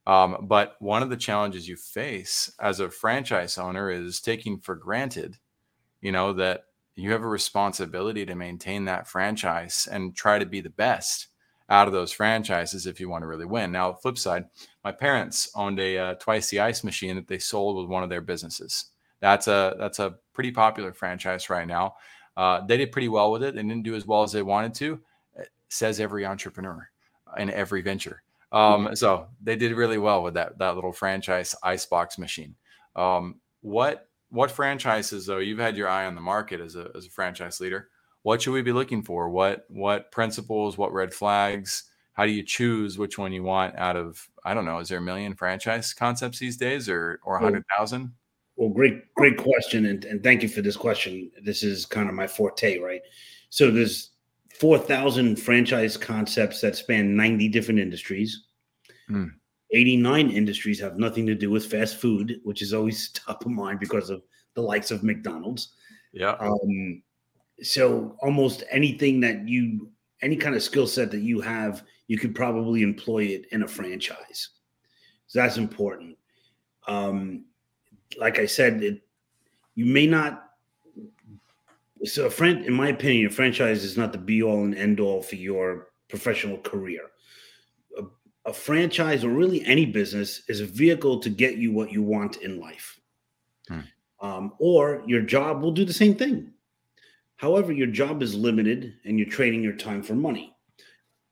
Um, 0.06 0.46
but 0.48 0.76
one 0.78 1.02
of 1.02 1.10
the 1.10 1.16
challenges 1.16 1.68
you 1.68 1.76
face 1.76 2.50
as 2.60 2.80
a 2.80 2.90
franchise 2.90 3.58
owner 3.58 3.90
is 3.90 4.20
taking 4.20 4.58
for 4.58 4.74
granted, 4.74 5.36
you 6.00 6.12
know, 6.12 6.32
that 6.32 6.64
you 6.96 7.12
have 7.12 7.22
a 7.22 7.28
responsibility 7.28 8.24
to 8.24 8.34
maintain 8.34 8.86
that 8.86 9.06
franchise 9.06 9.86
and 9.90 10.16
try 10.16 10.38
to 10.38 10.46
be 10.46 10.62
the 10.62 10.70
best 10.70 11.28
out 11.70 11.86
of 11.86 11.92
those 11.92 12.12
franchises 12.12 12.86
if 12.86 12.98
you 12.98 13.08
want 13.08 13.22
to 13.22 13.26
really 13.26 13.44
win. 13.44 13.70
Now, 13.70 13.92
flip 13.92 14.18
side, 14.18 14.46
my 14.84 14.92
parents 14.92 15.50
owned 15.54 15.78
a 15.80 15.98
uh, 15.98 16.14
twice 16.14 16.48
the 16.48 16.60
ice 16.60 16.82
machine 16.82 17.16
that 17.16 17.28
they 17.28 17.38
sold 17.38 17.76
with 17.76 17.90
one 17.90 18.02
of 18.02 18.08
their 18.08 18.20
businesses. 18.20 18.86
That's 19.20 19.48
a 19.48 19.76
that's 19.78 19.98
a 19.98 20.16
pretty 20.32 20.52
popular 20.52 20.92
franchise 20.92 21.50
right 21.50 21.66
now. 21.66 21.96
Uh, 22.36 22.64
they 22.64 22.76
did 22.76 22.92
pretty 22.92 23.08
well 23.08 23.32
with 23.32 23.42
it. 23.42 23.54
They 23.54 23.62
didn't 23.62 23.82
do 23.82 23.96
as 23.96 24.06
well 24.06 24.22
as 24.22 24.32
they 24.32 24.42
wanted 24.42 24.74
to. 24.74 25.00
It 25.36 25.48
says 25.68 26.00
every 26.00 26.24
entrepreneur 26.24 26.88
in 27.36 27.50
every 27.50 27.82
venture. 27.82 28.22
Um, 28.52 28.94
so 28.94 29.26
they 29.42 29.56
did 29.56 29.72
really 29.72 29.98
well 29.98 30.22
with 30.22 30.34
that 30.34 30.58
that 30.58 30.74
little 30.74 30.92
franchise 30.92 31.54
icebox 31.62 32.18
machine. 32.18 32.54
Um, 32.96 33.40
what 33.60 34.08
what 34.30 34.50
franchises 34.50 35.26
though? 35.26 35.38
You've 35.38 35.58
had 35.58 35.76
your 35.76 35.88
eye 35.88 36.06
on 36.06 36.14
the 36.14 36.20
market 36.20 36.60
as 36.60 36.76
a 36.76 36.90
as 36.96 37.06
a 37.06 37.10
franchise 37.10 37.60
leader. 37.60 37.90
What 38.28 38.42
should 38.42 38.52
we 38.52 38.60
be 38.60 38.72
looking 38.72 39.02
for? 39.02 39.30
What 39.30 39.64
what 39.70 40.12
principles? 40.12 40.76
What 40.76 40.92
red 40.92 41.14
flags? 41.14 41.84
How 42.12 42.26
do 42.26 42.30
you 42.30 42.42
choose 42.42 42.98
which 42.98 43.16
one 43.16 43.32
you 43.32 43.42
want 43.42 43.74
out 43.78 43.96
of? 43.96 44.28
I 44.44 44.52
don't 44.52 44.66
know. 44.66 44.80
Is 44.80 44.90
there 44.90 44.98
a 44.98 45.00
million 45.00 45.34
franchise 45.34 45.94
concepts 45.94 46.38
these 46.38 46.58
days, 46.58 46.90
or 46.90 47.20
or 47.24 47.38
a 47.38 47.40
hundred 47.40 47.64
thousand? 47.74 48.12
Well, 48.56 48.68
great 48.68 49.14
great 49.14 49.38
question, 49.38 49.86
and 49.86 50.04
and 50.04 50.22
thank 50.22 50.42
you 50.42 50.48
for 50.50 50.60
this 50.60 50.76
question. 50.76 51.30
This 51.42 51.62
is 51.62 51.86
kind 51.86 52.06
of 52.06 52.14
my 52.14 52.26
forte, 52.26 52.78
right? 52.80 53.00
So 53.48 53.70
there's 53.70 54.10
4,000 54.60 55.36
franchise 55.36 55.96
concepts 55.96 56.60
that 56.60 56.76
span 56.76 57.16
90 57.16 57.48
different 57.48 57.80
industries. 57.80 58.42
Mm. 59.10 59.30
89 59.72 60.28
industries 60.28 60.78
have 60.80 60.98
nothing 60.98 61.26
to 61.28 61.34
do 61.34 61.48
with 61.48 61.64
fast 61.64 61.96
food, 61.96 62.42
which 62.44 62.60
is 62.60 62.74
always 62.74 63.08
top 63.12 63.46
of 63.46 63.52
mind 63.52 63.80
because 63.80 64.10
of 64.10 64.22
the 64.52 64.60
likes 64.60 64.90
of 64.90 65.02
McDonald's. 65.02 65.70
Yeah. 66.12 66.32
Um, 66.32 67.02
so 67.62 68.16
almost 68.20 68.64
anything 68.70 69.20
that 69.20 69.48
you, 69.48 69.90
any 70.22 70.36
kind 70.36 70.54
of 70.54 70.62
skill 70.62 70.86
set 70.86 71.10
that 71.10 71.20
you 71.20 71.40
have, 71.40 71.82
you 72.06 72.18
could 72.18 72.34
probably 72.34 72.82
employ 72.82 73.24
it 73.24 73.46
in 73.52 73.62
a 73.62 73.68
franchise. 73.68 74.50
So 75.26 75.40
that's 75.40 75.58
important. 75.58 76.16
Um, 76.86 77.44
like 78.18 78.38
I 78.38 78.46
said, 78.46 78.82
it, 78.82 79.02
you 79.74 79.86
may 79.86 80.06
not 80.06 80.48
so 82.04 82.26
a 82.26 82.30
friend, 82.30 82.64
in 82.64 82.72
my 82.72 82.88
opinion, 82.88 83.26
a 83.26 83.30
franchise 83.30 83.84
is 83.84 83.96
not 83.96 84.12
the 84.12 84.18
be 84.18 84.42
all 84.42 84.64
and 84.64 84.74
end 84.74 85.00
all 85.00 85.22
for 85.22 85.36
your 85.36 85.88
professional 86.08 86.58
career. 86.58 87.00
A, 87.98 88.02
a 88.50 88.52
franchise, 88.52 89.24
or 89.24 89.30
really 89.30 89.64
any 89.64 89.84
business, 89.84 90.42
is 90.48 90.60
a 90.60 90.66
vehicle 90.66 91.18
to 91.20 91.30
get 91.30 91.56
you 91.56 91.72
what 91.72 91.92
you 91.92 92.02
want 92.02 92.36
in 92.36 92.60
life. 92.60 93.00
Hmm. 93.68 93.80
Um, 94.20 94.52
or 94.58 95.02
your 95.06 95.22
job 95.22 95.62
will 95.62 95.72
do 95.72 95.84
the 95.84 95.92
same 95.92 96.14
thing. 96.14 96.52
However, 97.38 97.72
your 97.72 97.86
job 97.86 98.20
is 98.22 98.34
limited 98.34 98.94
and 99.04 99.16
you're 99.18 99.28
trading 99.28 99.62
your 99.62 99.76
time 99.76 100.02
for 100.02 100.14
money. 100.14 100.54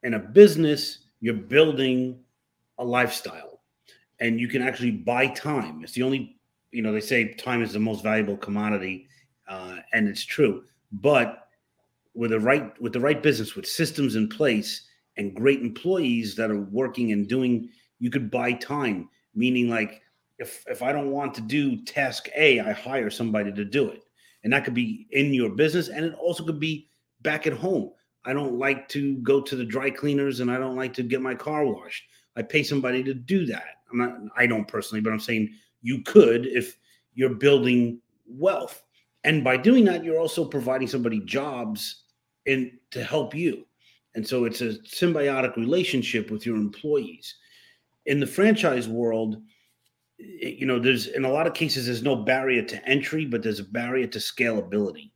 In 0.05 0.15
a 0.15 0.19
business, 0.21 0.99
you're 1.21 1.35
building 1.35 2.21
a 2.79 2.85
lifestyle 2.85 3.61
and 4.21 4.41
you 4.41 4.47
can 4.47 4.63
actually 4.63 4.93
buy 4.93 5.27
time. 5.27 5.83
It's 5.83 5.95
the 5.95 6.05
only, 6.05 6.37
you 6.71 6.81
know, 6.81 6.93
they 6.93 7.01
say 7.01 7.35
time 7.35 7.61
is 7.61 7.73
the 7.73 7.81
most 7.81 8.05
valuable 8.05 8.37
commodity, 8.37 9.09
uh, 9.49 9.79
and 9.93 10.09
it's 10.09 10.25
true. 10.25 10.63
But 10.93 11.49
with 12.15 12.31
the 12.31 12.41
right 12.41 12.81
with 12.81 12.93
the 12.93 13.01
right 13.01 13.21
business, 13.21 13.57
with 13.57 13.67
systems 13.67 14.15
in 14.15 14.29
place 14.29 14.87
and 15.17 15.35
great 15.35 15.61
employees 15.61 16.37
that 16.37 16.53
are 16.53 16.61
working 16.61 17.11
and 17.11 17.29
doing, 17.29 17.69
you 17.99 18.11
could 18.11 18.31
buy 18.31 18.53
time. 18.53 19.09
Meaning, 19.35 19.69
like 19.69 20.03
if 20.39 20.65
if 20.69 20.83
I 20.83 20.93
don't 20.93 21.11
want 21.11 21.35
to 21.35 21.41
do 21.41 21.83
task 21.85 22.29
A, 22.37 22.61
I 22.61 22.71
hire 22.71 23.11
somebody 23.11 23.53
to 23.53 23.65
do 23.65 23.89
it, 23.91 24.03
and 24.47 24.53
that 24.53 24.65
could 24.65 24.75
be 24.75 25.09
in 25.11 25.35
your 25.35 25.51
business, 25.51 25.89
and 25.89 26.05
it 26.05 26.15
also 26.15 26.45
could 26.45 26.61
be 26.61 26.89
back 27.23 27.49
at 27.49 27.53
home. 27.53 27.91
I 28.25 28.33
don't 28.33 28.61
like 28.61 28.89
to 28.91 29.17
go 29.17 29.41
to 29.41 29.57
the 29.57 29.65
dry 29.65 29.91
cleaners 29.91 30.39
and 30.39 30.53
I 30.53 30.57
don't 30.57 30.77
like 30.77 30.95
to 30.95 31.03
get 31.03 31.21
my 31.21 31.35
car 31.35 31.67
washed. 31.67 32.05
I 32.37 32.43
pay 32.43 32.63
somebody 32.63 33.03
to 33.03 33.13
do 33.13 33.45
that. 33.47 33.83
I'm 33.91 33.99
not, 33.99 34.17
I 34.37 34.47
don't 34.47 34.69
personally, 34.69 35.01
but 35.01 35.13
I'm 35.13 35.19
saying 35.19 35.53
you 35.83 36.01
could 36.03 36.47
if 36.47 36.79
you're 37.15 37.35
building 37.35 38.01
wealth. 38.25 38.85
And 39.25 39.43
by 39.43 39.57
doing 39.57 39.85
that, 39.87 40.05
you're 40.05 40.21
also 40.21 40.45
providing 40.45 40.87
somebody 40.87 41.19
jobs 41.19 42.05
and 42.47 42.71
to 42.93 43.03
help 43.03 43.35
you. 43.35 43.67
And 44.15 44.25
so 44.25 44.45
it's 44.45 44.61
a 44.61 44.75
symbiotic 44.85 45.57
relationship 45.57 46.31
with 46.31 46.47
your 46.47 46.55
employees. 46.55 47.35
In 48.05 48.21
the 48.21 48.29
franchise 48.29 48.89
world, 48.89 49.43
you 50.19 50.67
know, 50.67 50.79
there's 50.79 51.09
in 51.09 51.25
a 51.25 51.31
lot 51.31 51.47
of 51.47 51.55
cases, 51.55 51.87
there's 51.87 52.03
no 52.03 52.17
barrier 52.17 52.63
to 52.63 52.89
entry, 52.89 53.27
but 53.27 53.43
there's 53.43 53.61
a 53.61 53.65
barrier 53.65 54.07
to 54.09 54.19
scalability. 54.19 55.11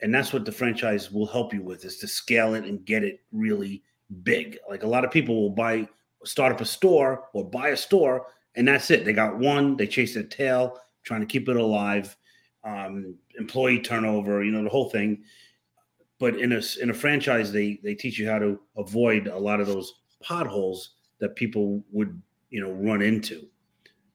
And 0.00 0.12
that's 0.12 0.32
what 0.32 0.44
the 0.44 0.52
franchise 0.52 1.12
will 1.12 1.26
help 1.26 1.54
you 1.54 1.62
with 1.62 1.84
is 1.84 1.98
to 1.98 2.08
scale 2.08 2.54
it 2.54 2.64
and 2.64 2.84
get 2.84 3.04
it 3.04 3.20
really 3.30 3.82
big. 4.24 4.58
Like 4.68 4.82
a 4.82 4.88
lot 4.88 5.04
of 5.04 5.10
people 5.10 5.40
will 5.40 5.50
buy 5.50 5.88
start 6.24 6.52
up 6.52 6.60
a 6.60 6.64
store 6.64 7.28
or 7.32 7.48
buy 7.48 7.68
a 7.68 7.76
store 7.76 8.26
and 8.54 8.66
that's 8.66 8.90
it. 8.90 9.04
They 9.04 9.12
got 9.12 9.38
one 9.38 9.76
they 9.76 9.86
chase 9.86 10.14
their 10.14 10.24
tail 10.24 10.78
trying 11.04 11.20
to 11.20 11.26
keep 11.26 11.48
it 11.48 11.56
alive 11.56 12.16
um, 12.64 13.16
employee 13.38 13.80
turnover 13.80 14.42
you 14.44 14.50
know 14.50 14.64
the 14.64 14.70
whole 14.70 14.90
thing. 14.90 15.22
But 16.18 16.36
in 16.36 16.52
a 16.52 16.62
in 16.80 16.90
a 16.90 16.94
franchise 16.94 17.52
they 17.52 17.80
they 17.82 17.94
teach 17.94 18.18
you 18.18 18.28
how 18.28 18.38
to 18.38 18.58
avoid 18.76 19.28
a 19.28 19.38
lot 19.38 19.60
of 19.60 19.66
those 19.66 19.92
potholes 20.20 20.94
that 21.20 21.36
people 21.36 21.84
would 21.92 22.20
you 22.50 22.60
know 22.60 22.72
run 22.72 23.02
into 23.02 23.46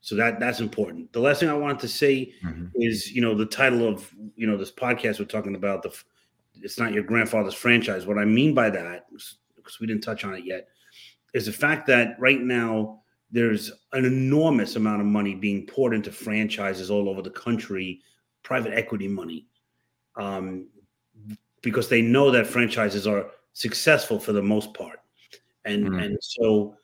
so 0.07 0.15
that 0.15 0.39
that's 0.39 0.61
important. 0.61 1.11
The 1.11 1.19
last 1.19 1.41
thing 1.41 1.49
I 1.49 1.53
wanted 1.53 1.79
to 1.79 1.89
say 1.89 2.31
mm-hmm. 2.41 2.67
is, 2.75 3.11
you 3.11 3.19
know, 3.19 3.35
the 3.35 3.45
title 3.45 3.85
of 3.85 4.09
you 4.37 4.47
know 4.47 4.55
this 4.55 4.71
podcast 4.71 5.19
we're 5.19 5.25
talking 5.25 5.53
about 5.53 5.83
the 5.83 5.93
it's 6.61 6.79
not 6.79 6.93
your 6.93 7.03
grandfather's 7.03 7.53
franchise. 7.53 8.07
What 8.07 8.17
I 8.17 8.23
mean 8.23 8.53
by 8.53 8.69
that, 8.69 9.07
because 9.53 9.81
we 9.81 9.85
didn't 9.85 10.05
touch 10.05 10.23
on 10.23 10.33
it 10.33 10.45
yet, 10.45 10.69
is 11.33 11.47
the 11.47 11.51
fact 11.51 11.87
that 11.87 12.17
right 12.19 12.39
now 12.39 13.01
there's 13.31 13.69
an 13.91 14.05
enormous 14.05 14.77
amount 14.77 15.01
of 15.01 15.07
money 15.07 15.35
being 15.35 15.67
poured 15.67 15.93
into 15.93 16.09
franchises 16.09 16.89
all 16.89 17.09
over 17.09 17.21
the 17.21 17.29
country, 17.29 17.99
private 18.43 18.73
equity 18.73 19.09
money, 19.09 19.45
um, 20.15 20.69
because 21.61 21.89
they 21.89 22.01
know 22.01 22.31
that 22.31 22.47
franchises 22.47 23.07
are 23.07 23.31
successful 23.51 24.21
for 24.21 24.31
the 24.31 24.41
most 24.41 24.73
part, 24.73 25.01
and 25.65 25.83
mm-hmm. 25.83 25.99
and 25.99 26.17
so 26.21 26.77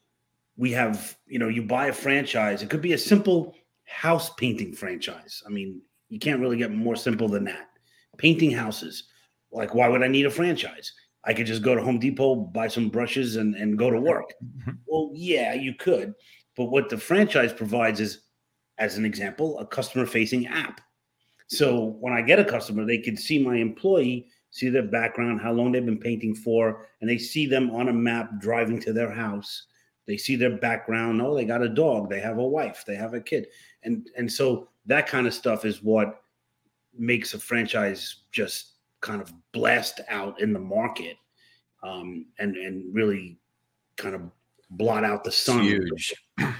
we 0.58 0.72
have, 0.72 1.18
you 1.28 1.39
know, 1.39 1.47
you 1.47 1.64
buy 1.64 1.88
a 1.88 1.93
franchise. 1.93 2.62
It 2.62 2.70
could 2.70 2.82
be 2.82 2.93
a 2.93 2.97
simple 2.97 3.56
house 3.86 4.34
painting 4.36 4.74
franchise. 4.74 5.41
I 5.45 5.49
mean, 5.49 5.82
you 6.10 6.20
can't 6.20 6.39
really 6.39 6.58
get 6.58 6.72
more 6.72 6.95
simple 6.95 7.28
than 7.28 7.45
that. 7.45 7.70
Painting 8.18 8.51
houses. 8.51 9.06
Like, 9.51 9.74
why 9.74 9.88
would 9.88 10.04
I 10.04 10.08
need 10.08 10.26
a 10.26 10.32
franchise? 10.32 10.93
I 11.26 11.34
could 11.34 11.47
just 11.47 11.64
go 11.64 11.74
to 11.74 11.82
Home 11.82 11.99
Depot, 11.99 12.36
buy 12.36 12.68
some 12.68 12.89
brushes, 12.89 13.38
and, 13.38 13.56
and 13.56 13.78
go 13.78 13.89
to 13.89 13.99
work. 13.99 14.34
Mm-hmm. 14.43 14.72
Well, 14.86 15.12
yeah, 15.14 15.54
you 15.54 15.74
could. 15.74 16.14
But 16.56 16.66
what 16.66 16.89
the 16.89 16.97
franchise 16.97 17.54
provides 17.54 17.99
is, 17.99 18.22
as 18.78 18.97
an 18.97 19.06
example, 19.06 19.58
a 19.60 19.66
customer 19.66 20.06
facing 20.06 20.47
app. 20.47 20.82
So 21.47 21.97
when 21.99 22.14
I 22.14 22.22
get 22.22 22.39
a 22.39 22.45
customer, 22.45 22.86
they 22.86 22.97
can 22.97 23.16
see 23.16 23.43
my 23.43 23.56
employee, 23.56 24.28
see 24.51 24.70
their 24.70 24.84
background, 24.84 25.41
how 25.41 25.51
long 25.51 25.72
they've 25.72 25.86
been 25.86 25.99
painting 25.99 26.36
for, 26.36 26.88
and 27.01 27.10
they 27.10 27.18
see 27.18 27.45
them 27.45 27.72
on 27.72 27.89
a 27.89 27.93
map 27.93 28.39
driving 28.39 28.80
to 28.82 28.93
their 28.93 29.12
house 29.12 29.68
they 30.06 30.18
see 30.18 30.36
their 30.36 30.58
background 30.58 31.22
oh 31.22 31.36
they 31.36 31.45
got 31.45 31.62
a 31.62 31.70
dog 31.70 32.10
they 32.10 32.20
have 32.20 32.38
a 32.38 32.47
wife 32.47 32.84
they 32.86 32.95
have 32.95 33.14
a 33.14 33.22
kid. 33.22 33.47
And 33.84 34.10
and 34.18 34.32
so 34.32 34.70
that 34.86 35.08
kind 35.08 35.28
of 35.28 35.34
stuff 35.34 35.66
is 35.66 35.84
what 35.84 36.22
makes 36.97 37.34
a 37.34 37.39
franchise 37.39 38.18
just 38.32 38.74
kind 39.01 39.22
of 39.22 39.34
blast 39.51 40.01
out 40.10 40.39
in 40.39 40.54
the 40.54 40.60
market 40.60 41.18
um, 41.84 42.26
and 42.39 42.56
and 42.56 42.93
really 42.93 43.38
kind 43.97 44.16
of 44.16 44.22
blot 44.72 45.04
out 45.04 45.24
the 45.24 45.32
sun. 45.32 45.62
it's 45.62 45.70
huge. 45.70 46.14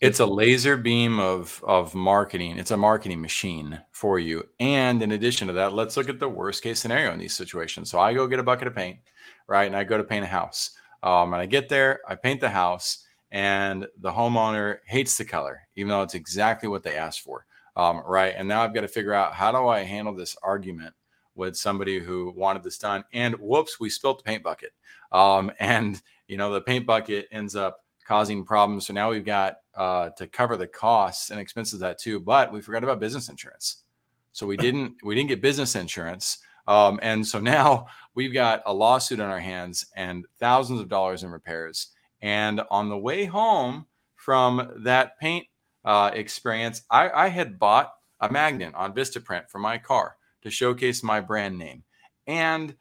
It's 0.00 0.18
a 0.18 0.26
laser 0.26 0.76
beam 0.76 1.20
of 1.20 1.62
of 1.64 1.94
marketing. 1.94 2.58
It's 2.58 2.72
a 2.72 2.76
marketing 2.76 3.20
machine 3.20 3.80
for 3.92 4.18
you. 4.18 4.48
And 4.58 5.00
in 5.00 5.12
addition 5.12 5.46
to 5.46 5.52
that 5.52 5.74
let's 5.74 5.96
look 5.96 6.08
at 6.08 6.18
the 6.18 6.28
worst 6.28 6.64
case 6.64 6.80
scenario 6.80 7.12
in 7.12 7.20
these 7.20 7.34
situations. 7.34 7.88
So 7.88 8.00
i 8.00 8.12
go 8.12 8.26
get 8.26 8.40
a 8.40 8.42
bucket 8.42 8.66
of 8.66 8.74
paint 8.74 8.98
right? 9.46 9.66
And 9.66 9.76
i 9.76 9.84
go 9.84 9.96
to 9.96 10.04
paint 10.04 10.24
a 10.24 10.28
house 10.28 10.70
um, 11.02 11.32
and 11.32 11.42
I 11.42 11.46
get 11.46 11.68
there, 11.68 12.00
I 12.06 12.14
paint 12.14 12.40
the 12.40 12.50
house, 12.50 13.04
and 13.30 13.86
the 13.98 14.12
homeowner 14.12 14.78
hates 14.86 15.16
the 15.16 15.24
color, 15.24 15.62
even 15.74 15.88
though 15.88 16.02
it's 16.02 16.14
exactly 16.14 16.68
what 16.68 16.82
they 16.82 16.96
asked 16.96 17.20
for. 17.20 17.46
Um, 17.76 18.02
right. 18.06 18.34
And 18.36 18.46
now 18.46 18.62
I've 18.62 18.74
got 18.74 18.82
to 18.82 18.88
figure 18.88 19.14
out 19.14 19.32
how 19.32 19.50
do 19.50 19.66
I 19.68 19.80
handle 19.80 20.14
this 20.14 20.36
argument 20.42 20.94
with 21.34 21.56
somebody 21.56 21.98
who 21.98 22.32
wanted 22.36 22.62
this 22.62 22.78
done. 22.78 23.04
And 23.12 23.34
whoops, 23.36 23.80
we 23.80 23.88
spilt 23.88 24.18
the 24.18 24.24
paint 24.24 24.42
bucket. 24.42 24.72
Um, 25.10 25.50
and, 25.60 26.00
you 26.28 26.36
know, 26.36 26.52
the 26.52 26.60
paint 26.60 26.86
bucket 26.86 27.28
ends 27.32 27.56
up 27.56 27.78
causing 28.06 28.44
problems. 28.44 28.86
So 28.86 28.92
now 28.92 29.10
we've 29.10 29.24
got 29.24 29.56
uh, 29.74 30.10
to 30.10 30.26
cover 30.26 30.56
the 30.56 30.66
costs 30.66 31.30
and 31.30 31.40
expenses 31.40 31.74
of 31.74 31.80
that 31.80 31.98
too. 31.98 32.20
But 32.20 32.52
we 32.52 32.60
forgot 32.60 32.84
about 32.84 33.00
business 33.00 33.28
insurance. 33.28 33.84
So 34.32 34.46
we 34.46 34.56
didn't 34.58 34.96
we 35.02 35.14
didn't 35.14 35.28
get 35.28 35.40
business 35.40 35.74
insurance. 35.74 36.38
Um, 36.66 36.98
and 37.02 37.26
so 37.26 37.40
now 37.40 37.86
we've 38.14 38.34
got 38.34 38.62
a 38.66 38.74
lawsuit 38.74 39.20
on 39.20 39.30
our 39.30 39.40
hands 39.40 39.86
and 39.96 40.26
thousands 40.38 40.80
of 40.80 40.88
dollars 40.88 41.22
in 41.22 41.30
repairs. 41.30 41.88
And 42.20 42.62
on 42.70 42.88
the 42.88 42.98
way 42.98 43.24
home 43.24 43.86
from 44.14 44.70
that 44.84 45.18
paint 45.18 45.46
uh, 45.84 46.10
experience, 46.14 46.82
I, 46.90 47.10
I 47.10 47.28
had 47.28 47.58
bought 47.58 47.92
a 48.20 48.30
magnet 48.30 48.74
on 48.74 48.94
Vistaprint 48.94 49.48
for 49.48 49.58
my 49.58 49.78
car 49.78 50.16
to 50.42 50.50
showcase 50.50 51.02
my 51.02 51.20
brand 51.20 51.58
name. 51.58 51.82
And 52.26 52.76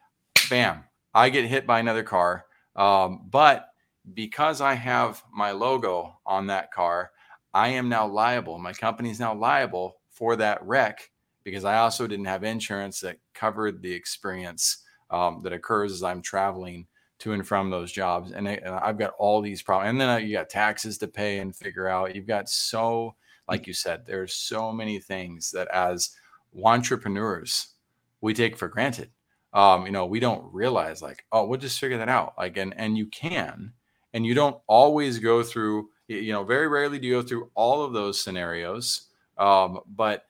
bam, 0.50 0.84
I 1.14 1.30
get 1.30 1.46
hit 1.46 1.66
by 1.66 1.80
another 1.80 2.04
car. 2.04 2.46
Um, 2.76 3.22
but 3.30 3.68
because 4.14 4.62
I 4.62 4.74
have 4.74 5.24
my 5.34 5.52
logo 5.52 6.20
on 6.26 6.48
that 6.48 6.72
car, 6.72 7.12
I 7.54 7.70
am 7.70 7.90
now 7.90 8.08
liable. 8.08 8.58
My 8.60 8.74
company 8.74 9.10
is 9.10 9.20
now 9.20 9.34
liable 9.34 9.98
for 10.10 10.36
that 10.38 10.66
wreck 10.66 11.10
because 11.44 11.66
I 11.66 11.78
also 11.78 12.08
didn't 12.08 12.26
have 12.26 12.44
insurance 12.44 13.00
that 13.02 13.18
covered 13.34 13.82
the 13.82 13.94
experience 13.94 14.84
um, 15.10 15.42
that 15.44 15.54
occurs 15.54 15.92
as 15.92 16.04
I'm 16.04 16.22
traveling 16.22 16.88
to 17.20 17.34
and 17.34 17.48
from 17.48 17.70
those 17.70 17.92
jobs. 17.92 18.32
And, 18.32 18.48
I, 18.48 18.60
have 18.84 18.98
got 18.98 19.14
all 19.18 19.42
these 19.42 19.62
problems. 19.62 19.92
And 19.92 20.02
then 20.02 20.26
you 20.26 20.34
got 20.34 20.50
taxes 20.50 20.98
to 21.00 21.08
pay 21.08 21.40
and 21.40 21.56
figure 21.56 21.88
out. 21.88 22.16
You've 22.16 22.28
got 22.28 22.50
so, 22.50 23.16
like 23.48 23.68
you 23.68 23.74
said, 23.74 24.06
there's 24.06 24.34
so 24.34 24.72
many 24.72 25.00
things 25.00 25.52
that 25.52 25.68
as 25.70 26.16
entrepreneurs 26.64 27.68
we 28.22 28.34
take 28.34 28.58
for 28.58 28.68
granted. 28.68 29.10
Um, 29.54 29.86
you 29.86 29.92
know, 29.92 30.06
we 30.06 30.20
don't 30.20 30.46
realize 30.54 31.02
like, 31.02 31.26
oh, 31.32 31.46
we'll 31.46 31.60
just 31.60 31.80
figure 31.80 31.98
that 31.98 32.10
out. 32.10 32.34
Like, 32.38 32.58
and 32.58 32.74
and 32.78 32.98
you 32.98 33.08
can, 33.08 33.74
and 34.14 34.26
you 34.26 34.34
don't 34.34 34.58
always 34.68 35.20
go 35.20 35.44
through. 35.44 35.90
You 36.08 36.32
know, 36.34 36.44
very 36.44 36.68
rarely 36.68 37.00
do 37.00 37.08
you 37.08 37.14
go 37.16 37.22
through 37.22 37.52
all 37.54 37.84
of 37.84 37.94
those 37.94 38.22
scenarios. 38.22 39.08
Um, 39.38 39.80
but 39.88 40.26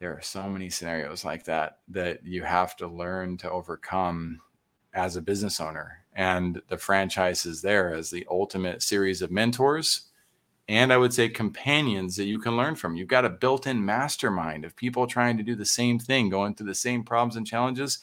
there 0.00 0.12
are 0.12 0.22
so 0.22 0.48
many 0.48 0.70
scenarios 0.70 1.24
like 1.24 1.44
that 1.44 1.78
that 1.88 2.24
you 2.24 2.42
have 2.42 2.76
to 2.76 2.86
learn 2.86 3.36
to 3.38 3.50
overcome 3.50 4.40
as 4.94 5.16
a 5.16 5.22
business 5.22 5.60
owner. 5.60 6.04
And 6.14 6.60
the 6.68 6.78
franchise 6.78 7.46
is 7.46 7.62
there 7.62 7.94
as 7.94 8.10
the 8.10 8.26
ultimate 8.30 8.82
series 8.82 9.22
of 9.22 9.30
mentors 9.30 10.08
and 10.68 10.92
i 10.92 10.98
would 10.98 11.14
say 11.14 11.28
companions 11.28 12.14
that 12.16 12.26
you 12.26 12.38
can 12.38 12.56
learn 12.56 12.74
from. 12.74 12.96
You've 12.96 13.08
got 13.08 13.24
a 13.24 13.30
built-in 13.30 13.84
mastermind 13.84 14.64
of 14.64 14.76
people 14.76 15.06
trying 15.06 15.36
to 15.38 15.42
do 15.42 15.54
the 15.54 15.64
same 15.64 15.98
thing 15.98 16.28
going 16.28 16.54
through 16.54 16.66
the 16.66 16.74
same 16.74 17.02
problems 17.02 17.36
and 17.36 17.46
challenges. 17.46 17.98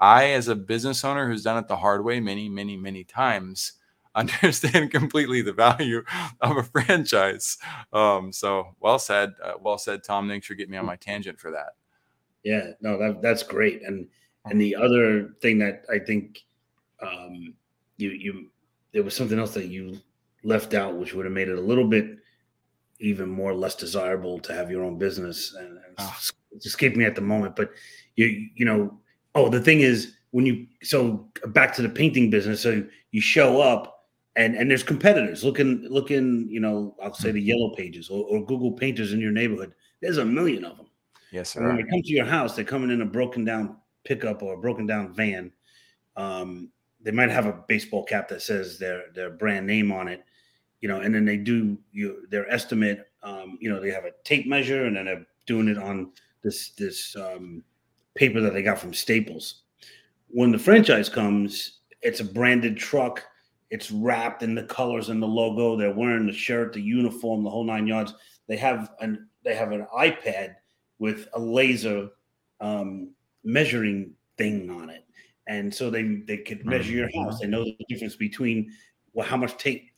I 0.00 0.30
as 0.30 0.48
a 0.48 0.54
business 0.54 1.04
owner 1.04 1.28
who's 1.28 1.44
done 1.44 1.58
it 1.58 1.68
the 1.68 1.76
hard 1.76 2.04
way 2.04 2.20
many 2.20 2.48
many 2.48 2.76
many 2.76 3.04
times 3.04 3.74
understand 4.14 4.90
completely 4.92 5.42
the 5.42 5.52
value 5.52 6.02
of 6.40 6.56
a 6.56 6.62
franchise. 6.62 7.58
Um, 7.92 8.32
so 8.32 8.74
well 8.80 8.98
said, 8.98 9.34
uh, 9.42 9.54
well 9.60 9.78
said, 9.78 10.04
Tom. 10.04 10.28
Thanks 10.28 10.46
for 10.46 10.54
getting 10.54 10.72
me 10.72 10.78
on 10.78 10.86
my 10.86 10.96
tangent 10.96 11.40
for 11.40 11.50
that. 11.50 11.74
Yeah, 12.44 12.72
no, 12.80 12.98
that 12.98 13.22
that's 13.22 13.42
great. 13.42 13.82
And 13.82 14.08
and 14.44 14.60
the 14.60 14.74
other 14.74 15.34
thing 15.40 15.58
that 15.58 15.84
I 15.92 15.98
think 15.98 16.44
um, 17.00 17.54
you 17.96 18.10
you 18.10 18.50
there 18.92 19.02
was 19.02 19.14
something 19.14 19.38
else 19.38 19.54
that 19.54 19.66
you 19.66 19.98
left 20.44 20.74
out, 20.74 20.96
which 20.96 21.14
would 21.14 21.26
have 21.26 21.34
made 21.34 21.48
it 21.48 21.58
a 21.58 21.60
little 21.60 21.86
bit 21.86 22.16
even 23.00 23.28
more 23.28 23.54
less 23.54 23.74
desirable 23.74 24.40
to 24.40 24.52
have 24.52 24.70
your 24.70 24.82
own 24.82 24.98
business. 24.98 25.54
And, 25.56 25.68
and 25.68 25.94
oh. 25.98 26.16
it's 26.52 26.66
escaped 26.66 26.96
me 26.96 27.04
at 27.04 27.14
the 27.14 27.20
moment, 27.20 27.56
but 27.56 27.70
you 28.16 28.48
you 28.54 28.64
know, 28.64 28.98
oh, 29.34 29.48
the 29.48 29.60
thing 29.60 29.80
is 29.80 30.16
when 30.30 30.46
you 30.46 30.66
so 30.82 31.28
back 31.48 31.74
to 31.74 31.82
the 31.82 31.88
painting 31.88 32.30
business, 32.30 32.60
so 32.60 32.84
you 33.10 33.20
show 33.20 33.60
up 33.60 33.97
and 34.38 34.54
and 34.54 34.70
there's 34.70 34.84
competitors 34.84 35.42
looking 35.44 35.84
looking, 35.90 36.48
you 36.48 36.60
know, 36.60 36.94
I'll 37.02 37.12
say 37.12 37.32
the 37.32 37.42
yellow 37.42 37.74
pages 37.74 38.08
or, 38.08 38.24
or 38.24 38.46
Google 38.46 38.72
painters 38.72 39.12
in 39.12 39.20
your 39.20 39.32
neighborhood. 39.32 39.74
There's 40.00 40.18
a 40.18 40.24
million 40.24 40.64
of 40.64 40.76
them. 40.76 40.86
Yes, 41.32 41.50
sir. 41.50 41.60
And 41.60 41.68
when 41.68 41.76
they 41.76 41.90
come 41.90 42.02
to 42.02 42.12
your 42.12 42.24
house, 42.24 42.54
they're 42.54 42.64
coming 42.64 42.90
in 42.90 43.02
a 43.02 43.06
broken 43.06 43.44
down 43.44 43.76
pickup 44.04 44.42
or 44.42 44.54
a 44.54 44.58
broken 44.58 44.86
down 44.86 45.12
van. 45.12 45.52
Um, 46.16 46.70
they 47.00 47.10
might 47.10 47.30
have 47.30 47.46
a 47.46 47.64
baseball 47.66 48.04
cap 48.04 48.28
that 48.28 48.40
says 48.40 48.78
their 48.78 49.06
their 49.12 49.30
brand 49.30 49.66
name 49.66 49.90
on 49.90 50.06
it, 50.06 50.24
you 50.80 50.88
know, 50.88 51.00
and 51.00 51.12
then 51.12 51.24
they 51.24 51.36
do 51.36 51.76
you 51.90 52.26
their 52.30 52.48
estimate. 52.50 53.10
Um, 53.24 53.58
you 53.60 53.68
know, 53.68 53.80
they 53.80 53.90
have 53.90 54.04
a 54.04 54.12
tape 54.22 54.46
measure, 54.46 54.84
and 54.86 54.96
then 54.96 55.06
they're 55.06 55.26
doing 55.46 55.66
it 55.66 55.78
on 55.78 56.12
this 56.44 56.70
this 56.70 57.16
um, 57.16 57.64
paper 58.14 58.40
that 58.40 58.52
they 58.52 58.62
got 58.62 58.78
from 58.78 58.94
Staples. 58.94 59.62
When 60.28 60.52
the 60.52 60.58
franchise 60.58 61.08
comes, 61.08 61.80
it's 62.02 62.20
a 62.20 62.24
branded 62.24 62.76
truck. 62.76 63.24
It's 63.70 63.90
wrapped 63.90 64.42
in 64.42 64.54
the 64.54 64.64
colors 64.64 65.08
and 65.08 65.22
the 65.22 65.26
logo. 65.26 65.76
They're 65.76 65.92
wearing 65.92 66.26
the 66.26 66.32
shirt, 66.32 66.72
the 66.72 66.80
uniform, 66.80 67.44
the 67.44 67.50
whole 67.50 67.64
nine 67.64 67.86
yards. 67.86 68.14
They 68.46 68.56
have 68.56 68.90
an 69.00 69.28
they 69.44 69.54
have 69.54 69.72
an 69.72 69.86
iPad 69.94 70.54
with 70.98 71.28
a 71.34 71.38
laser 71.38 72.08
um, 72.60 73.12
measuring 73.44 74.12
thing 74.36 74.70
on 74.70 74.90
it, 74.90 75.04
and 75.46 75.72
so 75.72 75.90
they 75.90 76.22
they 76.26 76.38
could 76.38 76.64
measure 76.64 76.92
your 76.92 77.10
house. 77.14 77.34
Mm-hmm. 77.34 77.50
They 77.50 77.56
know 77.56 77.64
the 77.64 77.76
difference 77.88 78.16
between 78.16 78.70
well, 79.12 79.26
how 79.26 79.36
much 79.36 79.56
tape 79.58 79.90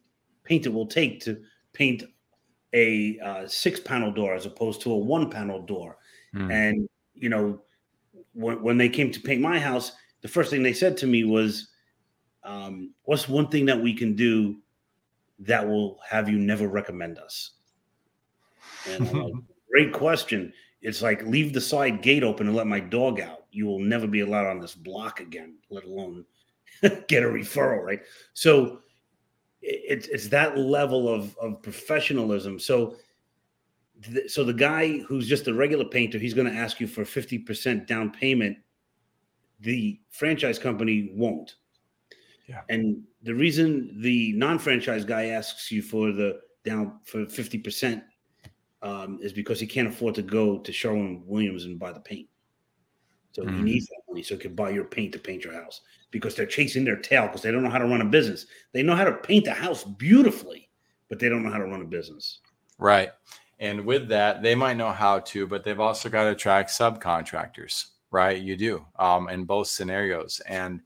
paint 0.44 0.66
it 0.66 0.72
will 0.72 0.86
take 0.86 1.20
to 1.20 1.40
paint 1.72 2.02
a 2.72 3.18
uh, 3.20 3.46
six 3.46 3.80
panel 3.80 4.12
door 4.12 4.34
as 4.34 4.46
opposed 4.46 4.80
to 4.82 4.92
a 4.92 4.96
one 4.96 5.30
panel 5.30 5.62
door. 5.62 5.96
Mm. 6.34 6.52
And 6.52 6.88
you 7.14 7.28
know, 7.28 7.60
when, 8.32 8.62
when 8.62 8.78
they 8.78 8.88
came 8.88 9.10
to 9.10 9.20
paint 9.20 9.40
my 9.40 9.58
house, 9.58 9.92
the 10.22 10.28
first 10.28 10.50
thing 10.50 10.62
they 10.62 10.72
said 10.72 10.96
to 10.98 11.06
me 11.06 11.24
was, 11.24 11.68
um, 12.44 12.92
"What's 13.04 13.28
one 13.28 13.48
thing 13.48 13.66
that 13.66 13.80
we 13.80 13.94
can 13.94 14.14
do 14.14 14.56
that 15.40 15.66
will 15.66 15.98
have 16.08 16.28
you 16.28 16.38
never 16.38 16.68
recommend 16.68 17.18
us?" 17.18 17.52
Like, 18.88 19.32
"Great 19.70 19.92
question." 19.92 20.52
It's 20.82 21.02
like 21.02 21.22
leave 21.24 21.52
the 21.52 21.60
side 21.60 22.02
gate 22.02 22.22
open 22.22 22.46
and 22.46 22.56
let 22.56 22.66
my 22.66 22.80
dog 22.80 23.20
out. 23.20 23.44
You 23.50 23.66
will 23.66 23.80
never 23.80 24.06
be 24.06 24.20
allowed 24.20 24.46
on 24.46 24.60
this 24.60 24.74
block 24.74 25.20
again, 25.20 25.56
let 25.68 25.84
alone 25.84 26.24
get 27.08 27.22
a 27.22 27.26
referral, 27.26 27.84
right? 27.84 28.00
So 28.32 28.80
it's 29.62 30.08
it's 30.08 30.28
that 30.28 30.56
level 30.56 31.08
of 31.08 31.36
of 31.38 31.62
professionalism. 31.62 32.58
So 32.58 32.96
th- 34.02 34.30
so 34.30 34.44
the 34.44 34.54
guy 34.54 34.98
who's 35.00 35.28
just 35.28 35.48
a 35.48 35.54
regular 35.54 35.84
painter, 35.84 36.18
he's 36.18 36.34
going 36.34 36.50
to 36.50 36.58
ask 36.58 36.80
you 36.80 36.86
for 36.86 37.04
50% 37.04 37.86
down 37.86 38.10
payment. 38.10 38.56
The 39.60 40.00
franchise 40.08 40.58
company 40.58 41.10
won't. 41.12 41.56
Yeah. 42.50 42.62
And 42.68 43.04
the 43.22 43.34
reason 43.34 44.00
the 44.00 44.32
non-franchise 44.32 45.04
guy 45.04 45.26
asks 45.26 45.70
you 45.70 45.82
for 45.82 46.10
the 46.10 46.40
down 46.64 46.98
for 47.04 47.24
50% 47.24 48.02
um, 48.82 49.20
is 49.22 49.32
because 49.32 49.60
he 49.60 49.68
can't 49.68 49.86
afford 49.86 50.16
to 50.16 50.22
go 50.22 50.58
to 50.58 50.72
Sherwin 50.72 51.22
Williams 51.26 51.64
and 51.64 51.78
buy 51.78 51.92
the 51.92 52.00
paint. 52.00 52.28
So 53.32 53.44
mm. 53.44 53.56
he 53.56 53.62
needs 53.62 53.86
that 53.86 54.02
money 54.08 54.24
so 54.24 54.34
he 54.34 54.40
can 54.40 54.56
buy 54.56 54.70
your 54.70 54.84
paint 54.84 55.12
to 55.12 55.20
paint 55.20 55.44
your 55.44 55.52
house 55.52 55.82
because 56.10 56.34
they're 56.34 56.44
chasing 56.44 56.84
their 56.84 56.96
tail 56.96 57.26
because 57.26 57.42
they 57.42 57.52
don't 57.52 57.62
know 57.62 57.70
how 57.70 57.78
to 57.78 57.86
run 57.86 58.00
a 58.00 58.06
business. 58.06 58.46
They 58.72 58.82
know 58.82 58.96
how 58.96 59.04
to 59.04 59.12
paint 59.12 59.46
a 59.46 59.52
house 59.52 59.84
beautifully, 59.84 60.68
but 61.08 61.20
they 61.20 61.28
don't 61.28 61.44
know 61.44 61.50
how 61.50 61.58
to 61.58 61.66
run 61.66 61.82
a 61.82 61.86
business. 61.86 62.40
Right. 62.78 63.10
And 63.60 63.86
with 63.86 64.08
that, 64.08 64.42
they 64.42 64.56
might 64.56 64.76
know 64.76 64.90
how 64.90 65.20
to, 65.20 65.46
but 65.46 65.62
they've 65.62 65.78
also 65.78 66.08
got 66.08 66.24
to 66.24 66.30
attract 66.30 66.70
subcontractors, 66.70 67.86
right? 68.10 68.40
You 68.40 68.56
do 68.56 68.84
um, 68.98 69.28
in 69.28 69.44
both 69.44 69.68
scenarios. 69.68 70.40
And 70.48 70.80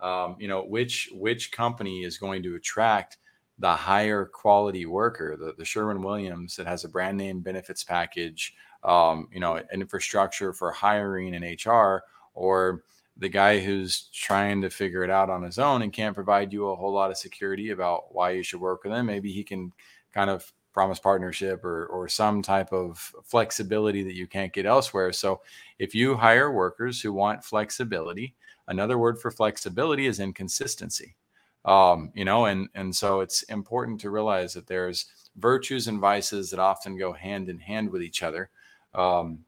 um, 0.00 0.36
you 0.38 0.48
know 0.48 0.64
which 0.64 1.08
which 1.12 1.52
company 1.52 2.02
is 2.02 2.18
going 2.18 2.42
to 2.42 2.56
attract 2.56 3.18
the 3.58 3.70
higher 3.70 4.24
quality 4.24 4.84
worker, 4.84 5.36
the, 5.38 5.54
the 5.56 5.64
Sherwin 5.64 6.02
Williams 6.02 6.56
that 6.56 6.66
has 6.66 6.84
a 6.84 6.88
brand 6.88 7.16
name 7.16 7.40
benefits 7.40 7.84
package, 7.84 8.52
um, 8.82 9.28
you 9.32 9.38
know, 9.38 9.60
infrastructure 9.72 10.52
for 10.52 10.72
hiring 10.72 11.34
and 11.34 11.44
HR, 11.64 12.02
or 12.34 12.82
the 13.16 13.28
guy 13.28 13.60
who's 13.60 14.08
trying 14.12 14.60
to 14.62 14.70
figure 14.70 15.04
it 15.04 15.10
out 15.10 15.30
on 15.30 15.42
his 15.42 15.58
own 15.58 15.82
and 15.82 15.92
can't 15.92 16.16
provide 16.16 16.52
you 16.52 16.68
a 16.68 16.76
whole 16.76 16.92
lot 16.92 17.12
of 17.12 17.16
security 17.16 17.70
about 17.70 18.12
why 18.12 18.30
you 18.30 18.42
should 18.42 18.60
work 18.60 18.82
with 18.82 18.92
him. 18.92 19.06
Maybe 19.06 19.30
he 19.30 19.44
can 19.44 19.72
kind 20.12 20.30
of 20.30 20.52
promise 20.72 20.98
partnership 20.98 21.64
or 21.64 21.86
or 21.86 22.08
some 22.08 22.42
type 22.42 22.72
of 22.72 23.14
flexibility 23.24 24.02
that 24.02 24.16
you 24.16 24.26
can't 24.26 24.52
get 24.52 24.66
elsewhere. 24.66 25.12
So 25.12 25.40
if 25.78 25.94
you 25.94 26.16
hire 26.16 26.50
workers 26.50 27.00
who 27.00 27.12
want 27.12 27.44
flexibility, 27.44 28.34
another 28.68 28.98
word 28.98 29.20
for 29.20 29.30
flexibility 29.30 30.06
is 30.06 30.20
inconsistency. 30.20 31.16
Um, 31.64 32.12
you 32.14 32.24
know, 32.24 32.44
and 32.46 32.68
and 32.74 32.94
so 32.94 33.20
it's 33.20 33.42
important 33.44 34.00
to 34.02 34.10
realize 34.10 34.52
that 34.54 34.66
there's 34.66 35.06
virtues 35.36 35.88
and 35.88 35.98
vices 35.98 36.50
that 36.50 36.58
often 36.58 36.98
go 36.98 37.12
hand 37.12 37.48
in 37.48 37.58
hand 37.58 37.90
with 37.90 38.02
each 38.02 38.22
other. 38.22 38.50
Um, 38.94 39.44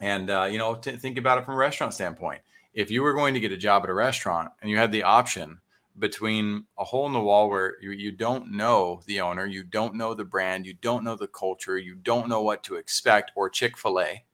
and 0.00 0.28
uh, 0.30 0.48
you 0.50 0.58
know, 0.58 0.74
t- 0.74 0.96
think 0.96 1.18
about 1.18 1.38
it 1.38 1.44
from 1.44 1.54
a 1.54 1.58
restaurant 1.58 1.94
standpoint 1.94 2.40
if 2.74 2.90
you 2.90 3.02
were 3.02 3.12
going 3.12 3.34
to 3.34 3.40
get 3.40 3.52
a 3.52 3.56
job 3.56 3.84
at 3.84 3.90
a 3.90 3.94
restaurant 3.94 4.50
and 4.60 4.70
you 4.70 4.76
had 4.76 4.92
the 4.92 5.02
option 5.02 5.58
between 5.98 6.64
a 6.78 6.84
hole 6.84 7.06
in 7.06 7.12
the 7.12 7.20
wall 7.20 7.50
where 7.50 7.76
you, 7.82 7.90
you 7.90 8.10
don't 8.10 8.50
know 8.50 9.02
the 9.06 9.20
owner, 9.20 9.44
you 9.44 9.62
don't 9.62 9.94
know 9.94 10.14
the 10.14 10.24
brand, 10.24 10.64
you 10.64 10.72
don't 10.74 11.04
know 11.04 11.14
the 11.14 11.26
culture, 11.26 11.76
you 11.76 11.94
don't 11.94 12.28
know 12.28 12.42
what 12.42 12.64
to 12.64 12.76
expect, 12.76 13.30
or 13.34 13.50
Chick 13.50 13.76
fil 13.76 14.00
A. 14.00 14.24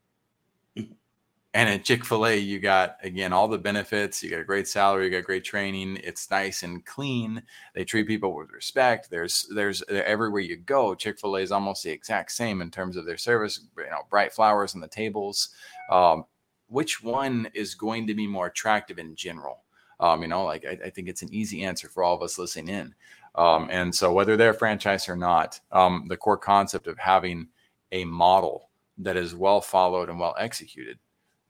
and 1.54 1.68
at 1.68 1.84
Chick 1.84 2.04
fil 2.04 2.26
A, 2.26 2.36
you 2.36 2.60
got, 2.60 2.96
again, 3.02 3.32
all 3.32 3.48
the 3.48 3.56
benefits. 3.56 4.22
You 4.22 4.30
got 4.30 4.40
a 4.40 4.44
great 4.44 4.68
salary, 4.68 5.06
you 5.06 5.10
got 5.10 5.24
great 5.24 5.44
training. 5.44 5.98
It's 6.04 6.30
nice 6.30 6.62
and 6.62 6.84
clean. 6.84 7.42
They 7.74 7.84
treat 7.84 8.06
people 8.06 8.34
with 8.34 8.50
respect. 8.50 9.10
There's, 9.10 9.48
there's 9.54 9.82
everywhere 9.88 10.42
you 10.42 10.56
go. 10.56 10.94
Chick 10.94 11.18
fil 11.18 11.36
A 11.36 11.40
is 11.40 11.52
almost 11.52 11.82
the 11.82 11.90
exact 11.90 12.32
same 12.32 12.60
in 12.60 12.70
terms 12.70 12.96
of 12.96 13.06
their 13.06 13.16
service, 13.16 13.60
you 13.78 13.84
know, 13.84 14.02
bright 14.10 14.32
flowers 14.32 14.74
on 14.74 14.82
the 14.82 14.88
tables. 14.88 15.50
Um, 15.90 16.24
which 16.68 17.02
one 17.02 17.48
is 17.54 17.74
going 17.74 18.06
to 18.08 18.14
be 18.14 18.26
more 18.26 18.46
attractive 18.46 18.98
in 18.98 19.16
general? 19.16 19.64
Um, 20.00 20.22
you 20.22 20.28
know, 20.28 20.44
like 20.44 20.66
I, 20.66 20.78
I, 20.84 20.90
think 20.90 21.08
it's 21.08 21.22
an 21.22 21.34
easy 21.34 21.64
answer 21.64 21.88
for 21.88 22.04
all 22.04 22.14
of 22.14 22.22
us 22.22 22.38
listening 22.38 22.68
in. 22.68 22.94
Um, 23.34 23.68
and 23.70 23.92
so, 23.92 24.12
whether 24.12 24.36
they're 24.36 24.54
franchise 24.54 25.08
or 25.08 25.16
not, 25.16 25.58
um, 25.72 26.04
the 26.08 26.16
core 26.16 26.36
concept 26.36 26.86
of 26.86 26.98
having 26.98 27.48
a 27.90 28.04
model 28.04 28.68
that 28.98 29.16
is 29.16 29.34
well 29.34 29.60
followed 29.60 30.08
and 30.08 30.20
well 30.20 30.36
executed 30.38 30.98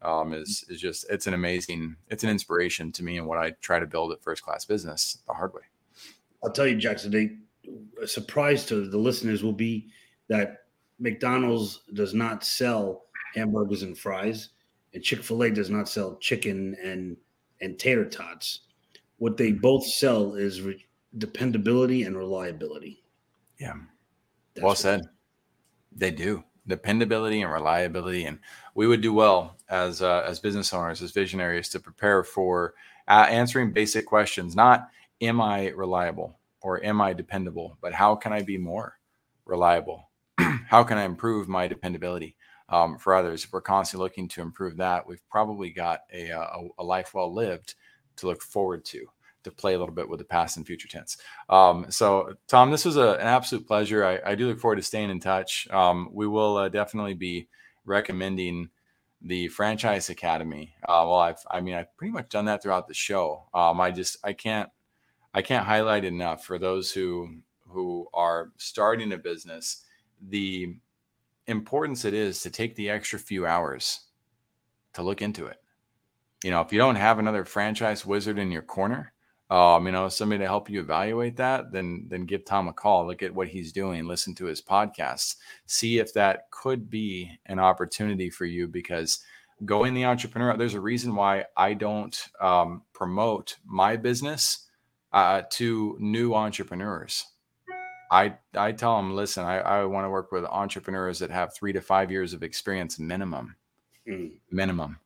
um, 0.03 0.33
is 0.33 0.65
is 0.69 0.81
just 0.81 1.07
it's 1.11 1.27
an 1.27 1.35
amazing 1.35 1.97
it's 2.09 2.25
an 2.25 2.31
inspiration 2.31 2.93
to 2.93 3.03
me 3.03 3.19
and 3.19 3.27
what 3.27 3.39
I 3.39 3.51
try 3.61 3.79
to 3.79 3.87
build 3.87 4.13
at 4.13 4.23
First 4.23 4.43
Class 4.43 4.65
Business 4.65 5.19
the 5.27 5.35
hard 5.35 5.55
way. 5.55 5.63
I'll 6.45 6.53
tell 6.53 6.67
you, 6.67 6.77
Jackson. 6.77 7.11
They, 7.11 7.37
a 8.03 8.07
surprise 8.07 8.65
to 8.67 8.89
the 8.89 8.99
listeners 8.99 9.43
will 9.43 9.53
be 9.53 9.89
that 10.29 10.65
McDonald's 11.01 11.81
does 11.95 12.15
not 12.15 12.45
sell 12.45 13.05
hamburgers 13.35 13.83
and 13.83 13.99
fries 13.99 14.51
and 14.95 15.03
Chick 15.03 15.23
Fil 15.23 15.43
A 15.45 15.51
does 15.51 15.71
not 15.71 15.89
sell 15.89 16.17
chicken 16.17 16.77
and 16.83 17.17
and 17.61 17.79
tater 17.79 18.05
tots. 18.05 18.61
What 19.19 19.37
they 19.37 19.51
mm-hmm. 19.51 19.61
both 19.61 19.85
sell 19.85 20.35
is 20.35 20.63
re- 20.63 20.87
dependability 21.17 22.05
and 22.05 22.17
reliability. 22.17 23.03
Yeah, 23.59 23.75
That's 24.55 24.65
well 24.65 24.75
said. 24.75 25.01
They 25.93 26.11
do 26.11 26.45
dependability 26.69 27.43
and 27.43 27.53
reliability, 27.53 28.25
and 28.27 28.39
we 28.75 28.87
would 28.87 29.01
do 29.01 29.13
well 29.13 29.57
as 29.69 30.03
uh, 30.03 30.25
as 30.27 30.39
business 30.39 30.73
owners, 30.73 31.03
as 31.03 31.13
visionaries, 31.13 31.69
to 31.71 31.81
prepare 31.81 32.23
for 32.23 32.75
uh, 33.09 33.27
answering 33.29 33.73
basic 33.73 34.07
questions. 34.07 34.55
Not 34.55 34.89
am 35.21 35.41
I 35.41 35.69
reliable 35.69 36.39
or 36.61 36.85
am 36.85 37.01
I 37.01 37.13
dependable, 37.13 37.79
but 37.81 37.93
how 37.93 38.15
can 38.15 38.33
I 38.33 38.43
be 38.43 38.59
more 38.59 38.99
reliable? 39.45 40.11
how 40.39 40.85
can 40.85 40.99
I 40.99 41.05
improve 41.05 41.49
my 41.49 41.67
dependability? 41.67 42.37
um, 42.69 42.99
for 42.99 43.15
others. 43.15 43.45
If 43.45 43.53
we're 43.53 43.61
constantly 43.61 44.05
looking 44.05 44.29
to 44.29 44.43
improve 44.43 44.77
that, 44.77 45.07
we've 45.07 45.27
probably 45.31 45.71
got 45.71 46.03
a, 46.13 46.31
uh, 46.31 46.43
a, 46.79 46.83
a, 46.83 46.85
life 46.85 47.15
well 47.15 47.33
lived 47.33 47.75
to 48.17 48.27
look 48.27 48.43
forward 48.43 48.85
to, 48.87 49.07
to 49.45 49.51
play 49.51 49.75
a 49.75 49.79
little 49.79 49.95
bit 49.95 50.09
with 50.09 50.19
the 50.19 50.25
past 50.25 50.57
and 50.57 50.67
future 50.67 50.89
tense. 50.89 51.17
Um, 51.49 51.87
so, 51.91 52.35
Tom, 52.49 52.71
this 52.71 52.85
was 52.85 52.97
a, 52.97 53.13
an 53.15 53.27
absolute 53.27 53.67
pleasure. 53.67 54.05
I, 54.05 54.33
I, 54.33 54.35
do 54.35 54.49
look 54.49 54.59
forward 54.59 54.77
to 54.77 54.83
staying 54.83 55.11
in 55.11 55.21
touch. 55.21 55.69
Um, 55.71 56.09
we 56.13 56.27
will 56.27 56.57
uh, 56.57 56.69
definitely 56.69 57.15
be 57.15 57.49
recommending 57.85 58.69
the 59.23 59.49
franchise 59.49 60.11
academy. 60.11 60.75
Uh, 60.83 61.05
well, 61.07 61.19
I've, 61.19 61.45
I 61.51 61.61
mean, 61.61 61.75
I've 61.75 61.97
pretty 61.97 62.13
much 62.13 62.29
done 62.29 62.45
that 62.47 62.63
throughout 62.63 62.89
the 62.89 62.95
show. 62.95 63.49
Um, 63.55 63.81
I 63.81 63.91
just, 63.91 64.19
I 64.23 64.33
can't, 64.33 64.69
I 65.35 65.43
can't 65.43 65.67
highlight 65.67 66.05
enough 66.05 66.45
for 66.45 66.59
those 66.59 66.93
who, 66.93 67.29
who 67.69 68.07
are 68.15 68.51
starting 68.57 69.13
a 69.13 69.19
business, 69.19 69.85
the 70.29 70.77
importance 71.47 72.05
it 72.05 72.15
is 72.15 72.43
to 72.43 72.51
take 72.51 72.75
the 72.77 72.91
extra 72.91 73.19
few 73.19 73.47
hours 73.47 74.01
to 74.95 75.03
look 75.03 75.23
into 75.23 75.47
it. 75.47 75.59
You 76.45 76.51
know, 76.51 76.61
if 76.61 76.73
you 76.73 76.79
don't 76.79 76.97
have 76.97 77.19
another 77.19 77.45
franchise 77.45 78.07
wizard 78.07 78.39
in 78.39 78.53
your 78.53 78.63
corner, 78.63 79.13
um, 79.51 79.87
you 79.87 79.93
know, 79.93 80.09
somebody 80.09 80.41
to 80.41 80.47
help 80.47 80.69
you 80.69 80.81
evaluate 80.81 81.37
that, 81.37 81.73
then 81.73 82.07
then 82.09 82.27
give 82.27 82.45
Tom 82.45 82.69
a 82.69 82.73
call. 82.73 83.07
Look 83.07 83.23
at 83.23 83.35
what 83.35 83.49
he's 83.49 83.73
doing, 83.73 84.07
listen 84.07 84.35
to 84.37 84.45
his 84.45 84.61
podcasts, 84.61 85.37
see 85.67 85.99
if 85.99 86.13
that 86.15 86.51
could 86.51 86.91
be 86.91 87.39
an 87.47 87.59
opportunity 87.59 88.29
for 88.29 88.45
you 88.45 88.69
because 88.69 89.21
going 89.65 89.95
the 89.95 90.05
entrepreneur, 90.05 90.57
there's 90.57 90.75
a 90.75 90.81
reason 90.81 91.15
why 91.15 91.47
I 91.57 91.75
don't 91.75 92.29
um, 92.41 92.83
promote 92.93 93.57
my 93.65 93.97
business 93.97 94.67
uh, 95.13 95.43
to 95.53 95.97
new 95.99 96.35
entrepreneurs. 96.35 97.25
I 98.11 98.35
I 98.55 98.73
tell 98.73 98.99
them, 98.99 99.15
listen, 99.15 99.45
I, 99.45 99.59
I 99.61 99.85
want 99.87 100.05
to 100.05 100.11
work 100.11 100.31
with 100.31 100.45
entrepreneurs 100.45 101.21
that 101.21 101.31
have 101.31 101.55
three 101.55 101.73
to 101.73 101.81
five 101.81 102.11
years 102.11 102.35
of 102.35 102.43
experience 102.43 102.99
minimum, 102.99 103.57
mm. 104.07 104.33
minimum, 104.51 104.99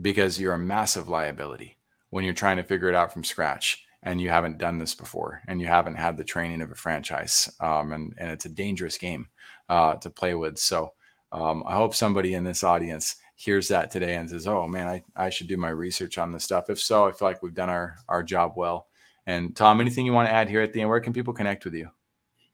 because 0.00 0.40
you're 0.40 0.54
a 0.54 0.58
massive 0.58 1.08
liability 1.10 1.75
when 2.10 2.24
you're 2.24 2.34
trying 2.34 2.56
to 2.56 2.62
figure 2.62 2.88
it 2.88 2.94
out 2.94 3.12
from 3.12 3.24
scratch 3.24 3.84
and 4.02 4.20
you 4.20 4.28
haven't 4.28 4.58
done 4.58 4.78
this 4.78 4.94
before 4.94 5.42
and 5.48 5.60
you 5.60 5.66
haven't 5.66 5.96
had 5.96 6.16
the 6.16 6.24
training 6.24 6.62
of 6.62 6.70
a 6.70 6.74
franchise 6.74 7.52
um, 7.60 7.92
and 7.92 8.14
and 8.18 8.30
it's 8.30 8.44
a 8.44 8.50
dangerous 8.50 8.98
game 8.98 9.28
uh, 9.68 9.94
to 9.96 10.10
play 10.10 10.34
with. 10.34 10.58
So 10.58 10.92
um, 11.32 11.64
I 11.66 11.74
hope 11.74 11.94
somebody 11.94 12.34
in 12.34 12.44
this 12.44 12.64
audience 12.64 13.16
hears 13.34 13.68
that 13.68 13.90
today 13.90 14.16
and 14.16 14.28
says, 14.28 14.46
"Oh 14.46 14.66
man, 14.66 14.88
I, 14.88 15.02
I 15.16 15.30
should 15.30 15.48
do 15.48 15.56
my 15.56 15.68
research 15.68 16.18
on 16.18 16.32
this 16.32 16.44
stuff." 16.44 16.70
If 16.70 16.80
so, 16.80 17.06
I 17.06 17.12
feel 17.12 17.28
like 17.28 17.42
we've 17.42 17.54
done 17.54 17.70
our 17.70 17.96
our 18.08 18.22
job 18.22 18.52
well. 18.56 18.86
And 19.26 19.56
Tom, 19.56 19.80
anything 19.80 20.06
you 20.06 20.12
want 20.12 20.28
to 20.28 20.34
add 20.34 20.48
here 20.48 20.62
at 20.62 20.72
the 20.72 20.80
end? 20.80 20.88
Where 20.88 21.00
can 21.00 21.12
people 21.12 21.34
connect 21.34 21.64
with 21.64 21.74
you? 21.74 21.90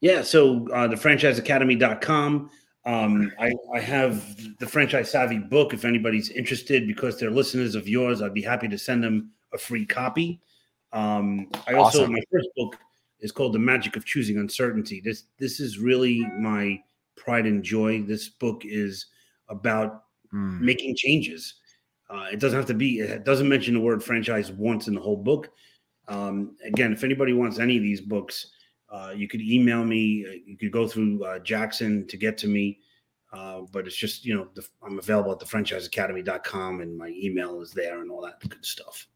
Yeah, 0.01 0.21
so 0.21 0.67
uh, 0.69 0.87
the 0.87 0.95
franchiseacademy.com. 0.95 2.49
Um, 2.85 3.31
I, 3.39 3.53
I 3.73 3.79
have 3.79 4.57
the 4.59 4.67
franchise 4.67 5.09
savvy 5.09 5.37
book. 5.37 5.73
If 5.73 5.85
anybody's 5.85 6.29
interested, 6.31 6.85
because 6.85 7.17
they're 7.17 7.31
listeners 7.31 7.75
of 7.75 7.87
yours, 7.87 8.21
I'd 8.21 8.33
be 8.33 8.41
happy 8.41 8.67
to 8.67 8.77
send 8.77 9.03
them 9.03 9.31
a 9.53 9.57
free 9.57 9.85
copy. 9.85 10.41
Um, 10.91 11.49
I 11.67 11.73
also 11.73 12.01
awesome. 12.01 12.13
my 12.13 12.21
first 12.31 12.49
book 12.55 12.77
is 13.19 13.31
called 13.31 13.53
The 13.53 13.59
Magic 13.59 13.95
of 13.95 14.05
Choosing 14.05 14.37
Uncertainty. 14.37 15.01
This 15.03 15.23
this 15.39 15.59
is 15.59 15.79
really 15.79 16.19
my 16.39 16.81
pride 17.15 17.45
and 17.45 17.63
joy. 17.63 18.01
This 18.01 18.29
book 18.29 18.63
is 18.65 19.07
about 19.49 20.03
mm. 20.33 20.59
making 20.59 20.95
changes. 20.95 21.55
Uh, 22.09 22.27
it 22.31 22.39
doesn't 22.39 22.57
have 22.57 22.67
to 22.67 22.73
be. 22.73 22.99
It 22.99 23.25
doesn't 23.25 23.49
mention 23.49 23.73
the 23.73 23.79
word 23.79 24.03
franchise 24.03 24.51
once 24.51 24.87
in 24.87 24.95
the 24.95 25.01
whole 25.01 25.17
book. 25.17 25.49
Um, 26.07 26.55
again, 26.65 26.93
if 26.93 27.03
anybody 27.03 27.33
wants 27.33 27.59
any 27.59 27.77
of 27.77 27.83
these 27.83 28.01
books, 28.01 28.51
uh, 28.89 29.13
you 29.15 29.27
could 29.27 29.41
email 29.41 29.83
me. 29.83 30.25
Uh, 30.27 30.33
you 30.45 30.57
could 30.57 30.71
go 30.71 30.87
through 30.87 31.23
uh, 31.23 31.39
Jackson 31.39 32.05
to 32.07 32.17
get 32.17 32.37
to 32.39 32.47
me. 32.47 32.79
Uh, 33.33 33.61
but 33.71 33.87
it's 33.87 33.95
just, 33.95 34.23
you 34.23 34.35
know, 34.35 34.47
the, 34.53 34.63
I'm 34.85 34.99
available 34.99 35.31
at 35.31 35.39
thefranchiseacademy.com 35.39 36.81
and 36.81 36.95
my 36.95 37.07
email 37.07 37.61
is 37.61 37.71
there 37.71 38.01
and 38.01 38.11
all 38.11 38.21
that 38.21 38.39
good 38.47 38.63
stuff. 38.63 39.07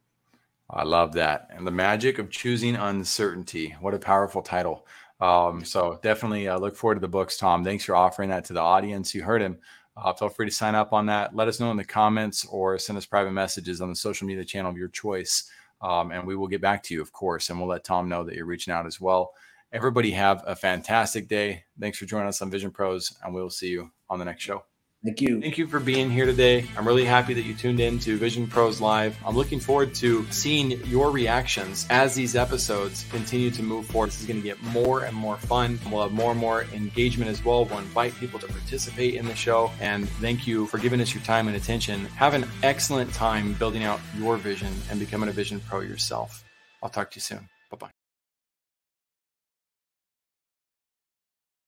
I 0.70 0.84
love 0.84 1.14
that. 1.14 1.48
And 1.52 1.66
the 1.66 1.72
magic 1.72 2.20
of 2.20 2.30
choosing 2.30 2.76
uncertainty. 2.76 3.76
What 3.80 3.94
a 3.94 4.00
powerful 4.00 4.42
title. 4.42 4.86
Um, 5.20 5.64
so 5.64 6.00
definitely 6.04 6.48
uh, 6.48 6.58
look 6.58 6.76
forward 6.76 6.96
to 6.96 7.02
the 7.02 7.08
books, 7.08 7.38
Tom. 7.38 7.64
Thanks 7.64 7.86
for 7.86 7.96
offering 7.96 8.30
that 8.30 8.46
to 8.46 8.54
the 8.54 8.62
audience. 8.62 9.16
You 9.16 9.24
heard 9.24 9.42
him. 9.42 9.58
Uh, 9.96 10.14
feel 10.14 10.30
free 10.30 10.46
to 10.46 10.52
sign 10.52 10.76
up 10.76 10.94
on 10.94 11.08
that. 11.08 11.36
Let 11.36 11.48
us 11.48 11.60
know 11.60 11.72
in 11.72 11.78
the 11.78 11.84
comments 11.84 12.46
or 12.46 12.78
send 12.78 12.98
us 12.98 13.06
private 13.06 13.32
messages 13.32 13.82
on 13.82 13.90
the 13.90 13.96
social 13.96 14.28
media 14.28 14.46
channel 14.46 14.70
of 14.70 14.78
your 14.78 14.90
choice. 14.90 15.50
Um, 15.82 16.12
and 16.12 16.26
we 16.26 16.36
will 16.36 16.48
get 16.48 16.62
back 16.62 16.84
to 16.84 16.94
you, 16.94 17.02
of 17.02 17.12
course. 17.12 17.50
And 17.50 17.60
we'll 17.60 17.70
let 17.70 17.84
Tom 17.84 18.08
know 18.10 18.24
that 18.24 18.36
you're 18.36 18.46
reaching 18.46 18.74
out 18.74 18.86
as 18.86 19.02
well. 19.02 19.32
Everybody 19.72 20.12
have 20.12 20.44
a 20.46 20.56
fantastic 20.56 21.28
day. 21.28 21.64
Thanks 21.80 21.98
for 21.98 22.06
joining 22.06 22.28
us 22.28 22.42
on 22.42 22.50
Vision 22.50 22.72
Pros, 22.72 23.18
and 23.24 23.34
we 23.34 23.42
will 23.42 23.50
see 23.50 23.70
you 23.70 23.92
on 24.10 24.20
the 24.20 24.26
next 24.26 24.44
show. 24.44 24.64
Thank 25.06 25.22
you. 25.22 25.40
Thank 25.40 25.60
you 25.60 25.68
for 25.68 25.80
being 25.80 26.10
here 26.10 26.26
today. 26.26 26.66
I'm 26.76 26.86
really 26.86 27.06
happy 27.06 27.36
that 27.36 27.44
you 27.44 27.54
tuned 27.54 27.80
in 27.80 28.00
to 28.00 28.18
Vision 28.18 28.48
Pros 28.48 28.82
Live. 28.82 29.16
I'm 29.24 29.36
looking 29.36 29.60
forward 29.60 29.94
to 29.96 30.26
seeing 30.32 30.72
your 30.86 31.12
reactions 31.12 31.86
as 31.92 32.16
these 32.16 32.36
episodes 32.36 33.06
continue 33.12 33.52
to 33.52 33.62
move 33.62 33.86
forward. 33.86 34.08
This 34.08 34.22
is 34.22 34.28
going 34.28 34.42
to 34.42 34.44
get 34.44 34.62
more 34.64 35.04
and 35.04 35.16
more 35.16 35.38
fun. 35.38 35.80
We'll 35.92 36.02
have 36.02 36.14
more 36.14 36.32
and 36.32 36.40
more 36.40 36.64
engagement 36.74 37.30
as 37.30 37.46
well. 37.46 37.66
We'll 37.66 37.78
invite 37.78 38.16
people 38.16 38.40
to 38.40 38.48
participate 38.48 39.14
in 39.14 39.28
the 39.28 39.36
show. 39.36 39.72
And 39.80 40.10
thank 40.10 40.48
you 40.48 40.66
for 40.66 40.80
giving 40.80 41.00
us 41.00 41.14
your 41.14 41.24
time 41.24 41.48
and 41.48 41.56
attention. 41.56 42.06
Have 42.08 42.34
an 42.34 42.48
excellent 42.64 43.14
time 43.14 43.54
building 43.54 43.84
out 43.84 44.00
your 44.18 44.36
vision 44.38 44.74
and 44.90 45.00
becoming 45.00 45.30
a 45.30 45.32
Vision 45.32 45.60
Pro 45.60 45.82
yourself. 45.82 46.44
I'll 46.82 46.90
talk 46.90 47.12
to 47.12 47.18
you 47.18 47.22
soon. 47.22 47.48